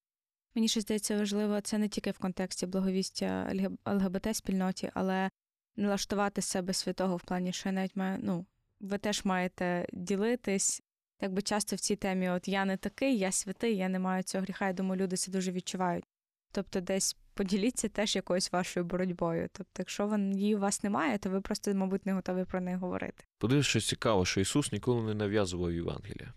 Мені 0.54 0.68
ще 0.68 0.80
здається 0.80 1.16
важливо 1.16 1.60
це 1.60 1.78
не 1.78 1.88
тільки 1.88 2.10
в 2.10 2.18
контексті 2.18 2.66
благовістя 2.66 3.52
ЛГБТ 3.86 4.36
спільноті, 4.36 4.90
але 4.94 5.30
налаштувати 5.76 6.42
себе 6.42 6.72
святого 6.72 7.16
в 7.16 7.22
плані, 7.22 7.52
що 7.52 7.68
я 7.68 7.72
навіть 7.72 7.96
маю, 7.96 8.18
ну, 8.22 8.46
ви 8.80 8.98
теж 8.98 9.24
маєте 9.24 9.86
ділитись. 9.92 10.82
Так 11.18 11.32
би 11.32 11.42
часто 11.42 11.76
в 11.76 11.80
цій 11.80 11.96
темі, 11.96 12.28
от 12.28 12.48
я 12.48 12.64
не 12.64 12.76
такий, 12.76 13.18
я 13.18 13.32
святий, 13.32 13.76
я 13.76 13.88
не 13.88 13.98
маю 13.98 14.22
цього 14.22 14.42
гріха. 14.42 14.66
Я 14.66 14.72
думаю, 14.72 15.02
люди 15.02 15.16
це 15.16 15.32
дуже 15.32 15.52
відчувають. 15.52 16.04
Тобто, 16.52 16.80
десь 16.80 17.16
поділіться 17.34 17.88
теж 17.88 18.16
якоюсь 18.16 18.52
вашою 18.52 18.86
боротьбою. 18.86 19.48
Тобто, 19.52 19.72
якщо 19.78 20.16
її 20.18 20.56
у 20.56 20.58
вас 20.58 20.82
немає, 20.82 21.18
то 21.18 21.30
ви 21.30 21.40
просто, 21.40 21.74
мабуть, 21.74 22.06
не 22.06 22.12
готові 22.12 22.44
про 22.44 22.60
неї 22.60 22.76
говорити. 22.76 23.24
Подивись, 23.38 23.66
що 23.66 23.80
цікаво, 23.80 24.24
що 24.24 24.40
Ісус 24.40 24.72
ніколи 24.72 25.02
не 25.02 25.14
нав'язував 25.14 25.72
Євангелія. 25.72 26.34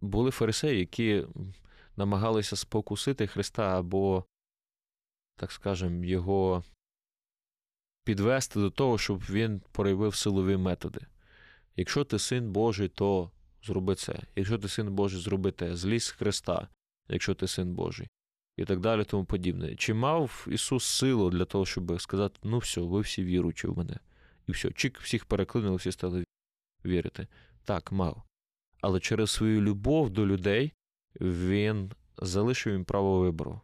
Були 0.00 0.30
фарисеї, 0.30 0.78
які 0.78 1.26
намагалися 1.96 2.56
спокусити 2.56 3.26
Христа 3.26 3.78
або, 3.78 4.24
так 5.36 5.52
скажемо, 5.52 6.04
його 6.04 6.64
підвести 8.04 8.60
до 8.60 8.70
того, 8.70 8.98
щоб 8.98 9.18
він 9.18 9.62
проявив 9.72 10.14
силові 10.14 10.56
методи. 10.56 11.00
Якщо 11.76 12.04
ти 12.04 12.18
син 12.18 12.52
Божий, 12.52 12.88
то 12.88 13.30
зроби 13.62 13.94
це. 13.94 14.20
Якщо 14.36 14.58
ти 14.58 14.68
син 14.68 14.94
Божий, 14.94 15.20
зроби 15.20 15.52
те. 15.52 15.76
Злізь 15.76 16.04
з 16.04 16.10
Христа, 16.10 16.68
якщо 17.08 17.34
ти 17.34 17.46
син 17.46 17.74
Божий. 17.74 18.08
І 18.56 18.64
так 18.64 18.80
далі, 18.80 19.04
тому 19.04 19.24
подібне. 19.24 19.76
Чи 19.76 19.94
мав 19.94 20.46
Ісус 20.50 20.84
силу 20.84 21.30
для 21.30 21.44
того, 21.44 21.66
щоб 21.66 22.00
сказати, 22.00 22.38
ну 22.42 22.58
все, 22.58 22.80
ви 22.80 23.00
всі 23.00 23.24
віруючі 23.24 23.66
в 23.66 23.78
мене. 23.78 23.98
І 24.46 24.52
все, 24.52 24.70
чик, 24.70 25.00
всіх 25.00 25.24
переклинули, 25.24 25.76
всі 25.76 25.92
стали 25.92 26.24
вірити. 26.84 27.26
Так, 27.64 27.92
мав. 27.92 28.27
Але 28.80 29.00
через 29.00 29.30
свою 29.30 29.60
любов 29.60 30.10
до 30.10 30.26
людей 30.26 30.72
він 31.20 31.92
залишив 32.18 32.72
їм 32.72 32.84
право 32.84 33.18
вибору. 33.18 33.60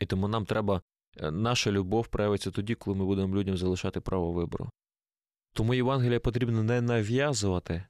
І 0.00 0.06
тому 0.06 0.28
нам 0.28 0.44
треба, 0.44 0.82
е, 1.16 1.30
наша 1.30 1.72
любов 1.72 2.08
проявиться 2.08 2.50
тоді, 2.50 2.74
коли 2.74 2.96
ми 2.96 3.04
будемо 3.04 3.36
людям 3.36 3.56
залишати 3.56 4.00
право 4.00 4.32
вибору. 4.32 4.70
Тому 5.52 5.74
Євангелія 5.74 6.20
потрібно 6.20 6.62
не 6.62 6.80
нав'язувати, 6.80 7.84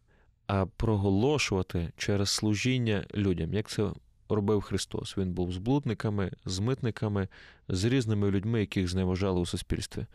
а 0.46 0.66
проголошувати 0.66 1.92
через 1.96 2.30
служіння 2.30 3.06
людям, 3.14 3.54
як 3.54 3.68
це 3.68 3.90
робив 4.28 4.60
Христос. 4.62 5.18
Він 5.18 5.32
був 5.32 5.52
з 5.52 5.56
блудниками, 5.56 6.32
з 6.44 6.58
митниками, 6.58 7.28
з 7.68 7.84
різними 7.84 8.30
людьми, 8.30 8.60
яких 8.60 8.88
зневажали 8.88 9.40
у 9.40 9.46
суспільстві. 9.46 10.06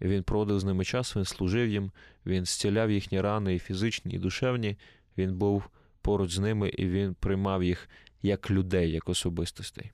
Він 0.00 0.22
проводив 0.22 0.60
з 0.60 0.64
ними 0.64 0.84
час, 0.84 1.16
він 1.16 1.24
служив 1.24 1.68
їм, 1.68 1.92
він 2.26 2.44
зціляв 2.44 2.90
їхні 2.90 3.20
рани, 3.20 3.54
і 3.54 3.58
фізичні, 3.58 4.12
і 4.12 4.18
душевні. 4.18 4.76
Він 5.18 5.34
був 5.34 5.70
поруч 6.02 6.34
з 6.34 6.38
ними 6.38 6.68
і 6.68 6.88
він 6.88 7.14
приймав 7.14 7.62
їх 7.64 7.88
як 8.22 8.50
людей, 8.50 8.90
як 8.90 9.08
особистостей. 9.08 9.92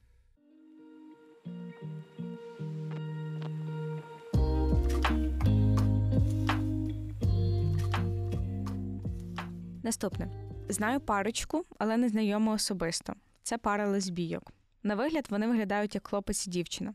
Наступне 9.83 10.29
знаю 10.69 11.01
парочку, 11.01 11.65
але 11.79 11.97
не 11.97 12.09
знайому 12.09 12.53
особисто. 12.53 13.13
Це 13.43 13.59
пара 13.59 13.89
лесбійок. 13.89 14.53
На 14.83 14.95
вигляд 14.95 15.27
вони 15.31 15.47
виглядають 15.47 15.95
як 15.95 16.07
хлопець 16.07 16.47
і 16.47 16.51
дівчина. 16.51 16.95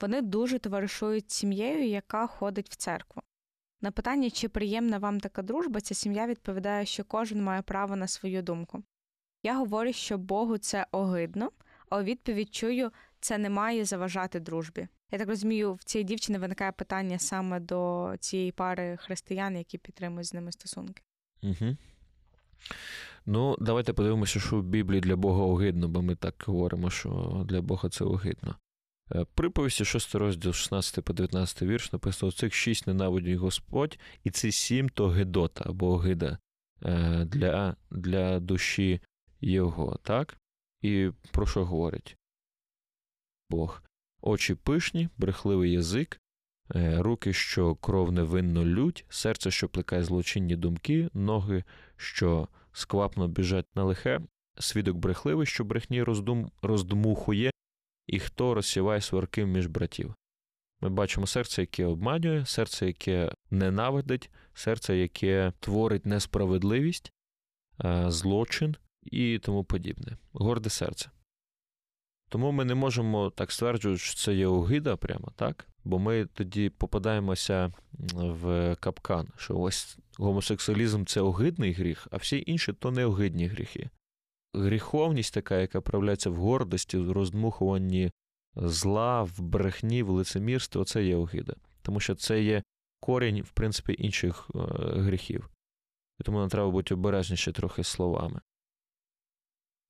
Вони 0.00 0.22
дуже 0.22 0.58
товаришують 0.58 1.30
сім'єю, 1.30 1.88
яка 1.88 2.26
ходить 2.26 2.70
в 2.70 2.76
церкву. 2.76 3.22
На 3.84 3.90
питання, 3.90 4.30
чи 4.30 4.48
приємна 4.48 4.98
вам 4.98 5.20
така 5.20 5.42
дружба, 5.42 5.80
ця 5.80 5.94
сім'я 5.94 6.26
відповідає, 6.26 6.86
що 6.86 7.04
кожен 7.04 7.42
має 7.42 7.62
право 7.62 7.96
на 7.96 8.08
свою 8.08 8.42
думку. 8.42 8.82
Я 9.42 9.58
говорю, 9.58 9.92
що 9.92 10.18
Богу 10.18 10.58
це 10.58 10.86
огидно, 10.92 11.50
а 11.90 11.98
у 11.98 12.02
відповідь 12.02 12.54
чую, 12.54 12.90
це 13.20 13.38
не 13.38 13.50
має 13.50 13.84
заважати 13.84 14.40
дружбі. 14.40 14.88
Я 15.10 15.18
так 15.18 15.28
розумію, 15.28 15.74
в 15.74 15.84
цій 15.84 16.04
дівчини 16.04 16.38
виникає 16.38 16.72
питання 16.72 17.18
саме 17.18 17.60
до 17.60 18.12
цієї 18.20 18.52
пари 18.52 18.96
християн, 19.00 19.56
які 19.56 19.78
підтримують 19.78 20.26
з 20.26 20.34
ними 20.34 20.52
стосунки. 20.52 21.02
Угу. 21.42 21.76
Ну, 23.26 23.56
давайте 23.60 23.92
подивимося, 23.92 24.40
що 24.40 24.56
в 24.56 24.62
Біблії 24.62 25.00
для 25.00 25.16
Бога 25.16 25.42
огидно, 25.42 25.88
бо 25.88 26.02
ми 26.02 26.16
так 26.16 26.44
говоримо, 26.46 26.90
що 26.90 27.42
для 27.48 27.62
Бога 27.62 27.88
це 27.88 28.04
огидно. 28.04 28.56
Е, 29.12 29.26
Приповісті 29.34 29.84
6 29.84 30.14
розділ 30.14 30.52
16 30.52 31.04
по 31.04 31.12
19 31.12 31.62
вірш 31.62 31.92
написано: 31.92 32.32
цих 32.32 32.54
шість 32.54 32.86
ненавидить 32.86 33.38
Господь, 33.38 33.98
і 34.24 34.30
ці 34.30 34.52
сім 34.52 34.88
то 34.88 35.08
гидота 35.08 35.64
або 35.66 35.92
огида 35.92 36.38
е, 36.84 37.24
для, 37.24 37.76
для 37.90 38.40
душі 38.40 39.00
Його. 39.40 39.98
Так? 40.02 40.38
І 40.82 41.10
про 41.30 41.46
що 41.46 41.64
говорить 41.64 42.16
Бог? 43.50 43.82
Очі 44.20 44.54
пишні, 44.54 45.08
брехливий 45.16 45.72
язик, 45.72 46.20
е, 46.74 47.02
руки, 47.02 47.32
що 47.32 47.74
кров 47.74 48.12
невинно 48.12 48.64
лють, 48.64 49.04
серце, 49.08 49.50
що 49.50 49.68
плекає 49.68 50.04
злочинні 50.04 50.56
думки, 50.56 51.08
ноги, 51.14 51.64
що 51.96 52.48
сквапно 52.72 53.28
біжать 53.28 53.76
на 53.76 53.84
лихе, 53.84 54.20
свідок 54.58 54.96
брехливий, 54.96 55.46
що 55.46 55.64
брехні 55.64 56.02
роздум, 56.02 56.50
роздмухує, 56.62 57.50
і 58.06 58.18
хто 58.18 58.54
розсіває 58.54 59.00
сварки 59.00 59.46
між 59.46 59.66
братів. 59.66 60.14
Ми 60.80 60.90
бачимо 60.90 61.26
серце, 61.26 61.62
яке 61.62 61.86
обманює, 61.86 62.46
серце, 62.46 62.86
яке 62.86 63.32
ненавидить, 63.50 64.30
серце, 64.54 64.96
яке 64.96 65.52
творить 65.60 66.06
несправедливість, 66.06 67.12
е, 67.84 68.10
злочин 68.10 68.76
і 69.02 69.38
тому 69.38 69.64
подібне. 69.64 70.16
Горде 70.32 70.70
серце. 70.70 71.10
Тому 72.28 72.52
ми 72.52 72.64
не 72.64 72.74
можемо 72.74 73.30
так 73.30 73.52
стверджувати, 73.52 73.98
що 73.98 74.14
це 74.14 74.34
є 74.34 74.46
огида 74.46 74.96
прямо, 74.96 75.32
так? 75.36 75.68
Бо 75.84 75.98
ми 75.98 76.26
тоді 76.26 76.70
попадаємося 76.70 77.72
в 78.12 78.76
капкан, 78.80 79.28
що 79.36 79.58
ось 79.58 79.98
гомосексуалізм 80.18 81.04
це 81.04 81.20
огидний 81.20 81.72
гріх, 81.72 82.08
а 82.10 82.16
всі 82.16 82.44
інші 82.46 82.72
то 82.72 82.90
не 82.90 83.04
огидні 83.04 83.46
гріхи. 83.46 83.90
Гріховність 84.54 85.34
така, 85.34 85.56
яка 85.56 85.80
проявляється 85.80 86.30
в 86.30 86.34
гордості, 86.34 86.96
в 86.98 87.12
роздмухуванні 87.12 88.10
зла, 88.56 89.22
в 89.22 89.40
брехні, 89.40 90.02
в 90.02 90.10
лицемірстві, 90.10 90.80
оце 90.80 91.04
є 91.04 91.16
огида. 91.16 91.54
Тому 91.82 92.00
що 92.00 92.14
це 92.14 92.42
є 92.42 92.62
корінь, 93.00 93.42
в 93.42 93.50
принципі, 93.50 93.96
інших 93.98 94.50
е, 94.54 94.58
гріхів. 95.00 95.50
Тому 96.24 96.38
нам 96.38 96.48
треба 96.48 96.70
бути 96.70 96.94
обережніше 96.94 97.52
трохи 97.52 97.84
словами. 97.84 98.40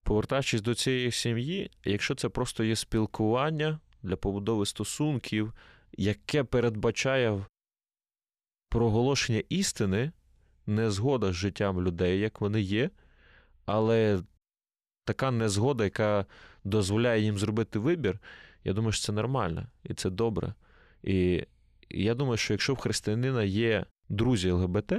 Повертаючись 0.02 0.62
до 0.62 0.74
цієї 0.74 1.12
сім'ї, 1.12 1.70
якщо 1.84 2.14
це 2.14 2.28
просто 2.28 2.64
є 2.64 2.76
спілкування 2.76 3.80
для 4.02 4.16
побудови 4.16 4.66
стосунків, 4.66 5.52
яке 5.92 6.44
передбачає 6.44 7.46
проголошення 8.68 9.42
істини, 9.48 10.12
незгода 10.66 11.32
з 11.32 11.34
життям 11.34 11.82
людей, 11.82 12.20
як 12.20 12.40
вони 12.40 12.60
є, 12.60 12.90
але 13.66 14.22
така 15.04 15.30
незгода, 15.30 15.84
яка 15.84 16.26
дозволяє 16.64 17.22
їм 17.22 17.38
зробити 17.38 17.78
вибір, 17.78 18.18
я 18.64 18.72
думаю, 18.72 18.92
що 18.92 19.06
це 19.06 19.12
нормально 19.12 19.66
і 19.84 19.94
це 19.94 20.10
добре. 20.10 20.54
І 21.02 21.46
я 21.90 22.14
думаю, 22.14 22.36
що 22.36 22.54
якщо 22.54 22.74
в 22.74 22.76
християнина 22.76 23.42
є 23.42 23.86
друзі 24.08 24.50
ЛГБТ, 24.50 24.92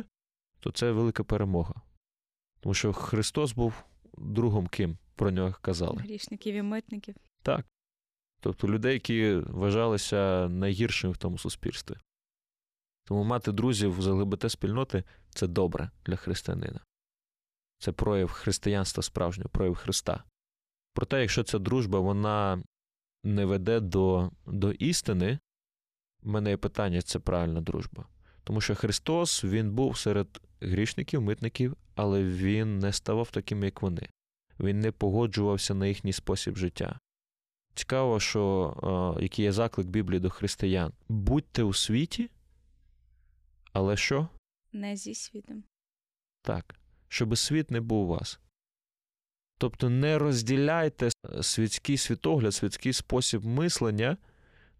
то 0.59 0.71
це 0.71 0.91
велика 0.91 1.23
перемога. 1.23 1.73
Тому 2.59 2.73
що 2.73 2.93
Христос 2.93 3.53
був 3.53 3.73
другом 4.17 4.67
ким 4.67 4.97
про 5.15 5.31
нього 5.31 5.55
казали. 5.61 6.01
Грішників 6.01 6.55
і 6.55 6.61
митників. 6.61 7.15
Так. 7.41 7.65
Тобто 8.41 8.67
людей, 8.67 8.93
які 8.93 9.35
вважалися 9.35 10.49
найгіршими 10.49 11.13
в 11.13 11.17
тому 11.17 11.37
суспільстві. 11.37 11.95
Тому 13.03 13.23
мати 13.23 13.51
друзів 13.51 14.01
з 14.01 14.07
ЛГБТ 14.07 14.51
спільноти 14.51 15.03
це 15.29 15.47
добре 15.47 15.89
для 16.05 16.15
християнина. 16.15 16.79
Це 17.79 17.91
прояв 17.91 18.29
християнства 18.29 19.03
справжнього, 19.03 19.49
прояв 19.49 19.75
Христа. 19.75 20.23
Проте, 20.93 21.21
якщо 21.21 21.43
ця 21.43 21.59
дружба 21.59 21.99
вона 21.99 22.63
не 23.23 23.45
веде 23.45 23.79
до, 23.79 24.31
до 24.45 24.71
істини, 24.71 25.39
в 26.23 26.27
мене 26.27 26.49
є 26.49 26.57
питання, 26.57 27.01
це 27.01 27.19
правильна 27.19 27.61
дружба. 27.61 28.05
Тому 28.43 28.61
що 28.61 28.75
Христос 28.75 29.43
Він 29.43 29.71
був 29.71 29.97
серед 29.97 30.41
грішників, 30.61 31.21
митників, 31.21 31.77
але 31.95 32.23
Він 32.23 32.79
не 32.79 32.93
ставав 32.93 33.31
таким, 33.31 33.63
як 33.63 33.81
вони. 33.81 34.09
Він 34.59 34.79
не 34.79 34.91
погоджувався 34.91 35.73
на 35.73 35.87
їхній 35.87 36.13
спосіб 36.13 36.57
життя. 36.57 36.99
Цікаво, 37.73 38.19
що 38.19 38.41
о, 38.81 39.21
який 39.21 39.45
є 39.45 39.51
заклик 39.51 39.87
Біблії 39.87 40.19
до 40.19 40.29
християн. 40.29 40.93
Будьте 41.09 41.63
у 41.63 41.73
світі, 41.73 42.29
але 43.73 43.97
що? 43.97 44.27
Не 44.73 44.95
зі 44.95 45.15
світом. 45.15 45.63
Так, 46.41 46.75
щоб 47.15 47.37
світ 47.37 47.71
не 47.71 47.81
був 47.81 48.03
у 48.03 48.07
вас. 48.07 48.39
Тобто 49.57 49.89
не 49.89 50.17
розділяйте 50.17 51.09
світський 51.41 51.97
світогляд, 51.97 52.53
світський 52.53 52.93
спосіб 52.93 53.45
мислення. 53.45 54.17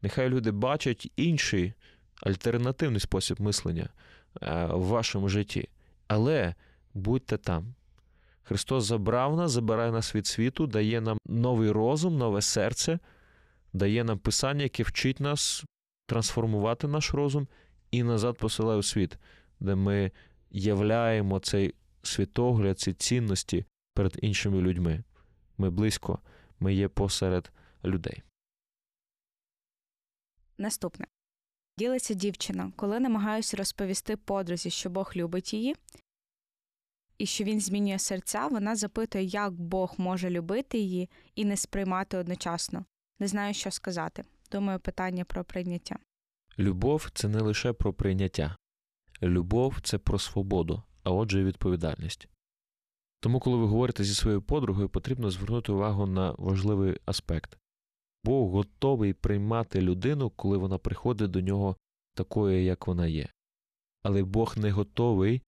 Нехай 0.01 0.29
люди 0.29 0.51
бачать 0.51 1.11
інший 1.15 1.73
альтернативний 2.21 2.99
спосіб 2.99 3.41
мислення 3.41 3.89
е, 4.41 4.65
в 4.65 4.83
вашому 4.83 5.29
житті. 5.29 5.69
Але 6.07 6.55
будьте 6.93 7.37
там. 7.37 7.75
Христос 8.43 8.83
забрав 8.83 9.35
нас, 9.37 9.51
забирає 9.51 9.91
нас 9.91 10.15
від 10.15 10.27
світу, 10.27 10.67
дає 10.67 11.01
нам 11.01 11.17
новий 11.25 11.71
розум, 11.71 12.17
нове 12.17 12.41
серце, 12.41 12.99
дає 13.73 14.03
нам 14.03 14.19
писання, 14.19 14.63
яке 14.63 14.83
вчить 14.83 15.19
нас 15.19 15.63
трансформувати 16.05 16.87
наш 16.87 17.13
розум 17.13 17.47
і 17.91 18.03
назад 18.03 18.37
посилає 18.37 18.79
у 18.79 18.83
світ, 18.83 19.17
де 19.59 19.75
ми 19.75 20.11
являємо 20.51 21.39
цей 21.39 21.73
світогляд, 22.07 22.79
ці 22.79 22.93
цінності 22.93 23.65
перед 23.93 24.19
іншими 24.21 24.61
людьми. 24.61 25.03
Ми 25.57 25.69
близько, 25.69 26.19
ми 26.59 26.73
є 26.73 26.87
посеред 26.87 27.51
людей. 27.83 28.23
Наступне. 30.57 31.07
Ділиться 31.77 32.13
дівчина, 32.13 32.71
коли 32.75 32.99
намагаюся 32.99 33.57
розповісти 33.57 34.17
подрузі, 34.17 34.69
що 34.69 34.89
Бог 34.89 35.11
любить 35.15 35.53
її, 35.53 35.75
і 37.17 37.25
що 37.25 37.43
він 37.43 37.61
змінює 37.61 37.99
серця, 37.99 38.47
вона 38.47 38.75
запитує, 38.75 39.23
як 39.23 39.53
Бог 39.53 39.95
може 39.97 40.29
любити 40.29 40.77
її 40.77 41.09
і 41.35 41.45
не 41.45 41.57
сприймати 41.57 42.17
одночасно. 42.17 42.85
Не 43.19 43.27
знаю, 43.27 43.53
що 43.53 43.71
сказати. 43.71 44.23
Думаю, 44.51 44.79
питання 44.79 45.25
про 45.25 45.43
прийняття. 45.43 45.97
Любов 46.59 47.09
це 47.13 47.27
не 47.27 47.39
лише 47.39 47.73
про 47.73 47.93
прийняття. 47.93 48.55
Любов 49.21 49.77
це 49.83 49.97
про 49.97 50.19
свободу, 50.19 50.83
а 51.05 51.11
отже, 51.11 51.41
і 51.41 51.43
відповідальність. 51.43 52.27
Тому, 53.19 53.39
коли 53.39 53.57
ви 53.57 53.65
говорите 53.65 54.03
зі 54.03 54.15
своєю 54.15 54.41
подругою, 54.41 54.89
потрібно 54.89 55.31
звернути 55.31 55.71
увагу 55.71 56.05
на 56.05 56.31
важливий 56.31 56.99
аспект. 57.05 57.57
Бог 58.23 58.49
готовий 58.51 59.13
приймати 59.13 59.81
людину, 59.81 60.29
коли 60.29 60.57
вона 60.57 60.77
приходить 60.77 61.31
до 61.31 61.41
нього 61.41 61.77
такою, 62.13 62.63
як 62.63 62.87
вона 62.87 63.07
є. 63.07 63.29
Але 64.03 64.23
Бог 64.23 64.57
не 64.57 64.71
готовий 64.71 65.41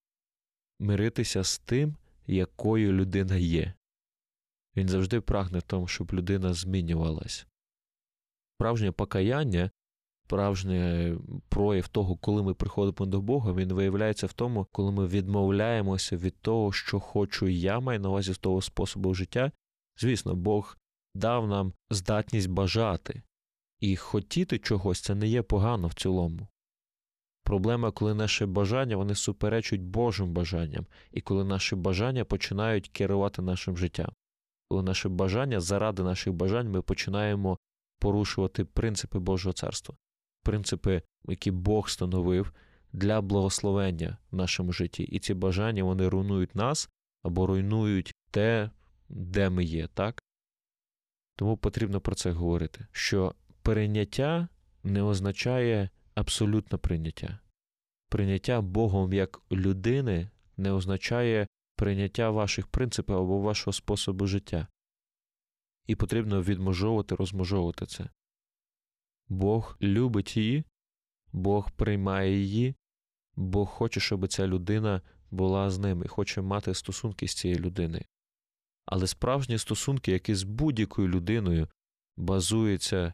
миритися 0.79 1.43
з 1.43 1.59
тим, 1.59 1.95
якою 2.27 2.93
людина 2.93 3.35
є. 3.35 3.73
Він 4.75 4.89
завжди 4.89 5.21
прагне 5.21 5.61
тому, 5.61 5.87
щоб 5.87 6.13
людина 6.13 6.53
змінювалась. 6.53 7.47
Справжнє 8.55 8.91
покаяння, 8.91 9.71
справжній 10.27 11.17
прояв 11.49 11.87
того, 11.87 12.15
коли 12.15 12.43
ми 12.43 12.53
приходимо 12.53 13.11
до 13.11 13.21
Бога, 13.21 13.53
він 13.53 13.73
виявляється 13.73 14.27
в 14.27 14.33
тому, 14.33 14.67
коли 14.71 14.91
ми 14.91 15.07
відмовляємося 15.07 16.17
від 16.17 16.41
того, 16.41 16.71
що 16.71 16.99
хочу 16.99 17.47
я, 17.47 17.79
маю 17.79 17.99
на 17.99 18.09
увазі 18.09 18.33
з 18.33 18.37
того 18.37 18.61
способу 18.61 19.13
життя. 19.13 19.51
Звісно, 19.97 20.35
Бог 20.35 20.77
дав 21.15 21.47
нам 21.47 21.73
здатність 21.89 22.49
бажати, 22.49 23.21
і 23.79 23.95
хотіти 23.95 24.59
чогось 24.59 25.01
це 25.01 25.15
не 25.15 25.27
є 25.27 25.41
погано 25.41 25.87
в 25.87 25.93
цілому. 25.93 26.47
Проблема, 27.43 27.91
коли 27.91 28.13
наші 28.13 28.45
бажання 28.45 28.97
вони 28.97 29.15
суперечують 29.15 29.83
Божим 29.83 30.33
бажанням, 30.33 30.85
і 31.11 31.21
коли 31.21 31.43
наші 31.43 31.75
бажання 31.75 32.25
починають 32.25 32.89
керувати 32.89 33.41
нашим 33.41 33.77
життям. 33.77 34.11
Коли 34.69 34.83
наші 34.83 35.09
бажання, 35.09 35.59
заради 35.59 36.03
наших 36.03 36.33
бажань, 36.33 36.71
ми 36.71 36.81
починаємо 36.81 37.57
порушувати 37.99 38.65
принципи 38.65 39.19
Божого 39.19 39.53
царства, 39.53 39.95
принципи, 40.47 41.01
які 41.27 41.51
Бог 41.51 41.85
встановив 41.85 42.53
для 42.93 43.21
благословення 43.21 44.17
в 44.31 44.35
нашому 44.35 44.71
житті. 44.71 45.03
І 45.03 45.19
ці 45.19 45.33
бажання 45.33 45.83
вони 45.83 46.07
руйнують 46.07 46.55
нас 46.55 46.89
або 47.23 47.47
руйнують 47.47 48.13
те, 48.31 48.69
де 49.09 49.49
ми 49.49 49.63
є, 49.63 49.87
так? 49.87 50.21
Тому 51.35 51.57
потрібно 51.57 52.01
про 52.01 52.15
це 52.15 52.31
говорити, 52.31 52.87
що 52.91 53.35
прийняття 53.61 54.47
не 54.83 55.03
означає 55.03 55.89
абсолютне 56.15 56.77
прийняття. 56.77 57.39
Прийняття 58.09 58.61
Богом 58.61 59.13
як 59.13 59.41
людини 59.51 60.29
не 60.57 60.71
означає 60.71 61.47
прийняття 61.75 62.29
ваших 62.29 62.67
принципів 62.67 63.15
або 63.15 63.39
вашого 63.39 63.73
способу 63.73 64.27
життя. 64.27 64.67
І 65.87 65.95
потрібно 65.95 66.41
відмежовувати, 66.41 67.15
розмежовувати 67.15 67.85
це. 67.85 68.09
Бог 69.29 69.77
любить 69.81 70.37
її, 70.37 70.63
Бог 71.31 71.71
приймає 71.71 72.37
її, 72.37 72.75
Бог 73.35 73.69
хоче, 73.69 73.99
щоб 73.99 74.27
ця 74.27 74.47
людина 74.47 75.01
була 75.31 75.69
з 75.69 75.79
ним 75.79 76.03
і 76.05 76.07
хоче 76.07 76.41
мати 76.41 76.73
стосунки 76.73 77.27
з 77.27 77.33
цією 77.33 77.59
людиною. 77.59 78.03
Але 78.85 79.07
справжні 79.07 79.57
стосунки, 79.57 80.11
які 80.11 80.35
з 80.35 80.43
будь-якою 80.43 81.07
людиною 81.07 81.67
базуються 82.17 83.13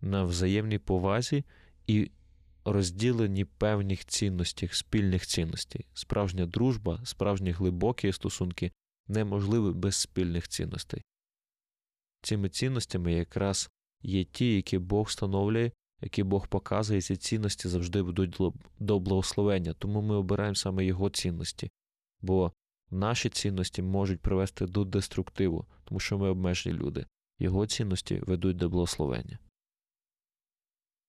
на 0.00 0.24
взаємній 0.24 0.78
повазі 0.78 1.44
і 1.86 2.10
розділенні 2.64 3.44
певних 3.44 4.04
цінностей, 4.04 4.68
спільних 4.72 5.26
цінностей. 5.26 5.86
Справжня 5.94 6.46
дружба, 6.46 7.00
справжні 7.04 7.50
глибокі 7.50 8.12
стосунки 8.12 8.72
неможливі 9.08 9.72
без 9.74 9.96
спільних 9.96 10.48
цінностей. 10.48 11.04
Цими 12.22 12.48
цінностями 12.48 13.12
якраз 13.12 13.70
є 14.02 14.24
ті, 14.24 14.56
які 14.56 14.78
Бог 14.78 15.06
встановлює, 15.06 15.70
які 16.00 16.22
Бог 16.22 16.48
показує, 16.48 16.98
і 16.98 17.02
ці 17.02 17.16
цінності 17.16 17.68
завжди 17.68 18.02
ведуть 18.02 18.38
до 18.78 18.98
благословення, 18.98 19.72
тому 19.72 20.02
ми 20.02 20.14
обираємо 20.14 20.54
саме 20.54 20.84
його 20.84 21.10
цінності, 21.10 21.70
бо 22.20 22.52
наші 22.90 23.28
цінності 23.28 23.82
можуть 23.82 24.20
привести 24.20 24.66
до 24.66 24.84
деструктиву, 24.84 25.66
тому 25.84 26.00
що 26.00 26.18
ми 26.18 26.28
обмежені 26.28 26.76
люди. 26.76 27.06
Його 27.38 27.66
цінності 27.66 28.22
ведуть 28.26 28.56
до 28.56 28.68
благословення. 28.68 29.38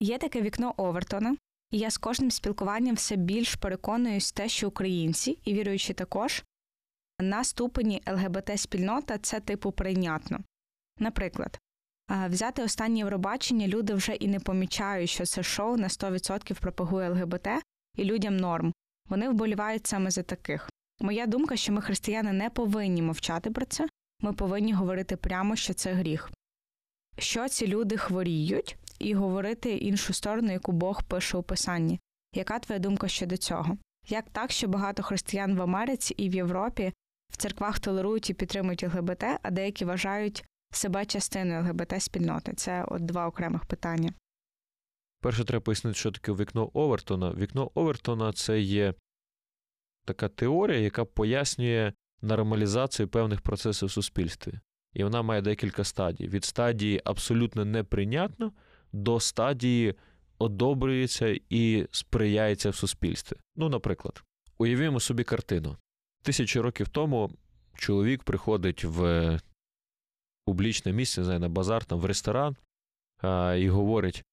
Є 0.00 0.18
таке 0.18 0.42
вікно 0.42 0.74
Овертона, 0.76 1.36
і 1.70 1.78
я 1.78 1.90
з 1.90 1.98
кожним 1.98 2.30
спілкуванням 2.30 2.94
все 2.94 3.16
більш 3.16 3.54
переконуюсь 3.54 4.32
те, 4.32 4.48
що 4.48 4.68
українці, 4.68 5.38
і 5.44 5.54
віруючі 5.54 5.94
також, 5.94 6.44
на 7.20 7.44
ступені 7.44 8.02
ЛГБТ-спільнота 8.06 9.18
це 9.18 9.40
типу 9.40 9.72
прийнятно. 9.72 10.40
Наприклад, 10.98 11.58
взяти 12.28 12.62
останнє 12.62 12.98
Євробачення 12.98 13.68
люди 13.68 13.94
вже 13.94 14.14
і 14.14 14.28
не 14.28 14.40
помічають, 14.40 15.10
що 15.10 15.26
це 15.26 15.42
шоу 15.42 15.76
на 15.76 15.88
100% 15.88 16.60
пропагує 16.60 17.08
ЛГБТ 17.10 17.48
і 17.96 18.04
людям 18.04 18.36
норм. 18.36 18.72
Вони 19.08 19.28
вболівають 19.28 19.86
саме 19.86 20.10
за 20.10 20.22
таких. 20.22 20.70
Моя 21.00 21.26
думка, 21.26 21.56
що 21.56 21.72
ми, 21.72 21.80
християни, 21.80 22.32
не 22.32 22.50
повинні 22.50 23.02
мовчати 23.02 23.50
про 23.50 23.64
це, 23.64 23.86
ми 24.22 24.32
повинні 24.32 24.72
говорити 24.72 25.16
прямо, 25.16 25.56
що 25.56 25.74
це 25.74 25.92
гріх. 25.92 26.30
Що 27.18 27.48
ці 27.48 27.66
люди 27.66 27.96
хворіють, 27.96 28.76
і 28.98 29.14
говорити 29.14 29.76
іншу 29.76 30.12
сторону, 30.12 30.52
яку 30.52 30.72
Бог 30.72 31.04
пише 31.04 31.36
у 31.36 31.42
Писанні. 31.42 32.00
Яка 32.34 32.58
твоя 32.58 32.78
думка 32.78 33.08
щодо 33.08 33.36
цього? 33.36 33.78
Як 34.08 34.30
так, 34.30 34.52
що 34.52 34.68
багато 34.68 35.02
християн 35.02 35.56
в 35.56 35.62
Америці 35.62 36.14
і 36.16 36.28
в 36.28 36.34
Європі 36.34 36.92
в 37.32 37.36
церквах 37.36 37.80
толерують 37.80 38.30
і 38.30 38.34
підтримують 38.34 38.82
ЛГБТ, 38.82 39.24
а 39.42 39.50
деякі 39.50 39.84
вважають 39.84 40.44
себе 40.76 41.06
частиною 41.06 41.62
ЛГБТ-спільноти? 41.62 42.54
Це 42.54 42.84
от 42.88 43.04
два 43.04 43.26
окремих 43.26 43.64
питання. 43.64 44.12
Перше, 45.20 45.44
треба 45.44 45.60
пояснити, 45.60 45.98
що 45.98 46.10
таке 46.10 46.32
вікно 46.32 46.70
Овертона. 46.74 47.32
Вікно 47.32 47.70
Овертона 47.74 48.32
це 48.32 48.60
є 48.60 48.94
така 50.04 50.28
теорія, 50.28 50.78
яка 50.78 51.04
пояснює 51.04 51.92
нормалізацію 52.22 53.08
певних 53.08 53.40
процесів 53.40 53.88
в 53.88 53.92
суспільстві. 53.92 54.60
І 54.92 55.04
вона 55.04 55.22
має 55.22 55.42
декілька 55.42 55.84
стадій. 55.84 56.28
Від 56.28 56.44
стадії 56.44 57.02
абсолютно 57.04 57.64
неприйнятно 57.64 58.52
до 58.92 59.20
стадії 59.20 59.94
одобрюється 60.38 61.38
і 61.50 61.86
сприяється 61.90 62.70
в 62.70 62.74
суспільстві. 62.74 63.36
Ну, 63.56 63.68
наприклад, 63.68 64.22
уявімо 64.58 65.00
собі 65.00 65.24
картину. 65.24 65.76
Тисячі 66.22 66.60
років 66.60 66.88
тому 66.88 67.30
чоловік 67.74 68.22
приходить 68.22 68.84
в 68.84 69.38
публічне 70.44 70.92
місце, 70.92 71.20
не 71.20 71.24
знаю, 71.24 71.40
на 71.40 71.48
базар, 71.48 71.84
там 71.84 71.98
в 71.98 72.04
ресторан 72.04 72.56
а, 73.22 73.54
і 73.54 73.68
говорить: 73.68 74.24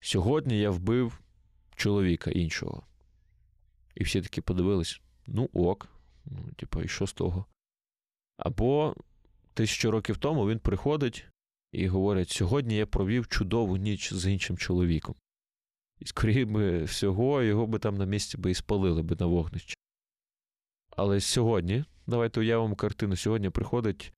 сьогодні 0.00 0.58
я 0.58 0.70
вбив 0.70 1.20
чоловіка 1.76 2.30
іншого. 2.30 2.82
І 3.94 4.04
всі 4.04 4.22
такі 4.22 4.40
подивились: 4.40 5.00
ну 5.26 5.48
ок, 5.52 5.88
ну, 6.24 6.52
типу, 6.56 6.82
і 6.82 6.88
що 6.88 7.06
з 7.06 7.12
того? 7.12 7.46
Або 8.36 8.94
тисячу 9.54 9.90
років 9.90 10.16
тому 10.16 10.48
він 10.48 10.58
приходить 10.58 11.26
і 11.72 11.88
говорять: 11.88 12.30
сьогодні 12.30 12.76
я 12.76 12.86
провів 12.86 13.28
чудову 13.28 13.76
ніч 13.76 14.12
з 14.12 14.32
іншим 14.32 14.58
чоловіком. 14.58 15.14
І 15.98 16.06
скоріше 16.06 16.82
всього, 16.82 17.42
його 17.42 17.66
би 17.66 17.78
там 17.78 17.96
на 17.96 18.04
місці 18.04 18.36
би 18.36 18.50
і 18.50 18.54
спалили 18.54 19.02
би 19.02 19.16
на 19.20 19.26
вогнищі. 19.26 19.76
Але 20.96 21.20
сьогодні, 21.20 21.84
давайте 22.06 22.40
уявимо 22.40 22.76
картину, 22.76 23.16
сьогодні 23.16 23.50
приходить 23.50 24.12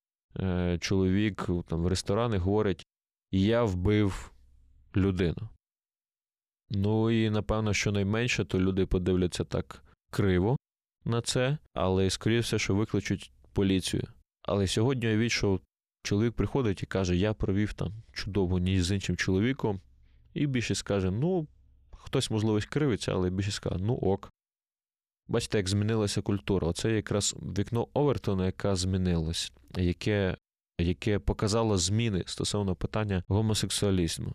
чоловік 0.81 1.47
там, 1.69 1.83
в 1.83 1.87
ресторан 1.87 2.35
і 2.35 2.37
говорить: 2.37 2.87
Я 3.31 3.65
вбив 3.65 4.33
людину. 4.97 5.49
Ну 6.71 7.11
і 7.11 7.31
напевно, 7.31 7.75
що 7.75 7.93
найменше, 7.93 8.45
то 8.45 8.61
люди 8.61 8.87
подивляться 8.87 9.45
так 9.45 9.83
криво 10.11 10.57
на 11.05 11.21
це, 11.21 11.59
але 11.75 12.11
скоріше 12.11 12.41
все, 12.41 12.59
що 12.59 12.75
викличуть 12.75 13.33
поліцію. 13.53 14.03
Але 14.43 14.67
сьогодні 14.67 15.07
уявіть, 15.07 15.33
що 15.33 15.61
чоловік 16.03 16.35
приходить 16.35 16.83
і 16.83 16.87
каже, 16.87 17.17
я 17.17 17.35
провів 17.35 17.73
там 17.73 17.93
чудову 18.13 18.59
ніч 18.59 18.83
з 18.83 18.93
іншим 18.93 19.17
чоловіком, 19.17 19.81
і 20.35 20.47
більшість 20.47 20.79
скаже, 20.79 21.11
ну, 21.11 21.47
хтось, 21.93 22.31
можливо, 22.31 22.59
кривиться, 22.69 23.13
але 23.13 23.31
більшість 23.31 23.57
скаже, 23.57 23.77
ну 23.81 23.95
ок. 23.95 24.31
Бачите, 25.31 25.59
як 25.59 25.69
змінилася 25.69 26.23
культура. 26.23 26.69
Оце 26.69 26.93
якраз 26.93 27.37
вікно 27.59 27.89
Овертона, 27.95 28.47
яке 28.47 28.77
змінилось, 28.77 29.53
яке 29.77 30.37
яке 30.79 31.19
показало 31.19 31.79
зміни 31.79 32.23
стосовно 32.27 32.75
питання 32.75 33.25
гомосексуалізму. 33.29 34.35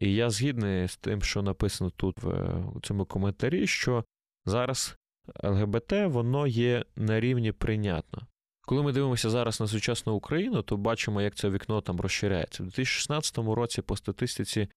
І 0.00 0.14
я 0.14 0.30
згідний 0.30 0.88
з 0.88 0.96
тим, 0.96 1.22
що 1.22 1.42
написано 1.42 1.90
тут 1.90 2.22
в 2.22 2.80
цьому 2.82 3.04
коментарі, 3.04 3.66
що 3.66 4.04
зараз 4.46 4.96
ЛГБТ 5.44 5.92
воно 5.92 6.46
є 6.46 6.84
на 6.96 7.20
рівні 7.20 7.52
прийнятно. 7.52 8.26
Коли 8.62 8.82
ми 8.82 8.92
дивимося 8.92 9.30
зараз 9.30 9.60
на 9.60 9.66
сучасну 9.66 10.14
Україну, 10.14 10.62
то 10.62 10.76
бачимо, 10.76 11.22
як 11.22 11.34
це 11.34 11.50
вікно 11.50 11.80
там 11.80 12.00
розширяється. 12.00 12.62
У 12.62 12.66
2016 12.66 13.38
році 13.38 13.82
по 13.82 13.96
статистиці 13.96 14.68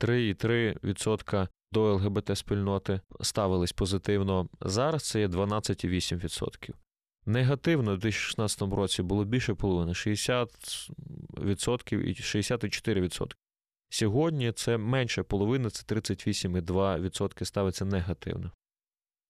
3,3% 0.00 1.48
до 1.72 1.94
ЛГБТ-спільноти 1.94 3.00
ставились 3.20 3.72
позитивно. 3.72 4.48
Зараз 4.60 5.02
це 5.02 5.20
є 5.20 5.28
12,8%. 5.28 6.70
Негативно 7.26 7.92
у 7.92 7.96
2016 7.96 8.62
році 8.62 9.02
було 9.02 9.24
більше 9.24 9.54
половини 9.54 9.92
60% 9.92 12.00
і 12.00 12.14
64%. 12.14 13.32
Сьогодні 13.90 14.52
це 14.52 14.78
менше 14.78 15.22
половини, 15.22 15.70
це 15.70 15.94
38,2% 15.94 17.44
ставиться 17.44 17.84
негативно. 17.84 18.52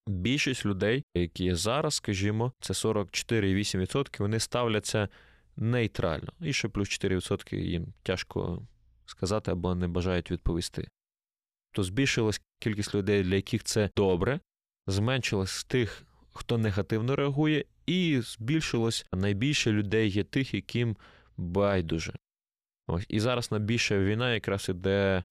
більшість 0.07 0.67
людей, 0.67 1.05
які 1.15 1.45
є 1.45 1.57
зараз, 1.57 1.95
скажімо, 1.95 2.53
це 2.61 2.73
44,8%, 2.73 4.19
вони 4.19 4.41
ставляться 4.41 5.09
нейтрально. 5.57 6.33
І 6.41 6.53
ще 6.53 6.69
плюс 6.69 6.89
4% 6.89 7.57
їм 7.57 7.87
тяжко 8.03 8.63
сказати 9.07 9.51
або 9.51 9.75
не 9.75 9.89
бажають 9.89 10.31
відповісти. 10.31 10.89
То 11.73 11.83
збільшилась 11.83 12.41
кількість 12.59 12.95
людей, 12.95 13.23
для 13.23 13.35
яких 13.35 13.65
це 13.65 13.91
добре, 13.97 14.41
зменшилась 14.87 15.65
тих, 15.65 16.03
хто 16.33 16.59
негативно 16.59 17.17
реагує, 17.17 17.65
і 17.87 18.21
збільшилось 18.21 19.07
найбільше 19.13 19.73
людей 19.73 20.11
є 20.11 20.25
тих, 20.25 20.55
яким 20.55 20.97
байдуже. 21.37 22.13
Ось. 22.87 23.07
І 23.09 23.21
зараз 23.21 23.51
найбільша 23.51 23.99
війна 23.99 24.35
якраз 24.35 24.69
іде 24.69 25.25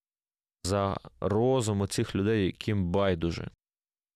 за 0.63 0.97
розум 1.19 1.87
цих 1.87 2.15
людей, 2.15 2.45
яким 2.45 2.85
байдуже. 2.91 3.49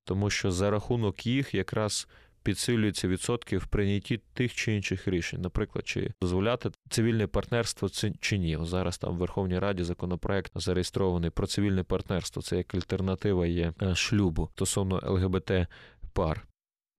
Тому 0.05 0.30
що 0.30 0.51
за 0.51 0.71
рахунок 0.71 1.26
їх 1.26 1.53
якраз 1.53 2.07
підсилюються 2.44 3.08
відсотки 3.08 3.58
в 3.58 3.68
прийнятті 3.68 4.22
тих 4.34 4.56
чи 4.56 4.76
інших 4.76 5.08
рішень, 5.08 5.41
наприклад, 5.41 5.88
чи 5.88 6.14
дозволяти 6.22 6.72
цивільне 6.89 7.28
партнерство 7.28 7.89
чи 8.20 8.38
ні. 8.38 8.58
Зараз 8.62 8.98
там 8.98 9.16
в 9.16 9.18
Верховній 9.18 9.60
Раді 9.60 9.84
законопроект 9.84 10.52
зареєстрований 10.56 11.30
про 11.30 11.48
цивільне 11.48 11.84
партнерство. 11.84 12.41
Це 12.41 12.58
як 12.58 12.76
альтернатива 12.76 13.48
є 13.48 13.74
е, 13.82 13.96
шлюбу 13.96 14.50
стосовно 14.56 15.02
ЛГБТ 15.04 15.52
пар. 16.14 16.48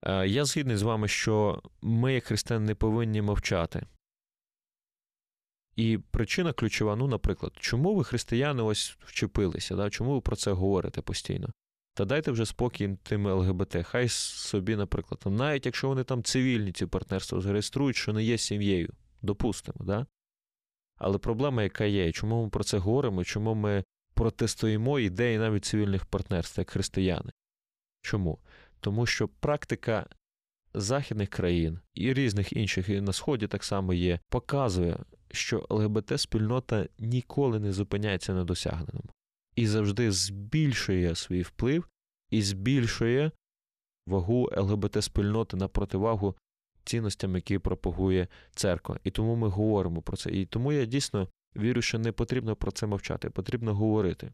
Е, 0.07 0.29
я 0.29 0.45
згідний 0.45 0.77
з 0.77 0.83
вами, 0.83 1.09
що 1.09 1.63
ми, 1.83 2.15
як 2.15 2.25
християни, 2.25 2.67
не 2.67 2.75
повинні 2.75 3.23
мовчати. 3.23 3.87
І 5.77 5.99
причина 6.11 6.53
ключова, 6.53 6.97
ну, 6.97 7.07
наприклад, 7.07 7.53
чому 7.57 7.95
ви 7.95 8.05
християни 8.05 8.63
ось 8.63 8.97
вчепилися? 9.01 9.77
Да? 9.77 9.91
Чому 9.91 10.15
ви 10.15 10.21
про 10.21 10.37
це 10.37 10.53
говорите 10.53 11.03
постійно? 11.03 11.49
Та 11.95 12.05
дайте 12.05 12.31
вже 12.31 12.47
спокій 12.47 12.97
тим 13.03 13.27
ЛГБТ. 13.27 13.77
Хай 13.87 14.09
собі, 14.09 14.77
наприклад, 14.77 15.23
навіть 15.27 15.67
якщо 15.67 15.89
вони 15.89 16.05
там 16.05 16.23
цивільні 16.23 16.73
ці 16.73 16.87
партнерства 16.87 17.41
зареєструють, 17.41 17.97
що 17.97 18.13
не 18.13 18.25
є 18.25 18.39
сім'єю, 18.39 18.93
допустимо, 19.23 19.85
да? 19.85 20.07
Але 20.99 21.19
проблема, 21.19 21.63
яка 21.63 21.85
є, 21.85 22.13
чому 22.13 22.45
ми 22.45 22.51
про 22.51 22.65
це 22.65 22.79
говоримо, 22.79 23.25
чому 23.25 23.55
ми 23.55 23.85
протистоїмо 24.15 24.99
ідеї 24.99 25.39
навіть 25.39 25.65
цивільних 25.65 26.07
партнерств, 26.07 26.59
як 26.61 26.71
християни? 26.71 27.31
Чому? 28.03 28.39
Тому 28.81 29.07
що 29.07 29.29
практика 29.29 30.07
західних 30.75 31.29
країн 31.29 31.81
і 31.95 32.15
різних 32.15 32.53
інших, 32.53 32.89
і 32.89 33.01
на 33.01 33.13
Сході 33.13 33.47
так 33.47 33.65
само 33.65 33.95
є, 33.95 34.21
показує, 34.29 34.99
що 35.31 35.67
ЛГБТ-спільнота 35.71 36.89
ніколи 36.99 37.61
не 37.61 37.73
зупиняється 37.73 38.35
на 38.35 38.45
досягненому 38.45 39.11
і 39.57 39.67
завжди 39.67 40.13
збільшує 40.13 41.15
свій 41.15 41.43
вплив 41.43 41.89
і 42.31 42.43
збільшує 42.43 43.31
вагу 44.07 44.51
ЛГБТ-спільноти 44.57 45.57
на 45.57 45.69
противагу 45.69 46.37
цінностям, 46.85 47.35
які 47.35 47.59
пропагує 47.59 48.29
церква. 48.55 48.99
І 49.05 49.11
тому 49.11 49.37
ми 49.37 49.49
говоримо 49.49 50.03
про 50.03 50.17
це. 50.17 50.31
І 50.31 50.47
тому 50.47 50.73
я 50.73 50.85
дійсно 50.85 51.29
вірю, 51.57 51.83
що 51.83 51.99
не 51.99 52.13
потрібно 52.13 52.57
про 52.57 52.73
це 52.73 52.87
мовчати, 52.87 53.31
потрібно 53.31 53.75
говорити. 53.75 54.33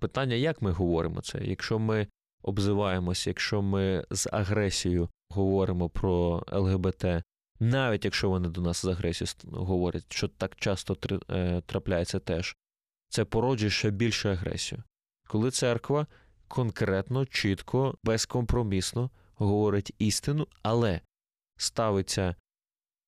Питання, 0.00 0.34
як 0.34 0.62
ми 0.62 0.70
говоримо 0.70 1.20
це? 1.20 1.44
Якщо 1.44 1.78
ми 1.78 2.06
обзиваємося, 2.42 3.30
якщо 3.30 3.62
ми 3.62 4.06
з 4.10 4.28
агресією 4.32 5.08
говоримо 5.30 5.88
про 5.88 6.44
ЛГБТ, 6.52 7.04
навіть 7.60 8.04
якщо 8.04 8.30
вони 8.30 8.48
до 8.48 8.60
нас 8.60 8.82
з 8.82 8.84
агресією 8.84 9.34
говорять, 9.44 10.12
що 10.12 10.28
так 10.28 10.56
часто 10.56 10.96
е, 11.30 11.60
трапляється 11.66 12.18
теж, 12.18 12.56
це 13.08 13.24
породжує 13.24 13.70
ще 13.70 13.90
більшу 13.90 14.28
агресію. 14.28 14.82
Коли 15.26 15.50
церква 15.50 16.06
конкретно, 16.48 17.26
чітко, 17.26 17.98
безкомпромісно 18.04 19.10
говорить 19.34 19.94
істину, 19.98 20.48
але 20.62 21.00
ставиться 21.56 22.34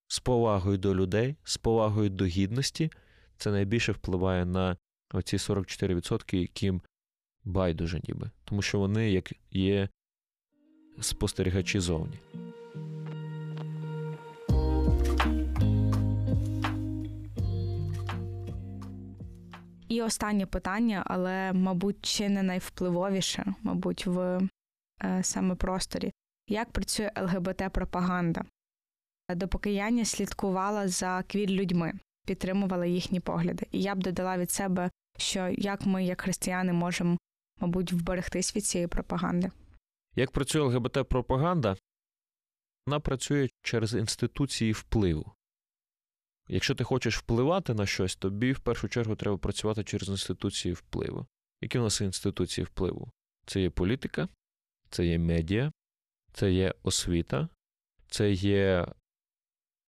з 0.09 0.19
повагою 0.19 0.79
до 0.79 0.95
людей, 0.95 1.37
з 1.45 1.57
повагою 1.57 2.11
до 2.11 2.25
гідності, 2.25 2.91
це 3.37 3.51
найбільше 3.51 3.93
впливає 3.93 4.45
на 4.45 4.77
оці 5.13 5.37
44%, 5.37 6.37
яким 6.37 6.83
байдуже 7.45 8.01
ніби, 8.09 8.31
тому 8.45 8.63
що 8.63 8.79
вони 8.79 9.11
як 9.11 9.33
є 9.51 9.89
спостерігачі 11.01 11.81
зовні. 11.81 12.19
І 19.91 20.03
останнє 20.03 20.47
питання, 20.47 21.03
але, 21.07 21.53
мабуть, 21.53 21.97
чи 22.01 22.29
не 22.29 22.43
найвпливовіше, 22.43 23.55
мабуть, 23.63 24.07
в 24.07 24.41
е, 25.03 25.23
саме 25.23 25.55
просторі. 25.55 26.13
Як 26.49 26.71
працює 26.71 27.11
ЛГБТ-пропаганда? 27.17 28.45
До 29.35 29.49
покаяння 29.49 30.05
слідкувала 30.05 30.89
за 30.89 31.23
квір-людьми, 31.23 31.93
підтримувала 32.27 32.87
їхні 32.87 33.21
погляди. 33.21 33.67
І 33.71 33.83
я 33.83 33.95
б 33.95 33.99
додала 33.99 34.39
від 34.39 34.51
себе, 34.51 34.91
що 35.19 35.49
як 35.49 35.87
ми, 35.87 36.05
як 36.05 36.21
християни, 36.21 36.73
можемо, 36.73 37.19
мабуть, 37.61 37.93
вберегтись 37.93 38.57
від 38.57 38.65
цієї 38.65 38.89
пропаганди. 38.89 39.51
Як 40.17 40.31
працює 40.31 40.63
ЛГБТ-пропаганда? 40.63 41.77
Вона 42.87 43.01
працює 43.01 43.49
через 43.63 43.95
інституції 43.95 44.73
впливу. 44.73 45.33
Якщо 46.53 46.75
ти 46.75 46.85
хочеш 46.85 47.19
впливати 47.19 47.75
на 47.75 47.87
щось, 47.87 48.17
тобі 48.17 48.53
в 48.53 48.59
першу 48.59 48.89
чергу 48.89 49.17
треба 49.17 49.39
працювати 49.39 49.85
через 49.85 50.09
інституції 50.09 50.75
впливу. 50.75 51.27
Які 51.63 51.79
в 51.79 51.83
нас 51.83 52.01
інституції 52.01 52.65
впливу? 52.65 53.11
Це 53.47 53.61
є 53.61 53.71
політика, 53.71 54.29
це 54.91 55.07
є 55.07 55.19
медіа, 55.19 55.73
це 56.33 56.53
є 56.53 56.75
освіта, 56.83 57.49
це 58.09 58.33
є 58.33 58.87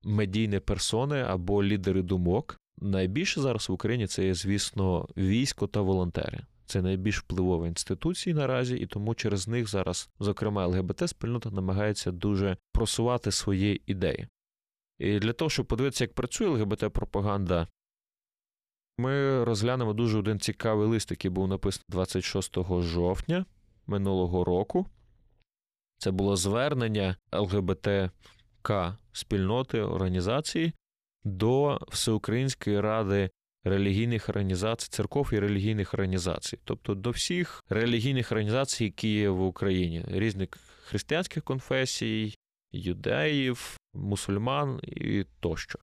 медійні 0.02 0.60
персони 0.60 1.20
або 1.20 1.64
лідери 1.64 2.02
думок. 2.02 2.56
Найбільше 2.78 3.40
зараз 3.40 3.68
в 3.68 3.72
Україні 3.72 4.06
це 4.06 4.24
є, 4.24 4.34
звісно, 4.34 5.08
військо 5.16 5.66
та 5.66 5.80
волонтери. 5.80 6.46
Це 6.66 6.82
найбільш 6.82 7.18
впливові 7.18 7.68
інституції 7.68 8.34
наразі, 8.34 8.76
і 8.76 8.86
тому 8.86 9.14
через 9.14 9.48
них 9.48 9.68
зараз, 9.68 10.10
зокрема, 10.20 10.66
ЛГБТ-спільнота 10.66 11.50
намагається 11.50 12.10
дуже 12.10 12.56
просувати 12.72 13.32
свої 13.32 13.82
ідеї. 13.86 14.28
І 15.02 15.18
для 15.18 15.32
того, 15.32 15.50
щоб 15.50 15.66
подивитися, 15.66 16.04
як 16.04 16.14
працює 16.14 16.48
ЛГБТ-пропаганда, 16.48 17.68
ми 18.98 19.44
розглянемо 19.44 19.92
дуже 19.92 20.18
один 20.18 20.40
цікавий 20.40 20.88
лист, 20.88 21.10
який 21.10 21.30
був 21.30 21.48
написаний 21.48 21.84
26 21.88 22.58
жовтня 22.80 23.44
минулого 23.86 24.44
року. 24.44 24.86
Це 25.98 26.10
було 26.10 26.36
звернення 26.36 27.16
ЛГБТК 27.32 28.96
спільноти 29.12 29.80
організації 29.80 30.72
до 31.24 31.80
Всеукраїнської 31.88 32.80
ради 32.80 33.30
релігійних 33.64 34.28
організацій, 34.28 34.88
церков 34.90 35.30
і 35.32 35.38
релігійних 35.38 35.94
організацій, 35.94 36.58
тобто 36.64 36.94
до 36.94 37.10
всіх 37.10 37.64
релігійних 37.68 38.32
організацій, 38.32 38.84
які 38.84 39.08
є 39.08 39.28
в 39.28 39.42
Україні, 39.42 40.04
різних 40.08 40.48
християнських 40.84 41.44
конфесій, 41.44 42.34
юдеїв, 42.72 43.78
мусульман 43.94 44.80
і 44.82 45.24
тощо. 45.40 45.78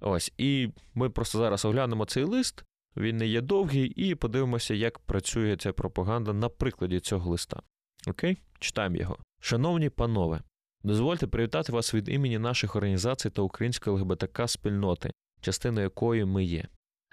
Ось, 0.00 0.32
і 0.38 0.68
ми 0.94 1.10
просто 1.10 1.38
зараз 1.38 1.64
оглянемо 1.64 2.04
цей 2.04 2.24
лист, 2.24 2.64
він 2.96 3.16
не 3.16 3.26
є 3.26 3.40
довгий, 3.40 3.86
і 3.86 4.14
подивимося, 4.14 4.74
як 4.74 4.98
працює 4.98 5.56
ця 5.56 5.72
пропаганда 5.72 6.32
на 6.32 6.48
прикладі 6.48 7.00
цього 7.00 7.30
листа. 7.30 7.62
Окей? 8.06 8.42
Читаємо 8.58 8.96
його. 8.96 9.18
Шановні 9.40 9.90
панове, 9.90 10.42
дозвольте 10.82 11.26
привітати 11.26 11.72
вас 11.72 11.94
від 11.94 12.08
імені 12.08 12.38
наших 12.38 12.76
організацій 12.76 13.30
та 13.30 13.42
української 13.42 13.96
ЛГБТК 13.96 14.48
спільноти, 14.48 15.10
частиною 15.40 15.84
якої 15.84 16.24
ми 16.24 16.44
є. 16.44 16.68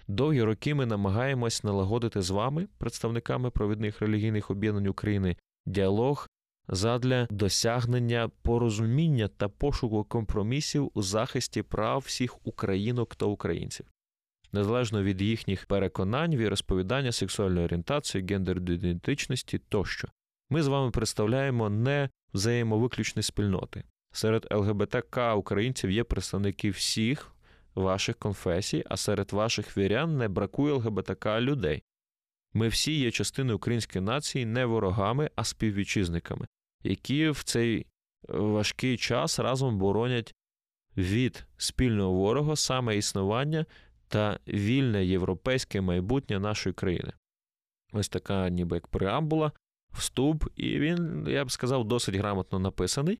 Довгі 0.08 0.43
роки 0.43 0.76
ми 0.76 0.86
намагаємось 0.86 1.64
налагодити 1.64 2.22
з 2.22 2.30
вами, 2.30 2.68
представниками 2.78 3.49
провідних 3.49 4.01
релігійних 4.01 4.51
об'єднань 4.51 4.88
України, 4.88 5.38
діалог 5.66 6.28
задля 6.68 7.28
досягнення 7.30 8.30
порозуміння 8.41 9.28
та 9.28 9.49
пошуку 9.49 10.03
компромісів 10.03 10.91
у 10.93 11.01
захисті 11.01 11.61
прав 11.61 12.03
всіх 12.05 12.47
українок 12.47 13.16
та 13.16 13.26
українців, 13.26 13.86
незалежно 14.51 15.03
від 15.03 15.22
їхніх 15.22 15.66
переконань, 15.66 16.36
віросповідання, 16.36 17.11
сексуальної 17.11 17.66
орієнтації, 17.66 18.26
гендерної 18.30 18.76
ідентичності 18.76 19.57
тощо. 19.57 20.07
Ми 20.49 20.63
з 20.63 20.68
вами 20.68 20.91
представляємо 20.91 21.70
не 21.70 22.09
взаємовиключні 22.34 23.24
спільноти. 23.24 23.84
Серед 24.11 24.47
ЛГБТК 24.51 25.36
українців 25.36 25.91
є 25.91 26.03
представники 26.03 26.70
всіх 26.70 27.36
ваших 27.76 28.16
конфесій, 28.16 28.84
а 28.89 28.97
серед 28.97 29.34
ваших 29.34 29.78
вірян 29.78 30.18
не 30.18 30.28
бракує 30.28 30.74
ЛГБТК 30.74 31.41
людей. 31.41 31.84
Ми 32.53 32.68
всі 32.68 32.99
є 32.99 33.11
частиною 33.11 33.55
української 33.55 34.05
нації 34.05 34.45
не 34.45 34.66
ворогами, 34.66 35.30
а 35.36 35.43
співвітчизниками, 35.43 36.47
які 36.86 37.29
в 37.29 37.43
цей 37.43 37.79
е, 37.79 37.86
важкий 38.29 38.97
час 38.97 39.39
разом 39.39 39.77
боронять 39.77 40.36
від 40.97 41.45
спільного 41.57 42.11
ворога 42.11 42.55
саме 42.55 42.97
існування 42.97 43.65
та 44.07 44.39
вільне 44.47 45.05
європейське 45.05 45.81
майбутнє 45.81 46.39
нашої 46.39 46.73
країни. 46.73 47.13
Ось 47.93 48.09
така, 48.09 48.49
ніби 48.49 48.77
як 48.77 48.88
преамбула 48.88 49.51
вступ, 49.93 50.43
і 50.55 50.79
він, 50.79 51.25
я 51.27 51.45
б 51.45 51.51
сказав, 51.51 51.86
досить 51.86 52.15
грамотно 52.15 52.59
написаний. 52.59 53.19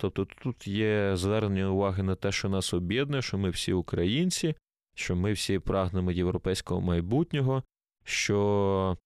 Тобто 0.00 0.24
тут 0.24 0.66
є 0.66 1.16
звернення 1.16 1.70
уваги 1.70 2.02
на 2.02 2.14
те, 2.14 2.32
що 2.32 2.48
нас 2.48 2.74
об'єднує, 2.74 3.22
що 3.22 3.38
ми 3.38 3.50
всі 3.50 3.72
українці, 3.72 4.54
що 4.94 5.16
ми 5.16 5.32
всі 5.32 5.58
прагнемо 5.58 6.10
європейського 6.10 6.80
майбутнього, 6.80 7.62
що 8.04 8.98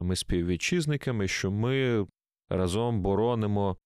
ми 0.00 0.16
співвітчизниками, 0.16 1.28
що 1.28 1.50
ми 1.50 2.06
разом 2.56 3.00
боронимо 3.02 3.76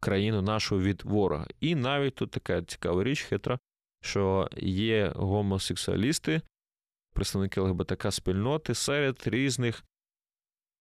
країну 0.00 0.42
нашу 0.42 0.78
від 0.78 1.02
ворога. 1.02 1.46
І 1.60 1.74
навіть 1.74 2.14
тут 2.14 2.30
така 2.30 2.62
цікава 2.62 3.04
річ, 3.04 3.22
хитра, 3.22 3.58
що 4.02 4.48
є 4.62 5.12
гомосексуалісти, 5.16 6.42
представники 7.14 7.60
ЛГБТК 7.60 8.10
спільноти 8.10 8.74
серед 8.74 9.22
різних, 9.26 9.84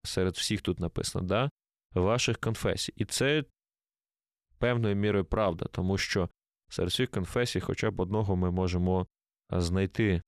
серед 0.04 0.34
всіх 0.36 0.62
тут 0.62 0.80
написано, 0.80 1.28
да, 1.28 1.50
ваших 1.94 2.38
конфесій. 2.38 2.94
І 2.96 3.06
це 3.06 3.44
певною 4.58 4.96
мірою 4.96 5.26
правда, 5.26 5.66
тому 5.66 5.98
що 5.98 6.30
серед 6.70 6.92
всіх 6.92 7.10
конфесій, 7.10 7.60
хоча 7.60 7.92
б 7.92 8.00
одного 8.00 8.36
ми 8.36 8.52
можемо 8.52 9.08
знайти, 9.50 10.22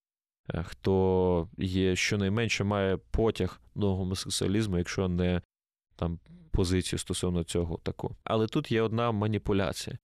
е, 0.54 0.64
хто 0.64 1.50
є 1.58 1.96
щонайменше 1.96 2.64
має 2.64 2.98
потяг 2.98 3.62
до 3.76 3.96
гомосексуалізму, 3.96 4.78
якщо 4.78 5.08
не 5.08 5.42
там 5.98 6.20
позицію 6.52 7.00
стосовно 7.00 7.44
цього 7.44 7.78
таку. 7.78 8.16
Але 8.24 8.48
тут 8.48 8.72
є 8.72 8.82
одна 8.82 9.12
маніпуляція. 9.12 9.98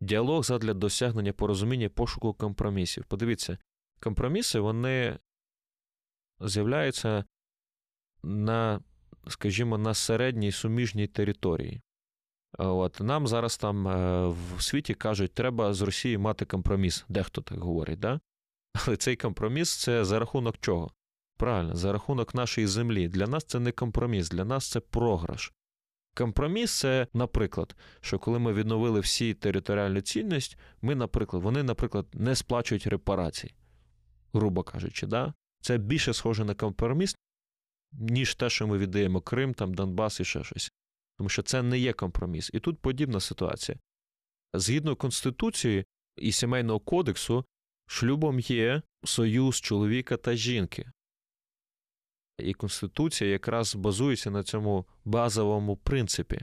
Діалог 0.00 0.44
задля 0.44 0.74
досягнення 0.74 1.32
порозуміння 1.32 1.88
пошуку 1.88 2.34
компромісів. 2.34 3.04
Подивіться, 3.04 3.58
компроміси 4.00 4.60
вони 4.60 5.18
з'являються 6.40 7.24
на, 8.22 8.80
скажімо, 9.28 9.78
на 9.78 9.94
середній 9.94 10.52
суміжній 10.52 11.06
території. 11.06 11.82
От 12.58 13.00
Нам 13.00 13.26
зараз 13.26 13.56
там 13.56 13.88
е, 13.88 14.26
в 14.56 14.62
світі 14.62 14.94
кажуть, 14.94 15.34
треба 15.34 15.74
з 15.74 15.82
Росією 15.82 16.20
мати 16.20 16.44
компроміс, 16.44 17.04
дехто 17.08 17.40
так 17.40 17.58
говорить, 17.58 17.98
да? 17.98 18.20
але 18.86 18.96
цей 18.96 19.16
компроміс 19.16 19.76
це 19.76 20.04
за 20.04 20.18
рахунок 20.18 20.58
чого? 20.60 20.90
Правильно, 21.38 21.76
за 21.76 21.92
рахунок 21.92 22.34
нашої 22.34 22.66
землі. 22.66 23.08
Для 23.08 23.26
нас 23.26 23.44
це 23.44 23.60
не 23.60 23.72
компроміс, 23.72 24.28
для 24.28 24.44
нас 24.44 24.70
це 24.70 24.80
програш. 24.80 25.52
Компроміс 26.16 26.78
це, 26.78 27.06
наприклад, 27.14 27.76
що 28.00 28.18
коли 28.18 28.38
ми 28.38 28.52
відновили 28.52 29.00
всі 29.00 29.34
територіальну 29.34 30.00
цінність, 30.00 30.58
ми, 30.82 30.94
наприклад, 30.94 31.42
вони, 31.42 31.62
наприклад, 31.62 32.06
не 32.12 32.36
сплачують 32.36 32.86
репарацій, 32.86 33.54
грубо 34.32 34.62
кажучи, 34.62 35.06
да? 35.06 35.34
це 35.60 35.78
більше 35.78 36.14
схоже 36.14 36.44
на 36.44 36.54
компроміс, 36.54 37.16
ніж 37.92 38.34
те, 38.34 38.50
що 38.50 38.66
ми 38.66 38.78
віддаємо 38.78 39.20
Крим, 39.20 39.54
там, 39.54 39.74
Донбас 39.74 40.20
і 40.20 40.24
ще 40.24 40.44
щось. 40.44 40.72
Тому 41.18 41.28
що 41.28 41.42
це 41.42 41.62
не 41.62 41.78
є 41.78 41.92
компроміс. 41.92 42.50
І 42.54 42.60
тут 42.60 42.78
подібна 42.78 43.20
ситуація. 43.20 43.78
Згідно 44.54 44.96
Конституції 44.96 45.84
і 46.16 46.32
Сімейного 46.32 46.80
кодексу, 46.80 47.44
шлюбом 47.86 48.40
є 48.40 48.82
союз 49.04 49.60
чоловіка 49.60 50.16
та 50.16 50.34
жінки. 50.34 50.90
І 52.38 52.54
Конституція 52.54 53.30
якраз 53.30 53.74
базується 53.74 54.30
на 54.30 54.42
цьому 54.42 54.86
базовому 55.04 55.76
принципі. 55.76 56.40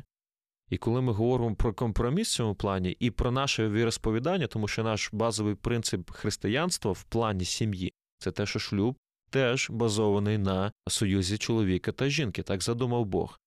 І 0.69 0.77
коли 0.77 1.01
ми 1.01 1.13
говоримо 1.13 1.55
про 1.55 1.73
компроміс 1.73 2.29
в 2.29 2.35
цьому 2.35 2.55
плані 2.55 2.97
і 2.99 3.11
про 3.11 3.31
наше 3.31 3.69
віросповідання, 3.69 4.47
тому 4.47 4.67
що 4.67 4.83
наш 4.83 5.09
базовий 5.13 5.55
принцип 5.55 6.11
християнства 6.11 6.91
в 6.91 7.03
плані 7.03 7.45
сім'ї 7.45 7.93
це 8.17 8.31
те, 8.31 8.45
що 8.45 8.59
шлюб 8.59 8.95
теж 9.29 9.69
базований 9.69 10.37
на 10.37 10.71
союзі 10.87 11.37
чоловіка 11.37 11.91
та 11.91 12.09
жінки, 12.09 12.43
так 12.43 12.63
задумав 12.63 13.05
Бог. 13.05 13.39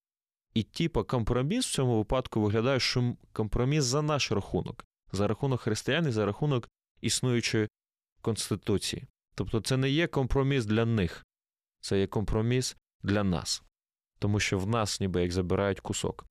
І 0.54 0.62
типа 0.62 1.04
компроміс 1.04 1.66
в 1.66 1.72
цьому 1.72 1.98
випадку 1.98 2.40
виглядає, 2.40 2.80
що 2.80 3.16
компроміс 3.32 3.84
за 3.84 4.02
наш 4.02 4.32
рахунок, 4.32 4.84
за 5.12 5.28
рахунок 5.28 5.60
християн 5.60 6.08
і 6.08 6.10
за 6.10 6.26
рахунок 6.26 6.68
існуючої 7.00 7.68
конституції. 8.20 9.04
Тобто 9.34 9.60
це 9.60 9.76
не 9.76 9.90
є 9.90 10.06
компроміс 10.06 10.66
для 10.66 10.84
них, 10.84 11.26
це 11.80 12.00
є 12.00 12.06
компроміс 12.06 12.76
для 13.02 13.24
нас, 13.24 13.62
тому 14.18 14.40
що 14.40 14.58
в 14.58 14.68
нас 14.68 15.00
ніби 15.00 15.22
як 15.22 15.32
забирають 15.32 15.80
кусок. 15.80 16.24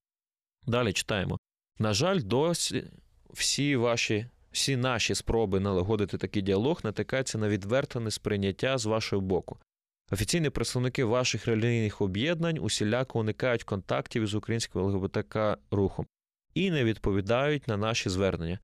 Далі 0.68 0.94
читаємо. 0.94 1.38
На 1.80 1.94
жаль, 1.94 2.20
досі 2.24 2.92
всі 3.30 3.76
ваші, 3.76 4.30
всі 4.52 4.78
наші 4.78 5.16
спроби 5.16 5.60
налагодити 5.60 6.18
такий 6.18 6.42
діалог 6.42 6.82
натикаються 6.84 7.38
на 7.38 7.50
відверте 7.50 8.00
несприйняття 8.00 8.78
з 8.78 8.86
вашого 8.86 9.22
боку. 9.22 9.58
Офіційні 10.12 10.50
представники 10.50 11.04
ваших 11.04 11.46
релігійних 11.46 12.02
об'єднань 12.02 12.58
усіляко 12.60 13.20
уникають 13.20 13.64
контактів 13.64 14.24
із 14.24 14.34
українським 14.34 14.82
ЛГБТК 14.82 15.58
рухом 15.72 16.06
і 16.54 16.72
не 16.72 16.84
відповідають 16.84 17.68
на 17.68 17.78
наші 17.78 18.10
звернення. 18.10 18.60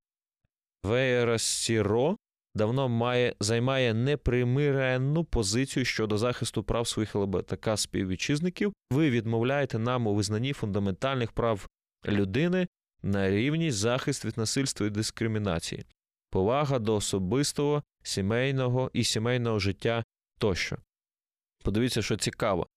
ВРСРО 0.84 2.18
давно 2.56 2.90
має, 2.90 3.36
займає 3.40 3.94
непримиренну 3.94 5.24
позицію 5.24 5.86
щодо 5.86 6.18
захисту 6.18 6.64
прав 6.64 6.88
своїх 6.88 7.16
ЛГБТК 7.16 7.78
співвітчизників. 7.78 8.74
Ви 8.92 9.10
відмовляєте 9.10 9.80
нам 9.80 10.08
у 10.08 10.16
визнанні 10.16 10.54
фундаментальних 10.54 11.32
прав 11.32 11.68
людини 12.08 12.68
на 13.04 13.30
рівність 13.30 13.78
захист 13.78 14.26
від 14.26 14.38
насильства 14.38 14.88
і 14.88 14.90
дискримінації, 14.90 15.86
повага 16.30 16.80
до 16.80 16.96
особистого, 16.96 17.84
сімейного 18.04 18.92
і 18.94 19.04
сімейного 19.04 19.60
життя 19.60 20.04
тощо. 20.40 20.78
Подивіться, 21.64 22.02
що 22.02 22.18
цікаво. 22.18 22.68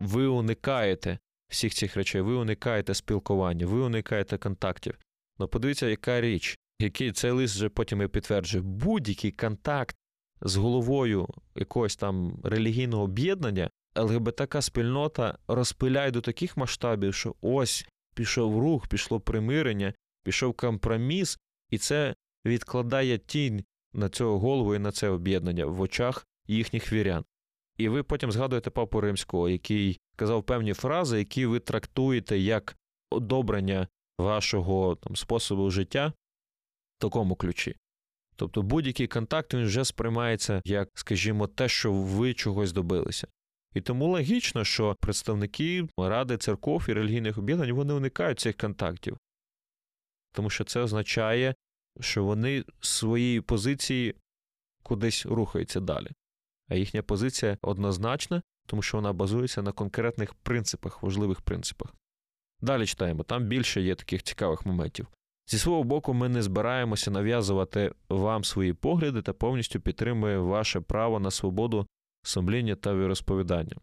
Ви 0.00 0.26
уникаєте 0.26 1.18
всіх 1.48 1.74
цих 1.74 1.96
речей, 1.96 2.20
ви 2.20 2.32
уникаєте 2.32 2.94
спілкування, 2.94 3.66
ви 3.66 3.80
уникаєте 3.80 4.38
контактів. 4.38 4.98
Ну 5.38 5.48
подивіться, 5.48 5.86
яка 5.86 6.20
річ, 6.20 6.58
який 6.78 7.12
цей 7.12 7.30
лист 7.30 7.56
вже 7.56 7.68
потім 7.68 8.02
і 8.02 8.08
підтверджує, 8.08 8.62
будь-який 8.62 9.30
контакт 9.30 9.96
з 10.40 10.56
головою 10.56 11.28
якогось 11.54 11.96
там 11.96 12.40
релігійного 12.44 13.02
об'єднання, 13.02 13.70
ЛГБТК 13.96 14.62
спільнота 14.62 15.38
розпиляє 15.48 16.10
до 16.10 16.20
таких 16.20 16.56
масштабів, 16.56 17.14
що 17.14 17.34
ось 17.40 17.88
пішов 18.14 18.58
рух, 18.58 18.88
пішло 18.88 19.20
примирення, 19.20 19.94
пішов 20.24 20.54
компроміс, 20.54 21.38
і 21.70 21.78
це 21.78 22.14
відкладає 22.46 23.18
тінь 23.18 23.64
на 23.92 24.08
цього 24.08 24.38
голову 24.38 24.74
і 24.74 24.78
на 24.78 24.92
це 24.92 25.08
об'єднання 25.08 25.66
в 25.66 25.80
очах 25.80 26.26
їхніх 26.46 26.92
вірян. 26.92 27.24
І 27.76 27.88
ви 27.88 28.02
потім 28.02 28.32
згадуєте 28.32 28.70
папу 28.70 29.00
римського, 29.00 29.48
який 29.48 30.00
казав 30.16 30.44
певні 30.44 30.72
фрази, 30.72 31.18
які 31.18 31.46
ви 31.46 31.60
трактуєте 31.60 32.38
як 32.38 32.76
одобрення 33.10 33.88
вашого 34.18 34.94
там, 34.96 35.16
способу 35.16 35.70
життя 35.70 36.12
такому 37.02 37.36
ключі. 37.36 37.76
Тобто 38.36 38.62
будь-який 38.62 39.06
контакт 39.06 39.54
він 39.54 39.64
вже 39.64 39.84
сприймається 39.84 40.62
як, 40.64 40.88
скажімо, 40.94 41.46
те, 41.46 41.68
що 41.68 41.92
ви 41.92 42.34
чогось 42.34 42.72
добилися. 42.72 43.28
І 43.74 43.80
тому 43.80 44.06
логічно, 44.06 44.64
що 44.64 44.96
представники 45.00 45.88
ради 45.96 46.36
церков 46.36 46.84
і 46.88 46.92
релігійних 46.92 47.38
об'єднань 47.38 47.72
вони 47.72 47.94
уникають 47.94 48.40
цих 48.40 48.56
контактів, 48.56 49.18
тому 50.32 50.50
що 50.50 50.64
це 50.64 50.80
означає, 50.80 51.54
що 52.00 52.24
вони 52.24 52.64
своєї 52.80 53.40
позиції 53.40 54.14
кудись 54.82 55.26
рухаються 55.26 55.80
далі. 55.80 56.08
А 56.68 56.74
їхня 56.74 57.02
позиція 57.02 57.58
однозначна, 57.62 58.42
тому 58.66 58.82
що 58.82 58.98
вона 58.98 59.12
базується 59.12 59.62
на 59.62 59.72
конкретних 59.72 60.34
принципах, 60.34 61.02
важливих 61.02 61.40
принципах. 61.40 61.94
Далі 62.60 62.86
читаємо, 62.86 63.22
там 63.22 63.44
більше 63.44 63.80
є 63.80 63.94
таких 63.94 64.22
цікавих 64.22 64.66
моментів. 64.66 65.08
Зі 65.46 65.58
свого 65.58 65.84
боку, 65.84 66.14
ми 66.14 66.28
не 66.28 66.42
збираємося 66.42 67.10
нав'язувати 67.10 67.92
вам 68.08 68.44
свої 68.44 68.72
погляди 68.72 69.22
та 69.22 69.32
повністю 69.32 69.80
підтримуємо 69.80 70.44
ваше 70.48 70.80
право 70.80 71.20
на 71.20 71.30
свободу 71.30 71.86
сумління 72.22 72.74
та 72.76 72.94
віросповідання. 72.94 73.76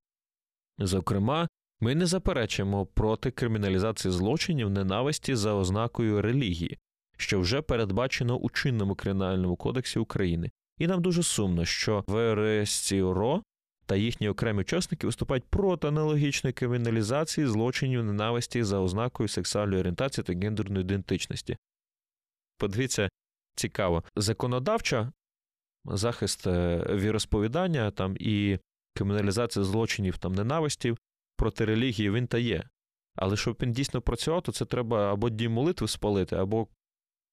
Зокрема, 0.78 1.48
ми 1.82 1.96
не 1.96 2.06
заперечуємо 2.06 2.86
проти 2.86 3.32
криміналізації 3.32 4.12
злочинів 4.12 4.70
ненависті 4.70 5.36
за 5.36 5.54
ознакою 5.54 6.22
релігії, 6.22 6.78
що 7.18 7.40
вже 7.40 7.62
передбачено 7.62 8.38
у 8.38 8.50
чинному 8.50 8.96
кримінальному 8.96 9.56
кодексі 9.56 10.00
України, 10.00 10.52
і 10.78 10.88
нам 10.88 11.02
дуже 11.02 11.24
сумно, 11.24 11.66
що 11.66 12.04
ВРСЦРО 12.08 13.44
та 13.90 13.96
їхні 13.96 14.30
окремі 14.30 14.62
учасники 14.62 15.08
виступають 15.08 15.44
проти 15.44 15.88
аналогічної 15.88 16.54
криміналізації 16.54 17.48
злочинів 17.48 18.04
ненависті 18.04 18.64
за 18.64 18.80
ознакою 18.80 19.30
сексуальної 19.30 19.80
орієнтації 19.80 20.24
та 20.24 20.34
гендерної 20.34 20.82
ідентичності. 20.84 21.58
Подивіться, 22.58 23.10
цікаво, 23.56 24.04
законодавча 24.16 25.12
захист 25.86 26.48
е, 26.48 26.86
віросповідання 26.90 27.92
там 27.92 28.16
і 28.20 28.60
криміналізація 28.96 29.66
злочинів 29.66 30.18
там 30.18 30.34
ненависті 30.34 30.96
проти 31.38 31.66
релігії 31.66 32.12
він 32.12 32.28
та 32.28 32.38
є. 32.38 32.64
Але 33.16 33.38
щоб 33.38 33.58
він 33.62 33.72
дійсно 33.72 34.02
працював, 34.02 34.42
то 34.42 34.52
це 34.52 34.66
треба 34.66 35.14
або 35.14 35.30
дім 35.30 35.52
молитви 35.52 35.88
спалити, 35.88 36.36
або 36.36 36.68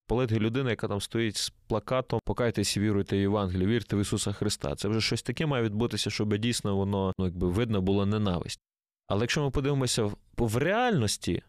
Полетги 0.07 0.39
людина, 0.39 0.69
яка 0.69 0.87
там 0.87 1.01
стоїть 1.01 1.37
з 1.37 1.49
плакатом 1.49 2.19
Покайтеся, 2.25 2.79
віруйте 2.79 3.17
в 3.17 3.19
Євангелію, 3.19 3.67
вірте 3.67 3.95
в 3.95 3.99
Ісуса 3.99 4.33
Христа. 4.33 4.75
Це 4.75 4.87
вже 4.87 5.01
щось 5.01 5.21
таке 5.21 5.45
має 5.45 5.63
відбутися, 5.63 6.09
щоб 6.09 6.37
дійсно 6.37 6.75
воно 6.75 7.13
ну, 7.19 7.25
якби 7.25 7.47
видно 7.47 7.81
було 7.81 8.05
ненависть. 8.05 8.59
Але 9.07 9.21
якщо 9.21 9.43
ми 9.43 9.51
подивимося 9.51 10.03
в, 10.03 10.17
в 10.37 10.57
реальності, 10.57 11.43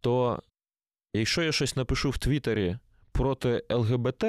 то 0.00 0.42
якщо 1.14 1.42
я 1.42 1.52
щось 1.52 1.76
напишу 1.76 2.10
в 2.10 2.18
Твіттері 2.18 2.78
проти 3.12 3.64
ЛГБТ, 3.70 4.24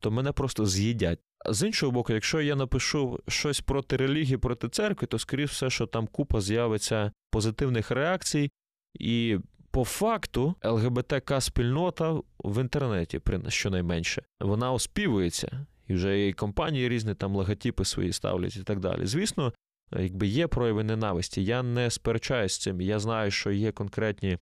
то 0.00 0.10
мене 0.10 0.32
просто 0.32 0.66
з'їдять. 0.66 1.20
З 1.46 1.66
іншого 1.66 1.92
боку, 1.92 2.12
якщо 2.12 2.40
я 2.40 2.56
напишу 2.56 3.20
щось 3.28 3.60
проти 3.60 3.96
релігії, 3.96 4.36
проти 4.36 4.68
церкви, 4.68 5.06
то 5.06 5.18
скоріш 5.18 5.50
все, 5.50 5.70
що 5.70 5.86
там 5.86 6.06
купа 6.06 6.40
з'явиться 6.40 7.12
позитивних 7.30 7.90
реакцій, 7.90 8.50
і 8.94 9.38
по 9.70 9.84
факту 9.84 10.54
ЛГБТК 10.64 11.40
спільнота 11.40 12.20
в 12.38 12.60
інтернеті, 12.60 13.20
щонайменше, 13.48 14.22
вона 14.40 14.72
оспівується, 14.72 15.66
і 15.86 15.94
вже 15.94 16.28
і 16.28 16.32
компанії 16.32 16.88
різні 16.88 17.14
там 17.14 17.36
логотипи 17.36 17.84
свої 17.84 18.12
ставлять 18.12 18.56
і 18.56 18.62
так 18.62 18.80
далі. 18.80 19.06
Звісно, 19.06 19.52
якби 19.92 20.26
є 20.26 20.46
прояви 20.46 20.84
ненависті. 20.84 21.44
Я 21.44 21.62
не 21.62 21.90
сперечаюсь 21.90 22.52
з 22.52 22.58
цим. 22.58 22.80
Я 22.80 22.98
знаю, 22.98 23.30
що 23.30 23.50
є 23.50 23.72
конкретні 23.72 24.38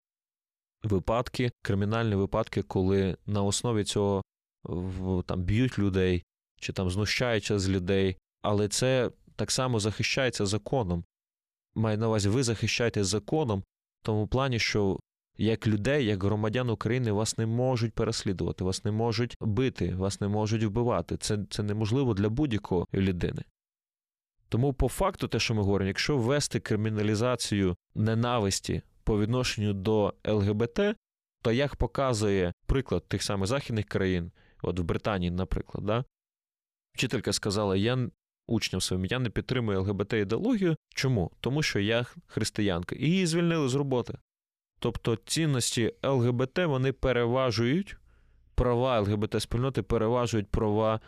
випадки, 0.82 1.50
кримінальні 1.62 2.14
випадки, 2.14 2.62
коли 2.62 3.16
на 3.26 3.42
основі 3.42 3.84
цього 3.84 4.22
там 5.26 5.42
б'ють 5.42 5.78
людей 5.78 6.22
чи 6.60 6.72
там 6.72 6.90
знущаються 6.90 7.58
з 7.58 7.68
людей, 7.68 8.16
але 8.42 8.68
це 8.68 9.10
так 9.36 9.50
само 9.50 9.80
захищається 9.80 10.46
законом. 10.46 11.04
Маю 11.74 11.98
на 11.98 12.08
увазі, 12.08 12.28
ви 12.28 12.42
захищаєте 12.42 13.04
законом 13.04 13.60
в 13.60 14.06
тому 14.06 14.26
плані, 14.26 14.58
що 14.58 14.98
як 15.38 15.66
людей, 15.66 16.04
як 16.04 16.24
громадян 16.24 16.70
України 16.70 17.12
вас 17.12 17.38
не 17.38 17.46
можуть 17.46 17.92
переслідувати, 17.92 18.64
вас 18.64 18.84
не 18.84 18.90
можуть 18.90 19.36
бити, 19.40 19.94
вас 19.94 20.20
не 20.20 20.28
можуть 20.28 20.64
вбивати. 20.64 21.16
Це 21.16 21.38
це 21.50 21.62
неможливо 21.62 22.14
для 22.14 22.28
будь-якої 22.28 22.86
людини. 22.94 23.42
Тому, 24.48 24.72
по 24.72 24.88
факту, 24.88 25.28
те, 25.28 25.38
що 25.38 25.54
ми 25.54 25.62
говоримо, 25.62 25.88
якщо 25.88 26.16
ввести 26.16 26.60
криміналізацію 26.60 27.76
ненависті 27.94 28.82
по 29.04 29.20
відношенню 29.20 29.72
до 29.72 30.14
ЛГБТ, 30.28 30.80
то 31.42 31.52
як 31.52 31.76
показує 31.76 32.52
приклад 32.66 33.08
тих 33.08 33.22
самих 33.22 33.46
західних 33.46 33.84
країн, 33.84 34.30
от 34.62 34.80
в 34.80 34.82
Британії, 34.82 35.30
наприклад, 35.30 35.86
да, 35.86 36.04
вчителька 36.94 37.32
сказала: 37.32 37.76
я 37.76 38.10
учням 38.46 38.80
своїм, 38.80 39.04
я 39.04 39.18
не 39.18 39.30
підтримую 39.30 39.80
ЛГБТ 39.80 40.12
ідеологію. 40.12 40.76
Чому? 40.94 41.30
Тому 41.40 41.62
що 41.62 41.80
я 41.80 42.06
християнка. 42.26 42.96
І 42.96 43.06
її 43.06 43.26
звільнили 43.26 43.68
з 43.68 43.74
роботи. 43.74 44.18
Тобто 44.78 45.16
цінності 45.16 45.92
ЛГБТ 46.04 46.58
вони 46.58 46.92
переважують, 46.92 47.96
права 48.54 49.00
ЛГБТ-спільноти 49.00 49.82
переважують 49.82 50.48
права 50.48 51.00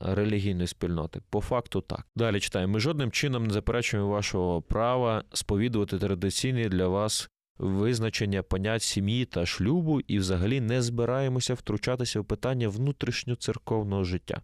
релігійної 0.00 0.66
спільноти. 0.66 1.20
По 1.30 1.40
факту 1.40 1.80
так. 1.80 2.06
Далі 2.16 2.40
читаємо. 2.40 2.72
Ми 2.72 2.80
жодним 2.80 3.10
чином 3.10 3.46
не 3.46 3.52
заперечуємо 3.52 4.08
вашого 4.08 4.62
права 4.62 5.24
сповідувати 5.32 5.98
традиційні 5.98 6.68
для 6.68 6.88
вас 6.88 7.30
визначення 7.58 8.42
понять 8.42 8.82
сім'ї 8.82 9.24
та 9.24 9.46
шлюбу 9.46 10.00
і 10.00 10.18
взагалі 10.18 10.60
не 10.60 10.82
збираємося 10.82 11.54
втручатися 11.54 12.20
в 12.20 12.24
питання 12.24 12.68
внутрішньоцерковного 12.68 14.04
життя. 14.04 14.42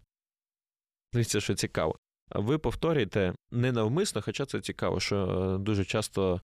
Дивіться, 1.13 1.41
що 1.41 1.55
цікаво. 1.55 1.97
Ви 2.31 2.57
повторюєте 2.57 3.33
ненавмисно, 3.51 4.21
хоча 4.21 4.45
це 4.45 4.61
цікаво, 4.61 4.99
що 4.99 5.17
е, 5.17 5.57
дуже 5.57 5.85
часто 5.85 6.41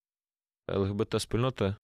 ЛГБТ-спільнота, 0.69 1.75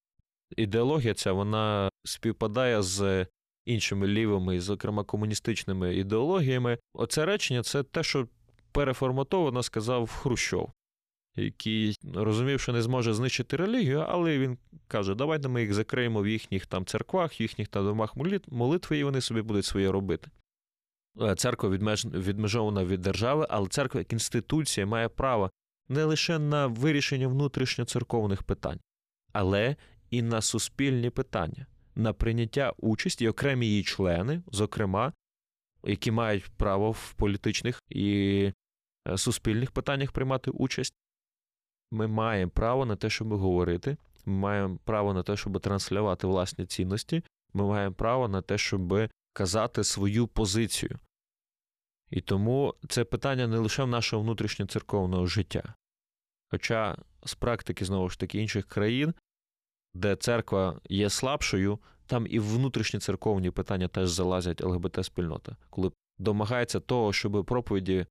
ідеологія 0.58 1.14
ця 1.14 1.32
вона 1.32 1.90
співпадає 2.04 2.82
з 2.82 3.28
іншими 3.66 4.08
лівими, 4.08 4.62
зокрема 4.62 5.04
комуністичними 5.04 5.96
ідеологіями. 5.96 6.78
Оце 6.94 7.26
речення 7.26 7.64
це 7.64 7.84
те, 7.84 8.04
що 8.04 8.28
переформатовано 8.72 9.64
сказав 9.64 10.10
Хрущов, 10.10 10.72
який 11.36 11.98
розумів, 12.14 12.60
що 12.60 12.74
не 12.74 12.82
зможе 12.82 13.14
знищити 13.14 13.58
релігію, 13.58 14.06
але 14.08 14.38
він 14.38 14.58
каже: 14.88 15.16
давайте 15.16 15.48
ми 15.48 15.62
їх 15.62 15.74
закриємо 15.74 16.22
в 16.22 16.28
їхніх 16.28 16.66
там 16.66 16.86
церквах, 16.86 17.40
в 17.40 17.42
їхніх 17.42 17.68
там 17.68 17.86
домах 17.86 18.16
молитви, 18.48 18.98
і 18.98 19.04
вони 19.04 19.22
собі 19.22 19.42
будуть 19.42 19.66
своє 19.66 19.92
робити. 19.92 20.32
Е, 21.22 21.36
церква 21.36 21.70
відмеж... 21.70 22.06
відмежована 22.06 22.86
від 22.86 23.02
держави, 23.02 23.48
але 23.50 23.68
церква 23.68 24.00
як 24.00 24.14
інституція 24.14 24.86
має 24.86 25.10
право 25.10 25.52
не 25.90 26.04
лише 26.04 26.40
на 26.40 26.68
вирішення 26.68 27.28
внутрішньоцерковних 27.28 28.44
питань, 28.44 28.80
але 29.34 29.76
і 30.14 30.22
на 30.22 30.42
суспільні 30.42 31.10
питання, 31.10 31.66
на 31.96 32.14
прийняття 32.14 32.74
участі 32.78 33.26
і 33.26 33.28
окремі 33.28 33.68
її 33.68 33.84
члени, 33.84 34.44
зокрема, 34.52 35.14
які 35.84 36.12
мають 36.12 36.52
право 36.58 36.92
в 36.92 37.14
політичних 37.14 37.84
і 37.90 38.52
е, 39.08 39.18
суспільних 39.18 39.72
питаннях 39.72 40.12
приймати 40.12 40.52
участь. 40.52 40.94
Ми 41.92 42.08
маємо 42.08 42.52
право 42.52 42.86
на 42.86 42.96
те, 42.96 43.10
щоб 43.10 43.34
говорити, 43.34 43.98
ми 44.26 44.34
маємо 44.34 44.78
право 44.84 45.14
на 45.14 45.24
те, 45.24 45.38
щоб 45.38 45.60
транслювати 45.60 46.28
власні 46.28 46.66
цінності, 46.66 47.24
ми 47.54 47.68
маємо 47.68 47.96
право 47.96 48.28
на 48.28 48.42
те, 48.42 48.58
щоб 48.58 49.10
казати 49.34 49.84
свою 49.84 50.28
позицію. 50.28 51.00
І 52.10 52.22
тому 52.22 52.76
це 52.90 53.04
питання 53.04 53.48
не 53.48 53.58
лише 53.58 53.86
нашого 53.86 54.24
внутрішньоцерковного 54.24 55.26
життя. 55.26 55.74
Хоча 56.52 56.98
з 57.26 57.36
практики, 57.36 57.86
знову 57.86 58.10
ж 58.10 58.20
таки, 58.20 58.40
інших 58.40 58.68
країн, 58.68 59.14
де 59.94 60.16
церква 60.16 60.80
є 60.90 61.10
слабшою, 61.10 61.80
там 62.06 62.28
і 62.30 62.40
внутрішні 62.40 63.00
церковні 63.00 63.52
питання 63.52 63.88
теж 63.88 64.10
залазять 64.10 64.62
ЛГБТ-спільнота, 64.62 65.56
коли 65.70 65.92
домагається 66.18 66.80
того, 66.80 67.14
щоб 67.14 67.46
проповіді 67.46 68.06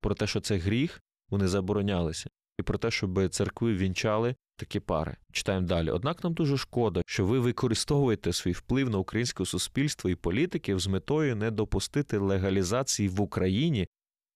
про 0.00 0.14
те, 0.14 0.26
що 0.26 0.40
це 0.40 0.56
гріх, 0.56 1.02
вони 1.30 1.48
заборонялися, 1.48 2.30
і 2.58 2.62
про 2.62 2.78
те, 2.78 2.90
щоб 2.90 3.28
церкви 3.28 3.74
вінчали 3.74 4.34
такі 4.56 4.80
пари. 4.80 5.16
Читаємо 5.32 5.66
далі. 5.66 5.90
Однак 5.90 6.24
нам 6.24 6.34
дуже 6.34 6.56
шкода, 6.56 7.02
що 7.06 7.26
ви 7.26 7.38
використовуєте 7.38 8.32
свій 8.32 8.52
вплив 8.52 8.90
на 8.90 8.98
українське 8.98 9.44
суспільство 9.44 10.10
і 10.10 10.14
політиків 10.14 10.78
з 10.78 10.86
метою 10.86 11.36
не 11.36 11.50
допустити 11.50 12.18
легалізації 12.18 13.08
в 13.08 13.20
Україні 13.20 13.88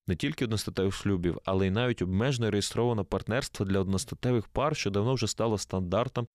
не 0.07 0.17
тільки 0.17 0.45
одностатевих 0.45 0.95
шлюбів, 0.95 1.39
але 1.45 1.67
й 1.67 1.71
навіть 1.71 2.03
обмежено 2.03 2.51
реєстровано 2.51 3.05
партнерство 3.05 3.67
для 3.67 3.79
одностатевих 3.79 4.49
пар, 4.49 4.77
що 4.77 4.91
давно 4.91 5.15
вже 5.15 5.27
стало 5.27 5.59
стандартом 5.59 6.27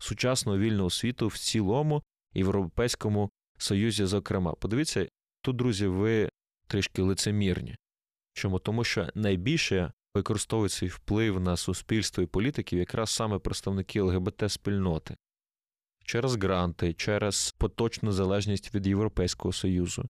сучасного 0.00 0.58
вільного 0.58 0.90
світу 0.90 1.26
в 1.26 1.38
цілому 1.38 2.02
Європейському 2.34 3.30
Союзі, 3.58 4.04
зокрема. 4.04 4.52
Подивіться, 4.52 5.08
тут, 5.42 5.56
друзі, 5.56 5.86
ви 5.86 6.28
трішки 6.66 7.02
лицемірні. 7.02 7.76
Чому? 8.32 8.58
Тому 8.58 8.84
що 8.84 9.08
найбільше 9.14 9.92
використовують 10.14 10.72
свій 10.72 10.88
вплив 10.88 11.40
на 11.40 11.56
суспільство 11.56 12.22
і 12.22 12.26
політиків 12.26 12.78
якраз 12.78 13.10
саме 13.10 13.38
представники 13.38 14.02
ЛГБТ-спільноти 14.02 15.16
через 16.04 16.36
гранти, 16.36 16.92
через 16.92 17.54
поточну 17.58 18.12
залежність 18.12 18.74
від 18.74 18.86
Європейського 18.86 19.52
Союзу. 19.52 20.08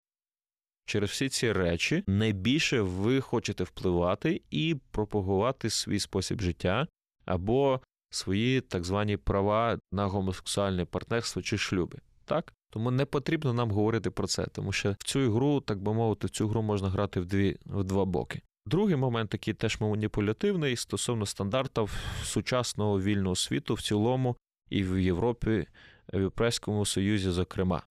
Через 0.87 1.11
всі 1.11 1.29
ці 1.29 1.53
речі 1.53 2.05
найбільше 2.07 2.81
ви 2.81 3.21
хочете 3.21 3.65
впливати 3.65 4.43
і 4.51 4.77
пропагувати 4.91 5.71
свій 5.71 5.99
спосіб 5.99 6.41
життя 6.41 6.87
або 7.25 7.81
свої 8.11 8.61
так 8.61 8.85
звані 8.85 9.17
права 9.17 9.79
на 9.93 10.07
гомосексуальне 10.07 10.85
партнерство 10.85 11.43
чи 11.43 11.59
шлюби. 11.59 11.99
Так? 12.25 12.53
Тому 12.71 12.91
не 12.91 13.05
потрібно 13.05 13.53
нам 13.53 13.71
говорити 13.71 14.11
про 14.11 14.27
це, 14.27 14.47
тому 14.47 14.73
що 14.73 14.93
в 14.93 15.05
цю 15.05 15.21
ігру, 15.21 15.61
так 15.61 15.83
би 15.83 15.95
мовити, 15.95 16.27
в 16.27 16.31
цю 16.31 16.49
гру 16.49 16.63
можна 16.63 16.89
грати 16.89 17.21
в 17.21 17.27
дві 17.27 17.57
в 17.65 17.85
два 17.85 18.05
боки. 18.05 18.43
Другий 18.67 18.97
момент, 18.97 19.35
який 19.35 19.55
теж 19.55 19.81
маніпулятивний, 19.81 20.77
стосовно 20.77 21.27
стандартів 21.27 21.95
сучасного 22.25 23.01
вільного 23.01 23.37
світу 23.37 23.75
в 23.75 23.83
цілому 23.83 24.37
і 24.69 24.83
в 24.83 25.03
Європі, 25.03 25.67
в 26.13 26.17
Європейському 26.17 26.87
Союзі, 26.87 27.31
зокрема. 27.31 27.83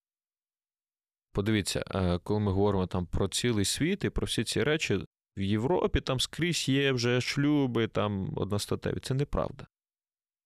Подивіться, 1.33 1.83
е, 1.91 2.19
коли 2.23 2.39
ми 2.39 2.51
говоримо 2.51 2.87
там 2.87 3.05
про 3.05 3.27
цілий 3.27 3.65
світ 3.65 4.03
і 4.03 4.09
про 4.09 4.25
всі 4.25 4.43
ці 4.43 4.63
речі, 4.63 5.05
в 5.37 5.41
Європі 5.41 6.01
там 6.01 6.19
скрізь 6.19 6.69
є 6.69 6.91
вже 6.91 7.21
шлюби, 7.21 7.87
там 7.87 8.33
одностатеві. 8.35 8.99
Це 8.99 9.13
неправда. 9.13 9.67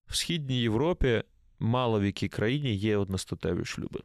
В 0.07 0.15
Східній 0.15 0.61
Європі 0.61 1.23
мало 1.59 1.99
в 1.99 2.05
якій 2.05 2.29
країні 2.29 2.75
є 2.75 2.97
одностатеві 2.97 3.65
шлюби. 3.65 3.99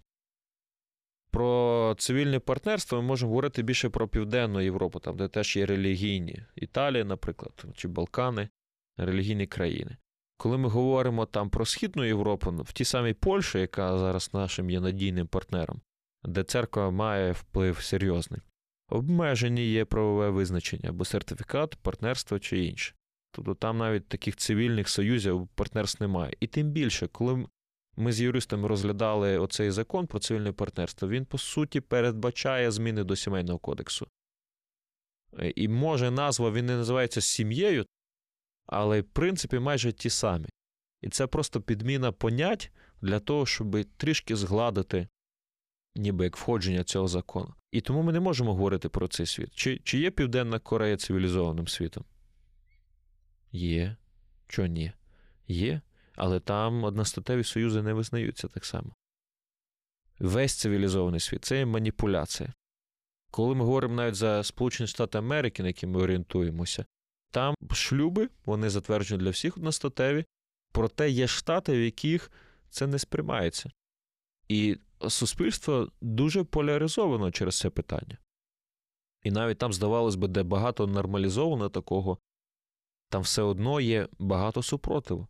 Про 1.30 1.94
цивільне 1.98 2.38
партнерство 2.38 3.02
ми 3.02 3.08
можемо 3.08 3.30
говорити 3.30 3.62
більше 3.62 3.88
про 3.88 4.08
Південну 4.08 4.60
Європу, 4.60 5.00
там, 5.00 5.16
де 5.16 5.28
теж 5.28 5.56
є 5.56 5.66
релігійні 5.66 6.42
Італія, 6.56 7.04
наприклад, 7.04 7.64
чи 7.74 7.88
Балкани, 7.88 8.48
релігійні 8.96 9.46
країни. 9.46 9.96
Коли 10.36 10.58
ми 10.58 10.68
говоримо 10.68 11.26
там 11.26 11.50
про 11.50 11.66
Східну 11.66 12.04
Європу, 12.04 12.50
в 12.50 12.72
тій 12.72 12.84
самій 12.84 13.14
Польщі, 13.14 13.58
яка 13.58 13.98
зараз 13.98 14.34
нашим 14.34 14.70
є 14.70 14.80
надійним 14.80 15.26
партнером, 15.26 15.80
де 16.24 16.44
церква 16.44 16.90
має 16.90 17.32
вплив 17.32 17.80
серйозний, 17.80 18.40
обмежені 18.88 19.66
є 19.66 19.84
правове 19.84 20.30
визначення 20.30 20.88
або 20.88 21.04
сертифікат, 21.04 21.76
партнерство 21.76 22.38
чи 22.38 22.64
інше. 22.64 22.94
Тобто 23.30 23.54
там 23.54 23.78
навіть 23.78 24.08
таких 24.08 24.36
цивільних 24.36 24.88
союзів 24.88 25.48
партнерств 25.54 26.02
немає. 26.02 26.32
І 26.40 26.46
тим 26.46 26.70
більше, 26.70 27.06
коли 27.06 27.46
ми 27.96 28.12
з 28.12 28.20
юристами 28.20 28.68
розглядали 28.68 29.38
оцей 29.38 29.70
закон 29.70 30.06
про 30.06 30.18
цивільне 30.18 30.52
партнерство, 30.52 31.08
він, 31.08 31.24
по 31.24 31.38
суті, 31.38 31.80
передбачає 31.80 32.70
зміни 32.70 33.04
до 33.04 33.16
сімейного 33.16 33.58
кодексу. 33.58 34.06
І 35.54 35.68
може 35.68 36.10
назва 36.10 36.50
він 36.50 36.66
не 36.66 36.76
називається 36.76 37.20
сім'єю, 37.20 37.86
але 38.66 39.00
в 39.00 39.04
принципі 39.04 39.58
майже 39.58 39.92
ті 39.92 40.10
самі. 40.10 40.48
І 41.02 41.08
це 41.08 41.26
просто 41.26 41.60
підміна 41.60 42.12
понять 42.12 42.72
для 43.02 43.20
того, 43.20 43.46
щоб 43.46 43.84
трішки 43.96 44.36
згладити 44.36 45.08
ніби 45.96 46.24
як 46.24 46.36
входження 46.36 46.84
цього 46.84 47.08
закону. 47.08 47.54
І 47.72 47.80
тому 47.80 48.02
ми 48.02 48.12
не 48.12 48.20
можемо 48.20 48.54
говорити 48.54 48.88
про 48.88 49.08
цей 49.08 49.26
світ. 49.26 49.54
Чи, 49.54 49.80
чи 49.84 49.98
є 49.98 50.10
Південна 50.10 50.58
Корея 50.58 50.96
цивілізованим 50.96 51.68
світом? 51.68 52.04
Є. 53.52 53.96
Чого 54.48 54.68
ні? 54.68 54.92
Є. 55.46 55.80
Але 56.16 56.40
там 56.40 56.84
одностатеві 56.84 57.44
союзи 57.44 57.82
не 57.82 57.92
визнаються 57.92 58.48
так 58.48 58.64
само. 58.64 58.94
Весь 60.18 60.54
цивілізований 60.54 61.20
світ 61.20 61.44
це 61.44 61.66
маніпуляція. 61.66 62.52
Коли 63.30 63.54
ми 63.54 63.64
говоримо 63.64 63.94
навіть 63.94 64.14
за 64.14 64.42
Сполучені 64.42 64.86
Штати 64.86 65.18
Америки, 65.18 65.62
на 65.62 65.68
які 65.68 65.86
ми 65.86 66.00
орієнтуємося, 66.00 66.84
там 67.30 67.54
шлюби, 67.72 68.28
вони 68.44 68.70
затверджені 68.70 69.20
для 69.20 69.30
всіх 69.30 69.56
одностатеві, 69.56 70.24
проте 70.72 71.10
є 71.10 71.26
штати, 71.26 71.72
в 71.72 71.80
яких 71.80 72.30
це 72.70 72.86
не 72.86 72.98
сприймається. 72.98 73.70
І 74.48 74.78
суспільство 75.08 75.92
дуже 76.00 76.44
поляризовано 76.44 77.30
через 77.30 77.58
це 77.58 77.70
питання. 77.70 78.18
І 79.22 79.30
навіть 79.30 79.58
там, 79.58 79.72
здавалось 79.72 80.14
би, 80.14 80.28
де 80.28 80.42
багато 80.42 80.86
нормалізовано 80.86 81.68
такого, 81.68 82.18
там 83.08 83.22
все 83.22 83.42
одно 83.42 83.80
є 83.80 84.08
багато 84.18 84.62
супротиву. 84.62 85.28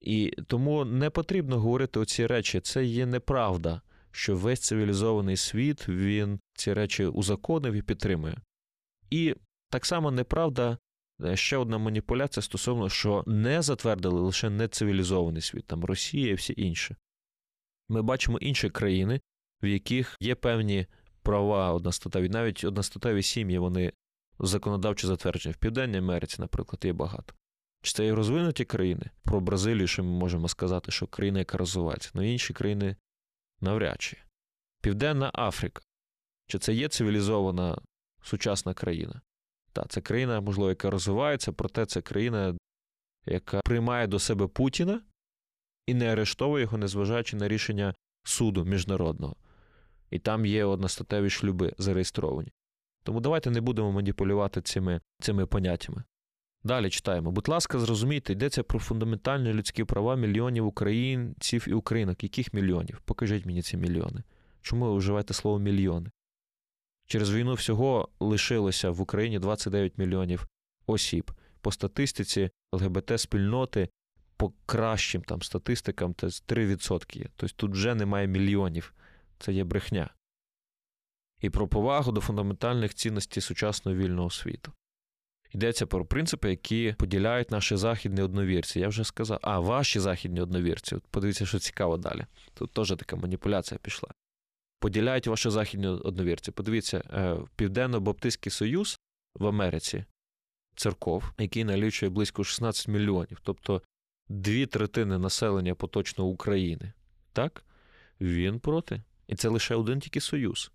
І 0.00 0.30
тому 0.46 0.84
не 0.84 1.10
потрібно 1.10 1.60
говорити 1.60 2.00
оці 2.00 2.26
речі. 2.26 2.60
Це 2.60 2.84
є 2.84 3.06
неправда, 3.06 3.80
що 4.10 4.36
весь 4.36 4.60
цивілізований 4.60 5.36
світ 5.36 5.88
він 5.88 6.40
ці 6.54 6.72
речі 6.72 7.06
узаконив 7.06 7.74
і 7.74 7.82
підтримує. 7.82 8.36
І 9.10 9.34
так 9.70 9.86
само 9.86 10.10
неправда. 10.10 10.78
Е, 11.24 11.36
ще 11.36 11.56
одна 11.56 11.78
маніпуляція 11.78 12.42
стосовно, 12.42 12.88
що 12.88 13.24
не 13.26 13.62
затвердили 13.62 14.20
лише 14.20 14.50
нецивілізований 14.50 15.42
світ, 15.42 15.66
там 15.66 15.84
Росія 15.84 16.30
і 16.30 16.34
всі 16.34 16.54
інші. 16.56 16.96
Ми 17.88 18.02
бачимо 18.02 18.38
інші 18.38 18.70
країни, 18.70 19.20
в 19.62 19.66
яких 19.66 20.16
є 20.20 20.34
певні 20.34 20.86
права 21.22 21.72
одностатеві, 21.72 22.28
навіть 22.28 22.64
одностатеві 22.64 23.22
сім'ї, 23.22 23.58
вони 23.58 23.92
законодавчо 24.38 25.06
затверджені. 25.06 25.52
В 25.52 25.56
Південній 25.56 25.98
Америці, 25.98 26.36
наприклад, 26.38 26.84
є 26.84 26.92
багато. 26.92 27.34
Чи 27.82 27.92
це 27.92 28.06
і 28.06 28.12
розвинуті 28.12 28.64
країни? 28.64 29.10
Про 29.22 29.40
Бразилію, 29.40 29.86
що 29.86 30.04
ми 30.04 30.10
можемо 30.10 30.48
сказати, 30.48 30.92
що 30.92 31.06
країна, 31.06 31.38
яка 31.38 31.58
розвивається, 31.58 32.10
але 32.14 32.28
інші 32.28 32.52
країни 32.52 32.96
навряд 33.60 34.02
чи. 34.02 34.16
Південна 34.82 35.30
Африка. 35.34 35.82
Чи 36.46 36.58
це 36.58 36.74
є 36.74 36.88
цивілізована 36.88 37.78
сучасна 38.22 38.74
країна? 38.74 39.20
Так, 39.72 39.88
це 39.88 40.00
країна, 40.00 40.40
можливо, 40.40 40.68
яка 40.68 40.90
розвивається, 40.90 41.52
проте 41.52 41.86
це 41.86 42.02
країна, 42.02 42.56
яка 43.26 43.60
приймає 43.60 44.06
до 44.06 44.18
себе 44.18 44.46
Путіна 44.46 45.02
і 45.86 45.94
не 45.94 46.12
арештовує 46.12 46.62
його, 46.62 46.78
незважаючи 46.78 47.36
на 47.36 47.48
рішення 47.48 47.94
суду 48.24 48.64
міжнародного. 48.64 49.36
І 50.10 50.18
там 50.18 50.46
є 50.46 50.64
одностатеві 50.64 51.30
шлюби 51.30 51.74
зареєстровані. 51.78 52.52
Тому 53.06 53.20
давайте 53.20 53.50
не 53.50 53.60
будемо 53.60 53.92
маніпулювати 53.92 54.62
цими, 54.62 55.00
цими 55.20 55.46
поняттями. 55.46 56.02
Далі 56.64 56.90
читаємо. 56.90 57.30
Будь 57.30 57.48
ласка, 57.48 57.78
зрозумійте, 57.78 58.32
йдеться 58.32 58.62
про 58.62 58.78
фундаментальні 58.78 59.52
людські 59.52 59.84
права 59.84 60.16
мільйонів 60.16 60.66
українців 60.66 61.64
і 61.68 61.72
українок. 61.72 62.22
Яких 62.22 62.54
мільйонів? 62.54 63.00
Покажіть 63.04 63.46
мені 63.46 63.62
ці 63.62 63.76
мільйони. 63.76 64.22
Чому 64.62 64.92
ви 64.92 64.98
вживаєте 64.98 65.34
слово 65.34 65.58
мільйони? 65.58 66.10
Через 67.06 67.34
війну 67.34 67.54
всього 67.54 68.08
лишилося 68.20 68.90
в 68.90 69.00
Україні 69.00 69.38
29 69.38 69.98
мільйонів 69.98 70.46
осіб. 70.86 71.30
По 71.60 71.72
статистиці 71.72 72.50
ЛГБТ-спільноти 72.72 73.88
по 74.36 74.52
кращим 74.66 75.22
там 75.22 75.42
статистикам 75.42 76.14
це 76.14 76.26
3% 76.26 77.18
є. 77.18 77.26
Тобто 77.36 77.56
тут 77.56 77.72
вже 77.72 77.94
немає 77.94 78.26
мільйонів. 78.26 78.94
Це 79.38 79.52
є 79.52 79.64
брехня. 79.64 80.10
І 81.40 81.50
про 81.50 81.68
повагу 81.68 82.12
до 82.12 82.20
фундаментальних 82.20 82.94
цінностей 82.94 83.42
сучасного 83.42 83.98
вільного 83.98 84.30
світу. 84.30 84.72
Йдеться 85.52 85.86
про 85.86 86.06
принципи, 86.06 86.50
які 86.50 86.94
поділяють 86.98 87.50
наші 87.50 87.76
західні 87.76 88.22
одновірці. 88.22 88.80
Я 88.80 88.88
вже 88.88 89.04
сказав, 89.04 89.38
а 89.42 89.60
ваші 89.60 90.00
західні 90.00 90.40
одновірці. 90.40 90.94
От 90.94 91.02
Подивіться, 91.10 91.46
що 91.46 91.58
цікаво 91.58 91.96
далі. 91.96 92.26
Тут 92.54 92.72
теж 92.72 92.88
така 92.88 93.16
маніпуляція 93.16 93.78
пішла. 93.82 94.08
Поділяють 94.80 95.26
ваші 95.26 95.50
західні 95.50 95.86
одновірці. 95.86 96.50
Подивіться, 96.52 97.02
е, 97.10 97.36
Південно-Баптистський 97.56 98.52
Союз 98.52 98.98
в 99.34 99.46
Америці 99.46 100.04
церков, 100.76 101.32
який 101.38 101.64
налічує 101.64 102.10
близько 102.10 102.44
16 102.44 102.88
мільйонів, 102.88 103.40
тобто 103.42 103.82
дві 104.28 104.66
третини 104.66 105.18
населення 105.18 105.74
поточно 105.74 106.24
України. 106.24 106.92
Так? 107.32 107.64
Він 108.20 108.60
проти. 108.60 109.02
І 109.26 109.36
це 109.36 109.48
лише 109.48 109.74
один 109.74 110.00
тільки 110.00 110.20
союз. 110.20 110.70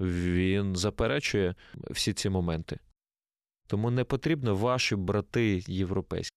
Він 0.00 0.76
заперечує 0.76 1.54
всі 1.90 2.12
ці 2.12 2.30
моменти. 2.30 2.78
Тому 3.66 3.90
не 3.90 4.04
потрібно 4.04 4.56
ваші 4.56 4.96
брати 4.96 5.62
європейські. 5.66 6.36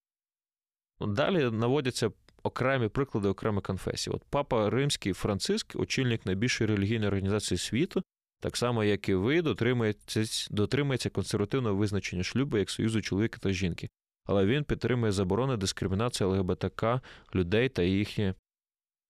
Далі 1.02 1.52
наводяться 1.52 2.12
окремі 2.44 2.88
приклади 2.88 3.28
окремих 3.28 3.64
конфесій. 3.64 4.10
От 4.10 4.24
Папа 4.30 4.70
Римський 4.70 5.14
Франциск, 5.14 5.76
очільник 5.76 6.26
найбільшої 6.26 6.68
релігійної 6.68 7.08
організації 7.08 7.58
світу, 7.58 8.04
так 8.40 8.58
само, 8.58 8.84
як 8.84 9.10
і 9.10 9.16
ви, 9.16 9.42
дотримується, 9.42 10.24
дотримується 10.52 11.10
консервативного 11.10 11.76
визначення 11.76 12.24
шлюбу 12.24 12.58
як 12.58 12.70
союзу 12.70 13.02
чоловіка 13.02 13.38
та 13.38 13.52
жінки. 13.52 13.90
Але 14.26 14.46
він 14.46 14.64
підтримує 14.64 15.12
заборони 15.12 15.58
дискримінації 15.58 16.30
ЛГБТК 16.30 17.02
людей 17.36 17.70
та 17.70 17.84
їхнє 17.84 18.36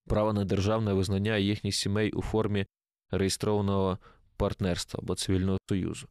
право 0.08 0.34
на 0.34 0.46
державне 0.46 0.94
визнання 0.94 1.38
їхніх 1.38 1.76
сімей 1.76 2.12
у 2.12 2.22
формі 2.22 2.66
реєстрованого 3.12 3.98
партнерства 4.38 5.00
або 5.04 5.16
цивільного 5.16 5.58
союзу. 5.70 6.08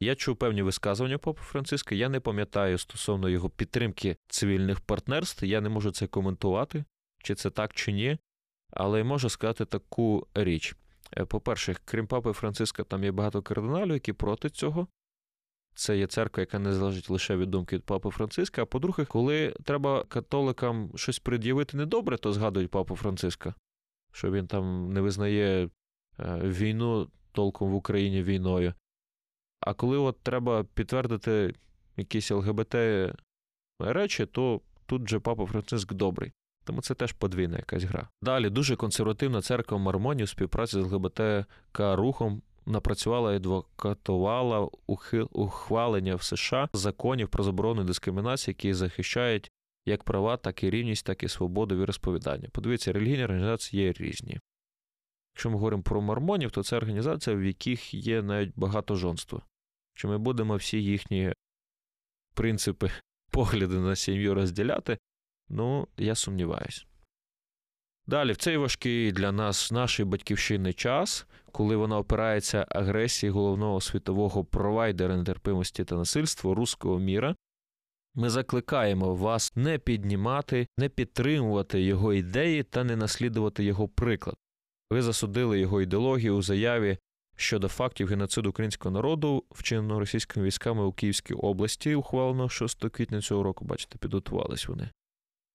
Я 0.00 0.14
чув 0.14 0.36
певні 0.36 0.62
висказування 0.62 1.18
Папи 1.18 1.40
Франциска. 1.42 1.94
Я 1.94 2.08
не 2.08 2.20
пам'ятаю 2.20 2.78
стосовно 2.78 3.28
його 3.28 3.50
підтримки 3.50 4.16
цивільних 4.28 4.80
партнерств. 4.80 5.44
Я 5.44 5.60
не 5.60 5.68
можу 5.68 5.90
це 5.90 6.06
коментувати, 6.06 6.84
чи 7.22 7.34
це 7.34 7.50
так, 7.50 7.74
чи 7.74 7.92
ні. 7.92 8.18
Але 8.70 9.04
можу 9.04 9.28
сказати 9.28 9.64
таку 9.64 10.26
річ. 10.34 10.76
Е, 11.16 11.24
по-перше, 11.24 11.76
крім 11.84 12.06
папи 12.06 12.32
Франциска, 12.32 12.84
там 12.84 13.04
є 13.04 13.12
багато 13.12 13.42
кардиналів, 13.42 13.92
які 13.92 14.12
проти 14.12 14.50
цього. 14.50 14.86
Це 15.74 15.98
є 15.98 16.06
церква, 16.06 16.40
яка 16.40 16.58
не 16.58 16.72
залежить 16.72 17.10
лише 17.10 17.36
від 17.36 17.50
думки 17.50 17.76
від 17.76 17.84
папи 17.84 18.10
Франциска. 18.10 18.62
А 18.62 18.66
по-друге, 18.66 19.04
коли 19.04 19.54
треба 19.64 20.04
католикам 20.04 20.90
щось 20.94 21.18
пред'явити 21.18 21.76
недобре, 21.76 22.18
то 22.18 22.32
згадують 22.32 22.70
папу 22.70 22.96
Франциска, 22.96 23.54
що 24.12 24.30
він 24.30 24.46
там 24.46 24.92
не 24.92 25.00
визнає 25.00 25.70
війну 26.42 27.08
толком 27.32 27.70
в 27.70 27.74
Україні 27.74 28.22
війною. 28.22 28.74
А 29.60 29.74
коли 29.74 29.98
от 29.98 30.20
треба 30.22 30.64
підтвердити 30.74 31.54
якісь 31.96 32.30
ЛГБТ 32.30 32.74
речі, 33.78 34.26
то 34.26 34.60
тут 34.86 35.08
же 35.08 35.20
папа 35.20 35.46
Франциск 35.46 35.92
добрий. 35.92 36.32
Тому 36.64 36.82
це 36.82 36.94
теж 36.94 37.12
подвійна 37.12 37.56
якась 37.56 37.82
гра. 37.82 38.08
Далі 38.22 38.50
дуже 38.50 38.76
консервативна 38.76 39.42
церква 39.42 39.78
Мармонів 39.78 40.26
в 40.26 40.28
співпраці 40.28 40.72
з 40.72 40.76
ЛГБТК 40.76 41.96
рухом 41.96 42.42
напрацювала 42.66 43.32
і 43.32 43.36
адвокатувала 43.36 44.68
ухвалення 45.32 46.14
в 46.14 46.22
США 46.22 46.68
законів 46.72 47.28
про 47.28 47.44
заборону 47.44 47.84
дискримінації, 47.84 48.52
які 48.52 48.74
захищають 48.74 49.50
як 49.86 50.04
права, 50.04 50.36
так 50.36 50.62
і 50.64 50.70
рівність, 50.70 51.06
так 51.06 51.22
і 51.22 51.28
свободу 51.28 51.76
віросповідання. 51.76 52.48
Подивіться, 52.52 52.92
релігійні 52.92 53.24
організації 53.24 53.82
є 53.82 53.92
різні. 53.92 54.40
Якщо 55.34 55.50
ми 55.50 55.54
говоримо 55.56 55.82
про 55.82 56.00
мормонів, 56.00 56.50
то 56.50 56.62
це 56.62 56.76
організація, 56.76 57.36
в 57.36 57.42
яких 57.42 57.94
є 57.94 58.22
навіть 58.22 58.52
багато 58.56 58.94
жонства. 58.94 59.42
Чи 59.94 60.08
ми 60.08 60.18
будемо 60.18 60.56
всі 60.56 60.82
їхні 60.82 61.34
принципи, 62.34 62.90
погляди 63.30 63.78
на 63.78 63.96
сім'ю 63.96 64.34
розділяти? 64.34 64.98
Ну, 65.48 65.88
я 65.96 66.14
сумніваюсь. 66.14 66.86
Далі, 68.06 68.32
в 68.32 68.36
цей 68.36 68.56
важкий 68.56 69.12
для 69.12 69.32
нас, 69.32 69.72
нашої 69.72 70.08
батьківщини 70.08 70.72
час, 70.72 71.26
коли 71.52 71.76
вона 71.76 71.98
опирається 71.98 72.66
агресії 72.68 73.30
головного 73.30 73.80
світового 73.80 74.44
провайдера 74.44 75.16
нетерпимості 75.16 75.84
та 75.84 75.94
насильства 75.94 76.54
руського 76.54 76.98
міра, 76.98 77.36
ми 78.14 78.30
закликаємо 78.30 79.14
вас 79.14 79.56
не 79.56 79.78
піднімати, 79.78 80.66
не 80.78 80.88
підтримувати 80.88 81.82
його 81.82 82.14
ідеї 82.14 82.62
та 82.62 82.84
не 82.84 82.96
наслідувати 82.96 83.64
його 83.64 83.88
приклад. 83.88 84.36
Ви 84.90 85.02
засудили 85.02 85.60
його 85.60 85.82
ідеологію 85.82 86.36
у 86.36 86.42
заяві 86.42 86.98
щодо 87.36 87.68
фактів 87.68 88.08
геноциду 88.08 88.50
українського 88.50 88.92
народу, 88.92 89.44
вчиненого 89.50 90.00
російськими 90.00 90.46
військами 90.46 90.84
у 90.84 90.92
Київській 90.92 91.34
області, 91.34 91.94
ухвалено 91.94 92.48
6 92.48 92.88
квітня 92.90 93.20
цього 93.20 93.42
року, 93.42 93.64
бачите, 93.64 93.98
підготувались 93.98 94.68
вони. 94.68 94.90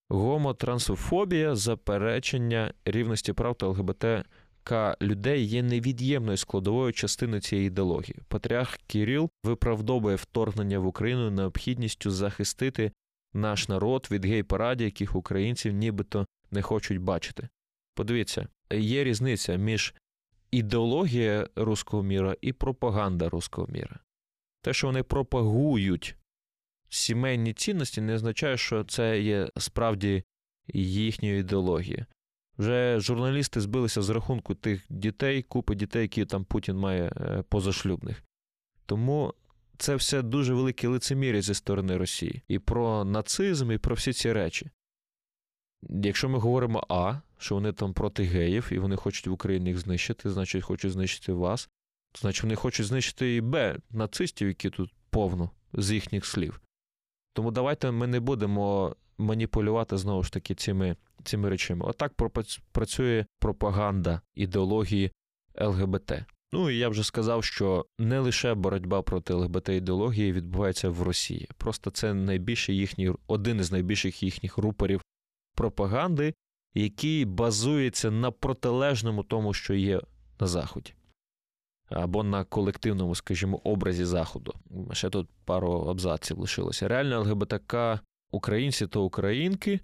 Гомотрансофобія, 0.10 1.56
заперечення 1.56 2.74
рівності 2.86 3.34
прав 3.34 3.56
та 3.56 3.68
ЛГБТК 3.68 4.98
людей 5.02 5.46
є 5.46 5.64
невід'ємною 5.64 6.38
складовою 6.38 6.94
частиною 6.94 7.42
цієї 7.42 7.68
ідеології. 7.68 8.20
Патріарх 8.28 8.78
Кіріл 8.88 9.30
виправдовує 9.44 10.16
вторгнення 10.16 10.80
в 10.80 10.88
Україну 10.88 11.32
необхідністю 11.32 12.12
захистити 12.12 12.92
наш 13.34 13.70
народ 13.70 14.08
від 14.12 14.26
гей-парадів, 14.26 14.86
яких 14.86 15.16
українців 15.16 15.74
нібито 15.74 16.26
не 16.52 16.62
хочуть 16.62 16.98
бачити. 16.98 17.50
Подивіться, 17.96 18.48
є 18.72 19.04
різниця 19.04 19.56
між 19.56 19.94
ідеологією 20.52 21.50
руського 21.56 22.04
міра 22.04 22.36
і 22.42 22.54
пропаганда 22.54 23.30
руського 23.30 23.68
міра. 23.68 24.00
Те, 24.62 24.74
що 24.74 24.88
вони 24.88 25.04
пропагують 25.04 26.16
сімейні 26.90 27.54
цінності, 27.54 28.02
не 28.02 28.14
означає, 28.14 28.58
що 28.58 28.84
це 28.84 29.22
є 29.22 29.50
справді 29.58 30.24
їхньою 30.74 31.40
ідеологією. 31.40 32.06
Вже 32.58 33.00
журналісти 33.00 33.62
збилися 33.62 34.02
з 34.02 34.10
рахунку 34.10 34.56
тих 34.56 34.86
дітей, 34.90 35.44
купи 35.44 35.76
дітей, 35.76 36.02
які 36.02 36.26
там 36.26 36.46
Путін 36.46 36.78
має 36.78 37.04
е, 37.04 37.44
позашлюбних. 37.50 38.24
Тому 38.86 39.34
це 39.78 39.96
все 39.96 40.22
дуже 40.22 40.54
велике 40.54 40.88
лицемір'я 40.88 41.42
зі 41.42 41.54
сторони 41.54 41.98
Росії. 41.98 42.42
І 42.48 42.60
про 42.60 43.06
нацизм, 43.06 43.72
і 43.72 43.78
про 43.78 43.96
всі 43.96 44.14
ці 44.14 44.34
речі. 44.34 44.70
Якщо 45.90 46.30
ми 46.30 46.40
говоримо 46.40 46.86
А, 46.90 47.16
що 47.38 47.56
вони 47.56 47.74
там 47.74 47.94
проти 47.94 48.24
геїв, 48.24 48.70
і 48.72 48.80
вони 48.80 48.96
хочуть 48.96 49.28
в 49.28 49.32
Україні 49.32 49.70
їх 49.70 49.78
знищити, 49.78 50.30
значить 50.30 50.64
хочуть 50.64 50.92
знищити 50.92 51.34
вас, 51.34 51.70
значить 52.20 52.44
вони 52.44 52.56
хочуть 52.56 52.86
знищити 52.86 53.36
і 53.36 53.42
Б, 53.42 53.78
нацистів, 53.92 54.48
які 54.48 54.70
тут 54.70 54.94
повно 55.10 55.52
з 55.74 55.92
їхніх 55.92 56.26
слів. 56.26 56.62
Тому 57.34 57.52
давайте 57.52 57.92
ми 57.92 58.08
не 58.08 58.20
будемо 58.20 58.96
маніпулювати 59.18 59.98
знову 59.98 60.24
ж 60.24 60.34
таки 60.34 60.56
цими 60.56 60.96
цими 61.24 61.50
речами. 61.50 61.86
Отак 61.86 62.14
працює 62.72 63.26
пропаганда 63.40 64.22
ідеології 64.36 65.12
ЛГБТ. 65.62 66.12
Ну 66.54 66.70
і 66.70 66.78
я 66.78 66.90
вже 66.90 67.04
сказав, 67.04 67.44
що 67.44 67.86
не 68.00 68.20
лише 68.20 68.54
боротьба 68.54 69.02
проти 69.02 69.34
ЛГБТ 69.34 69.70
ідеології 69.70 70.32
відбувається 70.32 70.90
в 70.90 71.02
Росії. 71.02 71.50
Просто 71.58 71.92
це 71.92 72.14
найбільший 72.14 72.78
їхній, 72.78 73.14
один 73.28 73.60
із 73.60 73.72
найбільших 73.72 74.24
їхніх 74.24 74.58
рупорів 74.58 75.02
пропаганди, 75.56 76.34
який 76.74 77.26
базується 77.26 78.12
на 78.12 78.32
протилежному 78.32 79.24
тому, 79.24 79.54
що 79.54 79.74
є 79.74 80.02
на 80.40 80.48
Заході. 80.48 80.94
Або 81.90 82.24
на 82.24 82.44
колективному, 82.44 83.16
скажімо, 83.16 83.62
образі 83.64 84.06
Заходу. 84.06 84.54
Ще 84.92 85.10
тут 85.10 85.30
пару 85.46 85.72
абзаців 85.72 86.40
лишилося. 86.40 86.88
Реально 86.88 87.20
ЛГБТК 87.22 88.00
українці 88.32 88.88
та 88.88 89.00
українки, 89.00 89.80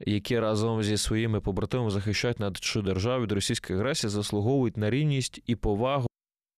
які 0.00 0.38
разом 0.38 0.82
зі 0.82 0.96
своїми 0.96 1.40
побратимами 1.40 1.90
захищають 1.90 2.40
нашу 2.40 2.82
державу 2.82 3.22
від 3.22 3.32
російської 3.32 3.78
агресії, 3.78 4.10
заслуговують 4.10 4.76
на 4.76 4.90
рівність 4.90 5.40
і 5.46 5.56
повагу 5.56 6.06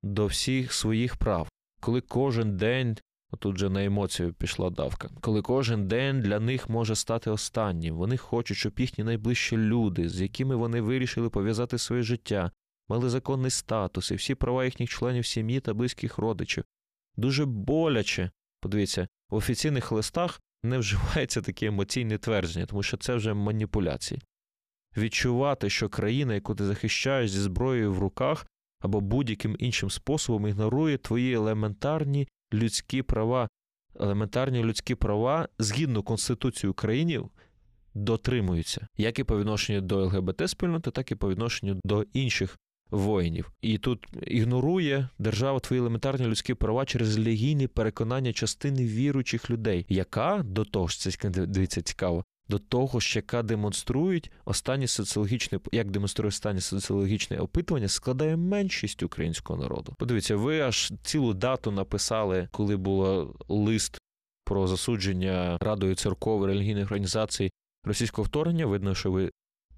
до 0.03 0.27
всіх 0.27 0.73
своїх 0.73 1.17
прав, 1.17 1.49
коли 1.81 2.01
кожен 2.01 2.57
день. 2.57 2.97
Тут 3.39 3.59
же 3.59 3.71
на 3.71 3.85
емоцію 3.85 4.33
пішла 4.33 4.71
давка. 4.71 5.11
Коли 5.21 5.43
кожен 5.43 5.89
день 5.89 6.21
для 6.21 6.41
них 6.41 6.69
може 6.69 6.97
стати 6.97 7.31
останнім, 7.31 7.97
вони 7.97 8.17
хочуть, 8.17 8.57
щоб 8.57 8.81
їхні 8.81 9.05
найближчі 9.05 9.57
люди, 9.57 10.09
з 10.09 10.21
якими 10.21 10.57
вони 10.57 10.81
вирішили 10.81 11.31
пов'язати 11.31 11.79
своє 11.79 12.03
життя, 12.03 12.51
мали 12.89 13.11
законний 13.11 13.51
статус 13.51 14.11
і 14.11 14.15
всі 14.15 14.35
права 14.35 14.65
їхніх 14.65 14.91
членів 14.91 15.27
сім'ї 15.27 15.61
та 15.61 15.75
близьких 15.75 16.19
родичів. 16.19 16.65
Дуже 17.17 17.45
боляче, 17.45 18.31
подивіться, 18.61 19.09
в 19.31 19.35
офіційних 19.35 19.93
листах 19.93 20.41
не 20.63 20.79
вживається 20.79 21.43
таке 21.43 21.67
емоційне 21.67 22.19
твердження, 22.19 22.67
тому 22.67 22.83
що 22.83 22.97
це 22.97 23.15
вже 23.15 23.35
маніпуляції. 23.35 24.21
Відчувати, 24.97 25.71
що 25.71 25.89
країна, 25.89 26.35
яку 26.35 26.55
ти 26.55 26.65
захищаєш 26.65 27.31
зі 27.31 27.41
зброєю 27.41 27.93
в 27.93 27.99
руках 27.99 28.47
або 28.81 29.01
будь-яким 29.01 29.57
іншим 29.59 29.91
способом 29.91 30.47
ігнорує 30.49 30.99
твої 30.99 31.35
елементарні 31.35 32.29
людські 32.55 33.03
права, 33.03 33.49
елементарні 34.01 34.65
людські 34.65 34.95
права 34.95 35.49
згідно 35.59 36.03
Конституції 36.03 36.71
України 36.71 37.23
дотримуються, 37.95 38.87
як 38.97 39.19
і 39.19 39.25
по 39.25 39.39
відношенню 39.39 39.81
до 39.81 40.05
ЛГБТ 40.05 40.51
спільноти, 40.51 40.91
так 40.91 41.13
і 41.13 41.15
по 41.15 41.31
відношенню 41.31 41.81
до 41.85 42.05
інших 42.13 42.59
воїнів. 42.91 43.53
І 43.61 43.79
тут 43.79 44.07
ігнорує 44.27 45.09
держава 45.19 45.61
твої 45.61 45.81
елементарні 45.81 46.27
людські 46.27 46.55
права 46.55 46.85
через 46.85 47.17
релігійні 47.17 47.67
переконання 47.67 48.33
частини 48.33 48.85
віруючих 48.85 49.51
людей, 49.51 49.87
яка 49.89 50.43
до 50.45 50.65
того 50.65 50.89
ж 50.89 51.01
це 51.01 51.31
дивіться 51.31 51.83
цікаво. 51.83 52.25
До 52.51 52.59
того 52.59 53.01
ж, 53.01 53.19
яка 53.19 53.43
демонструють 53.43 54.31
останні 54.45 54.87
соціологічні, 54.87 55.59
як 55.73 55.91
демонструє 55.91 56.29
останні 56.29 56.61
соціологічне 56.61 57.39
опитування, 57.39 57.89
складає 57.89 58.37
меншість 58.37 59.03
українського 59.03 59.63
народу. 59.63 59.95
Подивіться, 59.99 60.37
ви 60.37 60.61
аж 60.61 60.93
цілу 61.03 61.35
дату 61.35 61.71
написали, 61.71 62.49
коли 62.53 62.77
було 62.77 63.35
лист 63.49 63.99
про 64.45 64.67
засудження 64.67 65.59
радою 65.61 65.95
церков 65.95 66.45
релігійних 66.45 66.85
організацій 66.85 67.51
російського 67.85 68.27
вторгнення. 68.27 68.67
Видно, 68.67 68.95
що 68.95 69.11
ви 69.11 69.31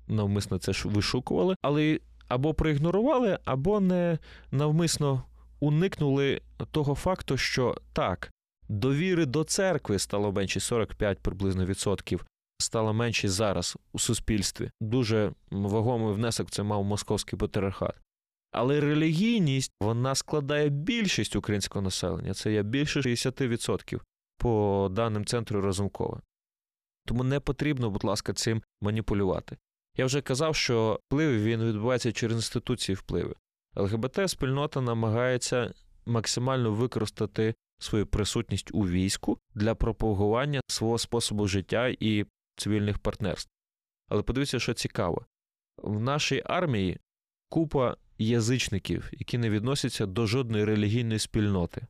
навмисно 0.08 0.58
це 0.58 0.72
ж 0.72 0.88
вишукували, 0.88 1.54
але 1.62 2.00
або 2.28 2.54
проігнорували, 2.54 3.38
або 3.44 3.80
не 3.80 4.18
навмисно 4.50 5.22
уникнули 5.60 6.40
того 6.70 6.94
факту, 6.94 7.36
що 7.36 7.76
так, 7.92 8.30
довіри 8.68 9.26
до 9.26 9.44
церкви 9.44 9.98
стало 9.98 10.32
менше 10.32 10.60
45 10.60 11.18
приблизно 11.18 11.64
відсотків. 11.64 12.26
Стало 12.62 12.92
менше 12.92 13.28
зараз 13.28 13.76
у 13.92 13.98
суспільстві. 13.98 14.70
Дуже 14.80 15.32
вагомий 15.50 16.14
внесок 16.14 16.50
це 16.50 16.62
мав 16.62 16.84
московський 16.84 17.38
патріархат. 17.38 17.94
Але 18.52 18.80
релігійність 18.80 19.72
вона 19.80 20.14
складає 20.14 20.68
більшість 20.68 21.36
українського 21.36 21.82
населення. 21.82 22.34
Це 22.34 22.52
є 22.52 22.62
більше 22.62 23.00
60% 23.00 24.00
по 24.38 24.88
даним 24.92 25.24
центру 25.24 25.60
Разумкова. 25.60 26.20
Тому 27.06 27.24
не 27.24 27.40
потрібно, 27.40 27.90
будь 27.90 28.04
ласка, 28.04 28.32
цим 28.32 28.62
маніпулювати. 28.80 29.56
Я 29.96 30.06
вже 30.06 30.20
казав, 30.20 30.56
що 30.56 31.00
вплив 31.06 31.42
він 31.42 31.64
відбувається 31.64 32.12
через 32.12 32.36
інституції 32.36 32.96
впливу. 32.96 33.34
ЛГБТ-спільнота 33.76 34.80
намагається 34.80 35.74
максимально 36.06 36.72
використати 36.72 37.54
свою 37.78 38.06
присутність 38.06 38.70
у 38.74 38.88
війську 38.88 39.38
для 39.54 39.74
пропагування 39.74 40.60
свого 40.66 40.98
способу 40.98 41.46
життя 41.46 41.94
і 42.00 42.26
цивільних 42.56 42.98
партнерств. 42.98 43.50
Але 44.08 44.22
подивіться, 44.22 44.60
що 44.60 44.74
цікаво: 44.74 45.26
в 45.76 46.00
нашій 46.00 46.42
армії 46.46 47.00
купа 47.48 47.96
язичників, 48.18 49.08
які 49.12 49.38
не 49.38 49.50
відносяться 49.50 50.06
до 50.06 50.26
жодної 50.26 50.64
релігійної 50.64 51.18
спільноти. 51.18 51.86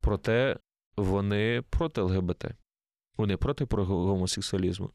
Проте 0.00 0.58
вони 0.96 1.62
проти 1.70 2.00
ЛГБТ, 2.00 2.44
вони 3.16 3.36
проти 3.36 3.66
гомосексуалізму. 3.70 4.90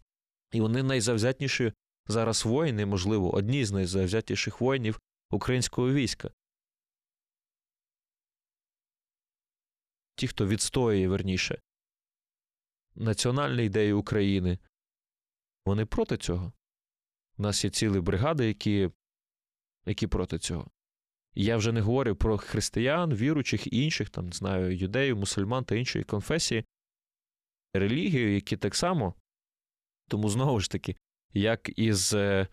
І 0.52 0.62
вони 0.62 0.84
найзавзятніші 0.84 1.74
зараз 2.07 2.45
воїни, 2.45 2.86
можливо, 2.86 3.36
одні 3.36 3.66
з 3.66 3.72
найзавзятіших 3.72 4.62
воїнів 4.62 4.99
українського 5.32 5.94
війська. 5.94 6.32
Ті, 10.16 10.28
хто 10.28 10.48
відстоює 10.48 11.07
верніше 11.07 11.60
національні 12.95 13.66
ідеї 13.66 13.94
України, 13.94 14.60
вони 15.66 15.86
проти 15.86 16.18
цього. 16.18 16.54
У 17.38 17.42
нас 17.42 17.64
є 17.64 17.70
цілі 17.70 18.00
бригади, 18.00 18.48
які 18.48 18.90
які 19.86 20.08
проти 20.08 20.40
цього. 20.40 20.68
Я 21.36 21.58
вже 21.58 21.72
не 21.72 21.82
говорю 21.82 22.16
про 22.16 22.38
християн, 22.38 23.14
віручих 23.14 23.74
і 23.74 23.84
інших, 23.84 24.10
там, 24.10 24.34
знаю, 24.34 24.78
юдеїв, 24.78 25.18
мусульман 25.18 25.64
та 25.64 25.76
іншої 25.76 26.04
конфесії, 26.04 26.66
релігію, 27.74 28.34
які 28.34 28.58
так 28.58 28.76
само. 28.76 29.14
Тому 30.08 30.30
знову 30.30 30.60
ж 30.60 30.72
таки, 30.72 30.96
як 31.34 31.80
із 31.80 32.14
е, 32.14 32.48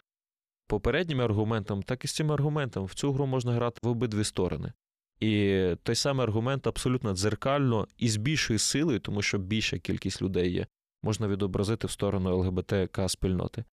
попередніми 0.66 1.24
аргументами, 1.24 1.82
так 1.82 2.04
і 2.04 2.08
з 2.08 2.12
цим 2.12 2.32
аргументом. 2.32 2.84
В 2.84 2.94
цю 2.94 3.12
гру 3.12 3.26
можна 3.26 3.52
грати 3.52 3.78
в 3.82 3.88
обидві 3.88 4.24
сторони. 4.24 4.72
І 5.20 5.76
той 5.82 5.94
самий 5.94 6.24
аргумент 6.24 6.66
абсолютно 6.66 7.14
дзеркально 7.14 7.88
і 7.96 8.08
з 8.08 8.16
більшою 8.16 8.58
силою, 8.58 9.00
тому 9.00 9.22
що 9.22 9.38
більша 9.38 9.78
кількість 9.78 10.22
людей 10.22 10.52
є, 10.52 10.66
можна 11.02 11.28
відобразити 11.28 11.86
в 11.86 11.90
сторону 11.90 12.36
ЛГБТК 12.36 13.08
спільноти. 13.08 13.64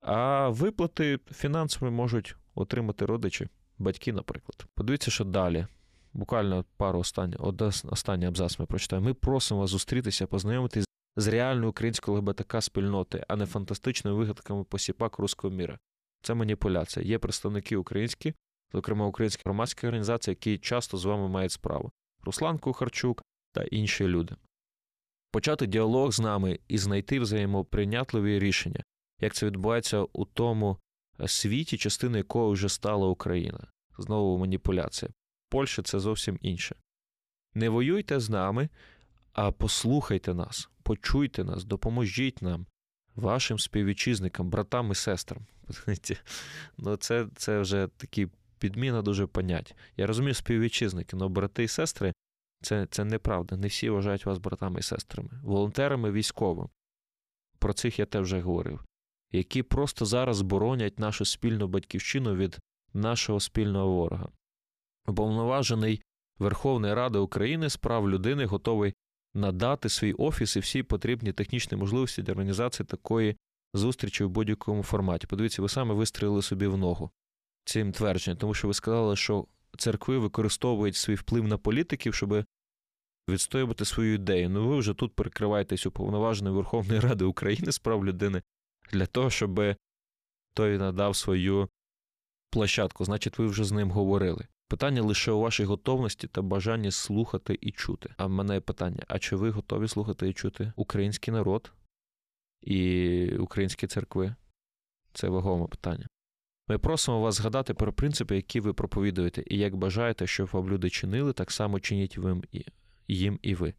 А 0.00 0.48
виплати 0.48 1.18
фінансові 1.32 1.90
можуть 1.90 2.36
отримати 2.54 3.06
родичі, 3.06 3.48
батьки, 3.78 4.12
наприклад. 4.12 4.66
Подивіться, 4.74 5.10
що 5.10 5.24
далі. 5.24 5.66
Буквально 6.12 6.64
пару 6.76 6.98
останніх 6.98 7.40
останній 7.84 8.26
абзац 8.26 8.58
ми 8.58 8.66
прочитаємо. 8.66 9.08
Ми 9.08 9.14
просимо 9.14 9.60
вас 9.60 9.70
зустрітися, 9.70 10.26
познайомитись 10.26 10.86
з 11.16 11.26
реальною 11.26 11.70
українською 11.70 12.16
ЛГБТК 12.16 12.60
спільноти, 12.60 13.24
а 13.28 13.36
не 13.36 13.46
фантастичними 13.46 14.16
вигадками 14.16 14.64
посіпак 14.64 15.18
руського 15.18 15.54
міра. 15.54 15.78
Це 16.22 16.34
маніпуляція. 16.34 17.06
Є 17.06 17.18
представники 17.18 17.76
українські, 17.76 18.34
зокрема 18.72 19.06
українські 19.06 19.42
громадські 19.44 19.86
організації, 19.86 20.32
які 20.32 20.58
часто 20.58 20.96
з 20.96 21.04
вами 21.04 21.28
мають 21.28 21.52
справу. 21.52 21.90
Руслан 22.24 22.58
Кухарчук 22.58 23.22
та 23.52 23.64
інші 23.64 24.08
люди. 24.08 24.36
Почати 25.32 25.66
діалог 25.66 26.12
з 26.12 26.20
нами 26.20 26.58
і 26.68 26.78
знайти 26.78 27.20
взаємоприйнятливі 27.20 28.38
рішення, 28.38 28.82
як 29.20 29.34
це 29.34 29.46
відбувається 29.46 30.06
у 30.12 30.24
тому 30.24 30.78
світі, 31.26 31.76
частиною 31.76 32.18
якого 32.18 32.50
вже 32.50 32.68
стала 32.68 33.06
Україна. 33.08 33.66
Знову 33.98 34.38
маніпуляція. 34.38 35.10
Польща 35.48 35.82
це 35.82 36.00
зовсім 36.00 36.38
інше. 36.42 36.76
Не 37.54 37.68
воюйте 37.68 38.20
з 38.20 38.30
нами, 38.30 38.68
а 39.32 39.52
послухайте 39.52 40.34
нас, 40.34 40.70
почуйте 40.82 41.44
нас, 41.44 41.64
допоможіть 41.64 42.42
нам, 42.42 42.66
вашим 43.14 43.58
співвітчизникам, 43.58 44.50
братам 44.50 44.92
і 44.92 44.94
сестрам. 44.94 45.46
Ну, 46.78 46.96
Це 46.96 47.26
це 47.36 47.60
вже 47.60 47.88
такі 47.96 48.28
підміна 48.58 49.02
дуже 49.02 49.26
понять. 49.26 49.74
Я 49.96 50.06
розумію 50.06 50.34
співвітчизники, 50.34 51.16
але 51.16 51.28
брати 51.28 51.64
і 51.64 51.68
сестри 51.68 52.12
це 52.62 52.86
це 52.90 53.04
неправда. 53.04 53.56
Не 53.56 53.66
всі 53.66 53.90
вважають 53.90 54.26
вас 54.26 54.38
братами 54.38 54.80
і 54.80 54.82
сестрами, 54.82 55.30
волонтерами 55.42 56.12
військовими. 56.12 56.68
Про 57.58 57.72
цих 57.72 57.98
я 57.98 58.06
теж 58.06 58.22
вже 58.22 58.40
говорив, 58.40 58.84
які 59.32 59.62
просто 59.62 60.04
зараз 60.04 60.42
боронять 60.42 60.98
нашу 60.98 61.24
спільну 61.24 61.68
батьківщину 61.68 62.34
від 62.34 62.58
нашого 62.94 63.40
спільного 63.40 63.92
ворога. 63.92 64.28
Уповноважений 65.06 66.02
Верховної 66.38 66.94
Ради 66.94 67.18
України 67.18 67.70
з 67.70 67.76
прав 67.76 68.10
людини 68.10 68.44
готовий 68.44 68.94
надати 69.34 69.88
свій 69.88 70.12
офіс 70.12 70.56
і 70.56 70.60
всі 70.60 70.82
потрібні 70.82 71.32
технічні 71.32 71.78
можливості 71.78 72.22
для 72.22 72.32
організації 72.32 72.86
такої 72.86 73.36
зустрічі 73.74 74.24
в 74.24 74.30
будь-якому 74.30 74.82
форматі. 74.82 75.26
Подивіться, 75.26 75.62
ви 75.62 75.68
саме 75.68 75.94
вистрілили 75.94 76.42
собі 76.42 76.66
в 76.66 76.76
ногу 76.76 77.10
цим 77.64 77.92
твердженням, 77.92 78.38
тому 78.38 78.54
що 78.54 78.68
ви 78.68 78.74
сказали, 78.74 79.16
що 79.16 79.46
церкви 79.78 80.18
використовують 80.18 80.96
свій 80.96 81.14
вплив 81.14 81.48
на 81.48 81.58
політиків, 81.58 82.14
щоб 82.14 82.44
відстоювати 83.28 83.84
свою 83.84 84.14
ідею. 84.14 84.50
Ну 84.50 84.68
ви 84.68 84.76
вже 84.76 84.94
тут 84.94 85.14
перекриваєтесь 85.14 85.86
уповноваженою 85.86 86.56
Верховної 86.56 87.00
Ради 87.00 87.24
України 87.24 87.72
з 87.72 87.78
прав 87.78 88.06
людини 88.06 88.42
для 88.92 89.06
того, 89.06 89.30
щоб 89.30 89.60
той 90.54 90.78
надав 90.78 91.16
свою 91.16 91.68
площадку. 92.50 93.04
Значить, 93.04 93.38
ви 93.38 93.46
вже 93.46 93.64
з 93.64 93.72
ним 93.72 93.90
говорили. 93.90 94.46
Питання 94.68 95.02
лише 95.02 95.32
у 95.32 95.40
вашій 95.40 95.64
готовності 95.64 96.28
та 96.28 96.42
бажанні 96.42 96.90
слухати 96.90 97.58
і 97.60 97.72
чути. 97.72 98.14
А 98.16 98.26
в 98.26 98.30
мене 98.30 98.54
є 98.54 98.60
питання: 98.60 99.04
а 99.08 99.18
чи 99.18 99.36
ви 99.36 99.50
готові 99.50 99.88
слухати 99.88 100.28
і 100.28 100.32
чути 100.32 100.72
український 100.76 101.34
народ 101.34 101.72
і 102.60 103.36
українські 103.38 103.86
церкви? 103.86 104.34
Це 105.12 105.28
вагоме 105.28 105.66
питання. 105.66 106.06
Ми 106.72 106.78
просимо 106.78 107.20
вас 107.20 107.34
згадати 107.34 107.74
про 107.74 107.92
принципи, 107.92 108.36
які 108.36 108.60
ви 108.60 108.72
проповідуєте, 108.72 109.44
і 109.46 109.58
як 109.58 109.76
бажаєте, 109.76 110.26
щоб 110.26 110.48
вам 110.52 110.68
люди 110.68 110.90
чинили, 110.90 111.32
так 111.32 111.50
само 111.50 111.80
чиніть 111.80 112.18
їм 113.08 113.38
і 113.42 113.54
ви. 113.54 113.74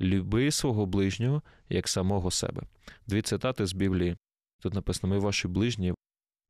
Люби 0.00 0.50
свого 0.50 0.86
ближнього 0.86 1.42
як 1.68 1.88
самого 1.88 2.30
себе. 2.30 2.62
Дві 3.06 3.22
цитати 3.22 3.66
з 3.66 3.72
Біблії. 3.72 4.16
Тут 4.62 4.74
написано: 4.74 5.14
ми 5.14 5.20
ваші 5.20 5.48
ближні, 5.48 5.94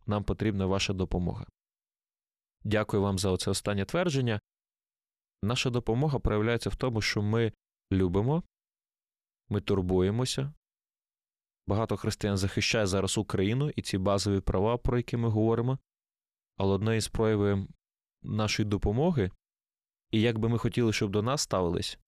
нам 0.07 0.25
потрібна 0.25 0.67
ваша 0.67 0.93
допомога. 0.93 1.47
Дякую 2.65 3.03
вам 3.03 3.19
за 3.19 3.31
оце 3.31 3.51
останнє 3.51 3.85
твердження. 3.85 4.41
Наша 5.43 5.71
допомога 5.71 6.19
проявляється 6.19 6.71
в 6.71 6.77
тому, 6.77 7.01
що 7.01 7.23
ми 7.23 7.53
любимо, 7.93 8.43
ми 9.49 9.61
турбуємося. 9.61 10.53
Багато 11.69 11.97
християн 11.97 12.37
захищає 12.37 12.87
зараз 12.87 13.19
Україну 13.19 13.71
і 13.71 13.83
ці 13.83 13.99
базові 13.99 14.41
права, 14.41 14.79
про 14.79 14.97
які 14.97 15.17
ми 15.17 15.29
говоримо. 15.29 15.79
Але 16.57 16.75
одне 16.75 16.97
із 16.97 17.09
проявів 17.09 17.69
нашої 18.23 18.69
допомоги, 18.69 19.31
і 20.11 20.21
як 20.21 20.39
би 20.39 20.49
ми 20.49 20.59
хотіли, 20.59 20.93
щоб 20.93 21.11
до 21.11 21.23
нас 21.23 21.43
ставились, 21.43 21.99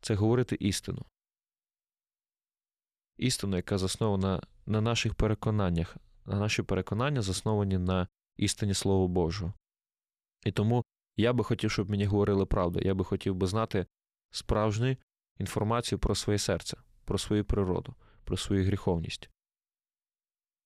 це 0.00 0.14
говорити 0.14 0.56
істину. 0.60 1.04
Істину, 3.16 3.56
яка 3.56 3.78
заснована 3.78 4.42
на 4.66 4.80
наших 4.80 5.14
переконаннях, 5.14 5.96
а 6.24 6.36
наші 6.36 6.62
переконання 6.62 7.22
засновані 7.22 7.78
на 7.78 8.08
істині 8.36 8.74
Слова 8.74 9.08
Божого. 9.08 9.54
І 10.44 10.52
тому 10.52 10.84
я 11.16 11.32
би 11.32 11.44
хотів, 11.44 11.70
щоб 11.70 11.90
мені 11.90 12.04
говорили 12.04 12.46
правду. 12.46 12.80
Я 12.80 12.94
би 12.94 13.04
хотів 13.04 13.34
би 13.34 13.46
знати 13.46 13.86
справжню 14.30 14.96
інформацію 15.38 15.98
про 15.98 16.14
своє 16.14 16.38
серце, 16.38 16.76
про 17.04 17.18
свою 17.18 17.44
природу, 17.44 17.94
про 18.24 18.36
свою 18.36 18.64
гріховність. 18.64 19.30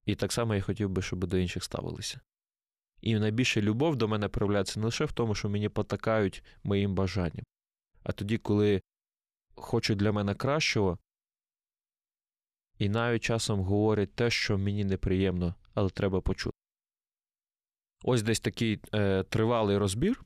І 0.05 0.15
так 0.15 0.33
само 0.33 0.55
я 0.55 0.61
хотів 0.61 0.91
би, 0.91 1.03
щоб 1.03 1.25
до 1.25 1.37
інших 1.37 1.65
ставилися. 1.65 2.21
І 3.01 3.19
найбільша 3.19 3.61
любов 3.61 3.97
до 3.97 4.09
мене 4.09 4.29
проявляється 4.29 4.81
не 4.81 4.87
лише 4.87 5.05
в 5.05 5.13
тому, 5.13 5.35
що 5.35 5.49
мені 5.49 5.69
потакають 5.69 6.43
моїм 6.63 6.95
бажанням, 6.95 7.45
а 8.03 8.13
тоді, 8.13 8.39
коли 8.39 8.83
хочуть 9.55 9.99
для 9.99 10.13
мене 10.13 10.35
кращого, 10.35 10.99
і 12.79 12.89
навіть 12.89 13.23
часом 13.23 13.61
говорять 13.61 14.15
те, 14.15 14.31
що 14.31 14.59
мені 14.59 14.85
неприємно, 14.85 15.55
але 15.75 15.91
треба 15.91 16.21
почути. 16.21 16.57
Ось 18.05 18.23
десь 18.23 18.41
такий 18.41 18.81
е, 18.95 19.23
тривалий 19.23 19.79
розбір, 19.79 20.25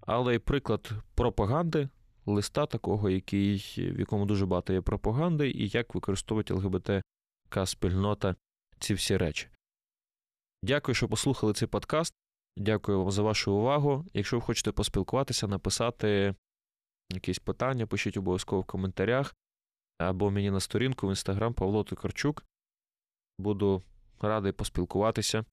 але 0.00 0.34
й 0.34 0.38
приклад 0.38 0.90
пропаганди, 1.14 1.88
листа 2.28 2.66
такого, 2.66 3.10
який, 3.10 3.56
в 3.76 4.00
якому 4.00 4.26
дуже 4.26 4.46
багато 4.46 4.72
є 4.72 4.80
пропаганди, 4.80 5.50
і 5.50 5.68
як 5.68 5.94
використовують 5.94 6.50
ЛГБТК 6.50 7.66
спільнота 7.66 8.36
ці 8.78 8.94
всі 8.94 9.16
речі. 9.16 9.48
Дякую, 10.62 10.94
що 10.94 11.08
послухали 11.08 11.52
цей 11.52 11.68
подкаст. 11.68 12.14
Дякую 12.56 12.98
вам 12.98 13.10
за 13.10 13.22
вашу 13.22 13.52
увагу. 13.52 14.06
Якщо 14.14 14.36
ви 14.36 14.42
хочете 14.42 14.72
поспілкуватися, 14.72 15.48
написати 15.48 16.34
якісь 17.10 17.38
питання, 17.38 17.86
пишіть 17.86 18.16
обов'язково 18.16 18.62
в 18.62 18.64
коментарях 18.64 19.34
або 19.98 20.30
мені 20.30 20.50
на 20.50 20.60
сторінку 20.60 21.06
в 21.06 21.10
інстаграм 21.10 21.54
Павло 21.54 21.84
Токарчук. 21.84 22.44
Буду 23.38 23.82
радий 24.20 24.52
поспілкуватися. 24.52 25.44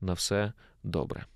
На 0.00 0.12
все 0.12 0.52
добре. 0.82 1.26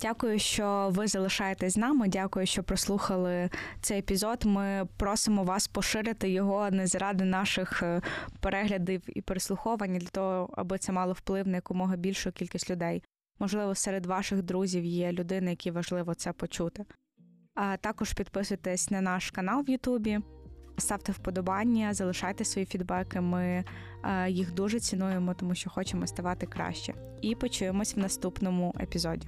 Дякую, 0.00 0.38
що 0.38 0.90
ви 0.92 1.06
залишаєтесь 1.06 1.72
з 1.72 1.76
нами. 1.76 2.08
Дякую, 2.08 2.46
що 2.46 2.62
прослухали 2.62 3.50
цей 3.80 3.98
епізод. 3.98 4.44
Ми 4.44 4.88
просимо 4.96 5.44
вас 5.44 5.68
поширити 5.68 6.30
його 6.30 6.70
не 6.70 6.86
заради 6.86 7.24
наших 7.24 7.82
е, 7.82 8.00
переглядів 8.40 9.02
і 9.06 9.20
переслуховань, 9.20 9.98
для 9.98 10.08
того, 10.08 10.50
аби 10.56 10.78
це 10.78 10.92
мало 10.92 11.12
вплив 11.12 11.48
на 11.48 11.56
якомога 11.56 11.96
більшу 11.96 12.32
кількість 12.32 12.70
людей. 12.70 13.02
Можливо, 13.38 13.74
серед 13.74 14.06
ваших 14.06 14.42
друзів 14.42 14.84
є 14.84 15.12
людини, 15.12 15.50
які 15.50 15.70
важливо 15.70 16.14
це 16.14 16.32
почути. 16.32 16.84
А 17.54 17.76
також 17.76 18.12
підписуйтесь 18.12 18.90
на 18.90 19.00
наш 19.00 19.30
канал 19.30 19.62
в 19.62 19.70
Ютубі, 19.70 20.20
ставте 20.78 21.12
вподобання, 21.12 21.94
залишайте 21.94 22.44
свої 22.44 22.66
фідбеки. 22.66 23.20
Ми 23.20 23.64
е, 24.04 24.30
їх 24.30 24.54
дуже 24.54 24.80
цінуємо, 24.80 25.34
тому 25.34 25.54
що 25.54 25.70
хочемо 25.70 26.06
ставати 26.06 26.46
краще. 26.46 26.94
І 27.20 27.34
почуємось 27.34 27.96
в 27.96 27.98
наступному 27.98 28.74
епізоді. 28.80 29.26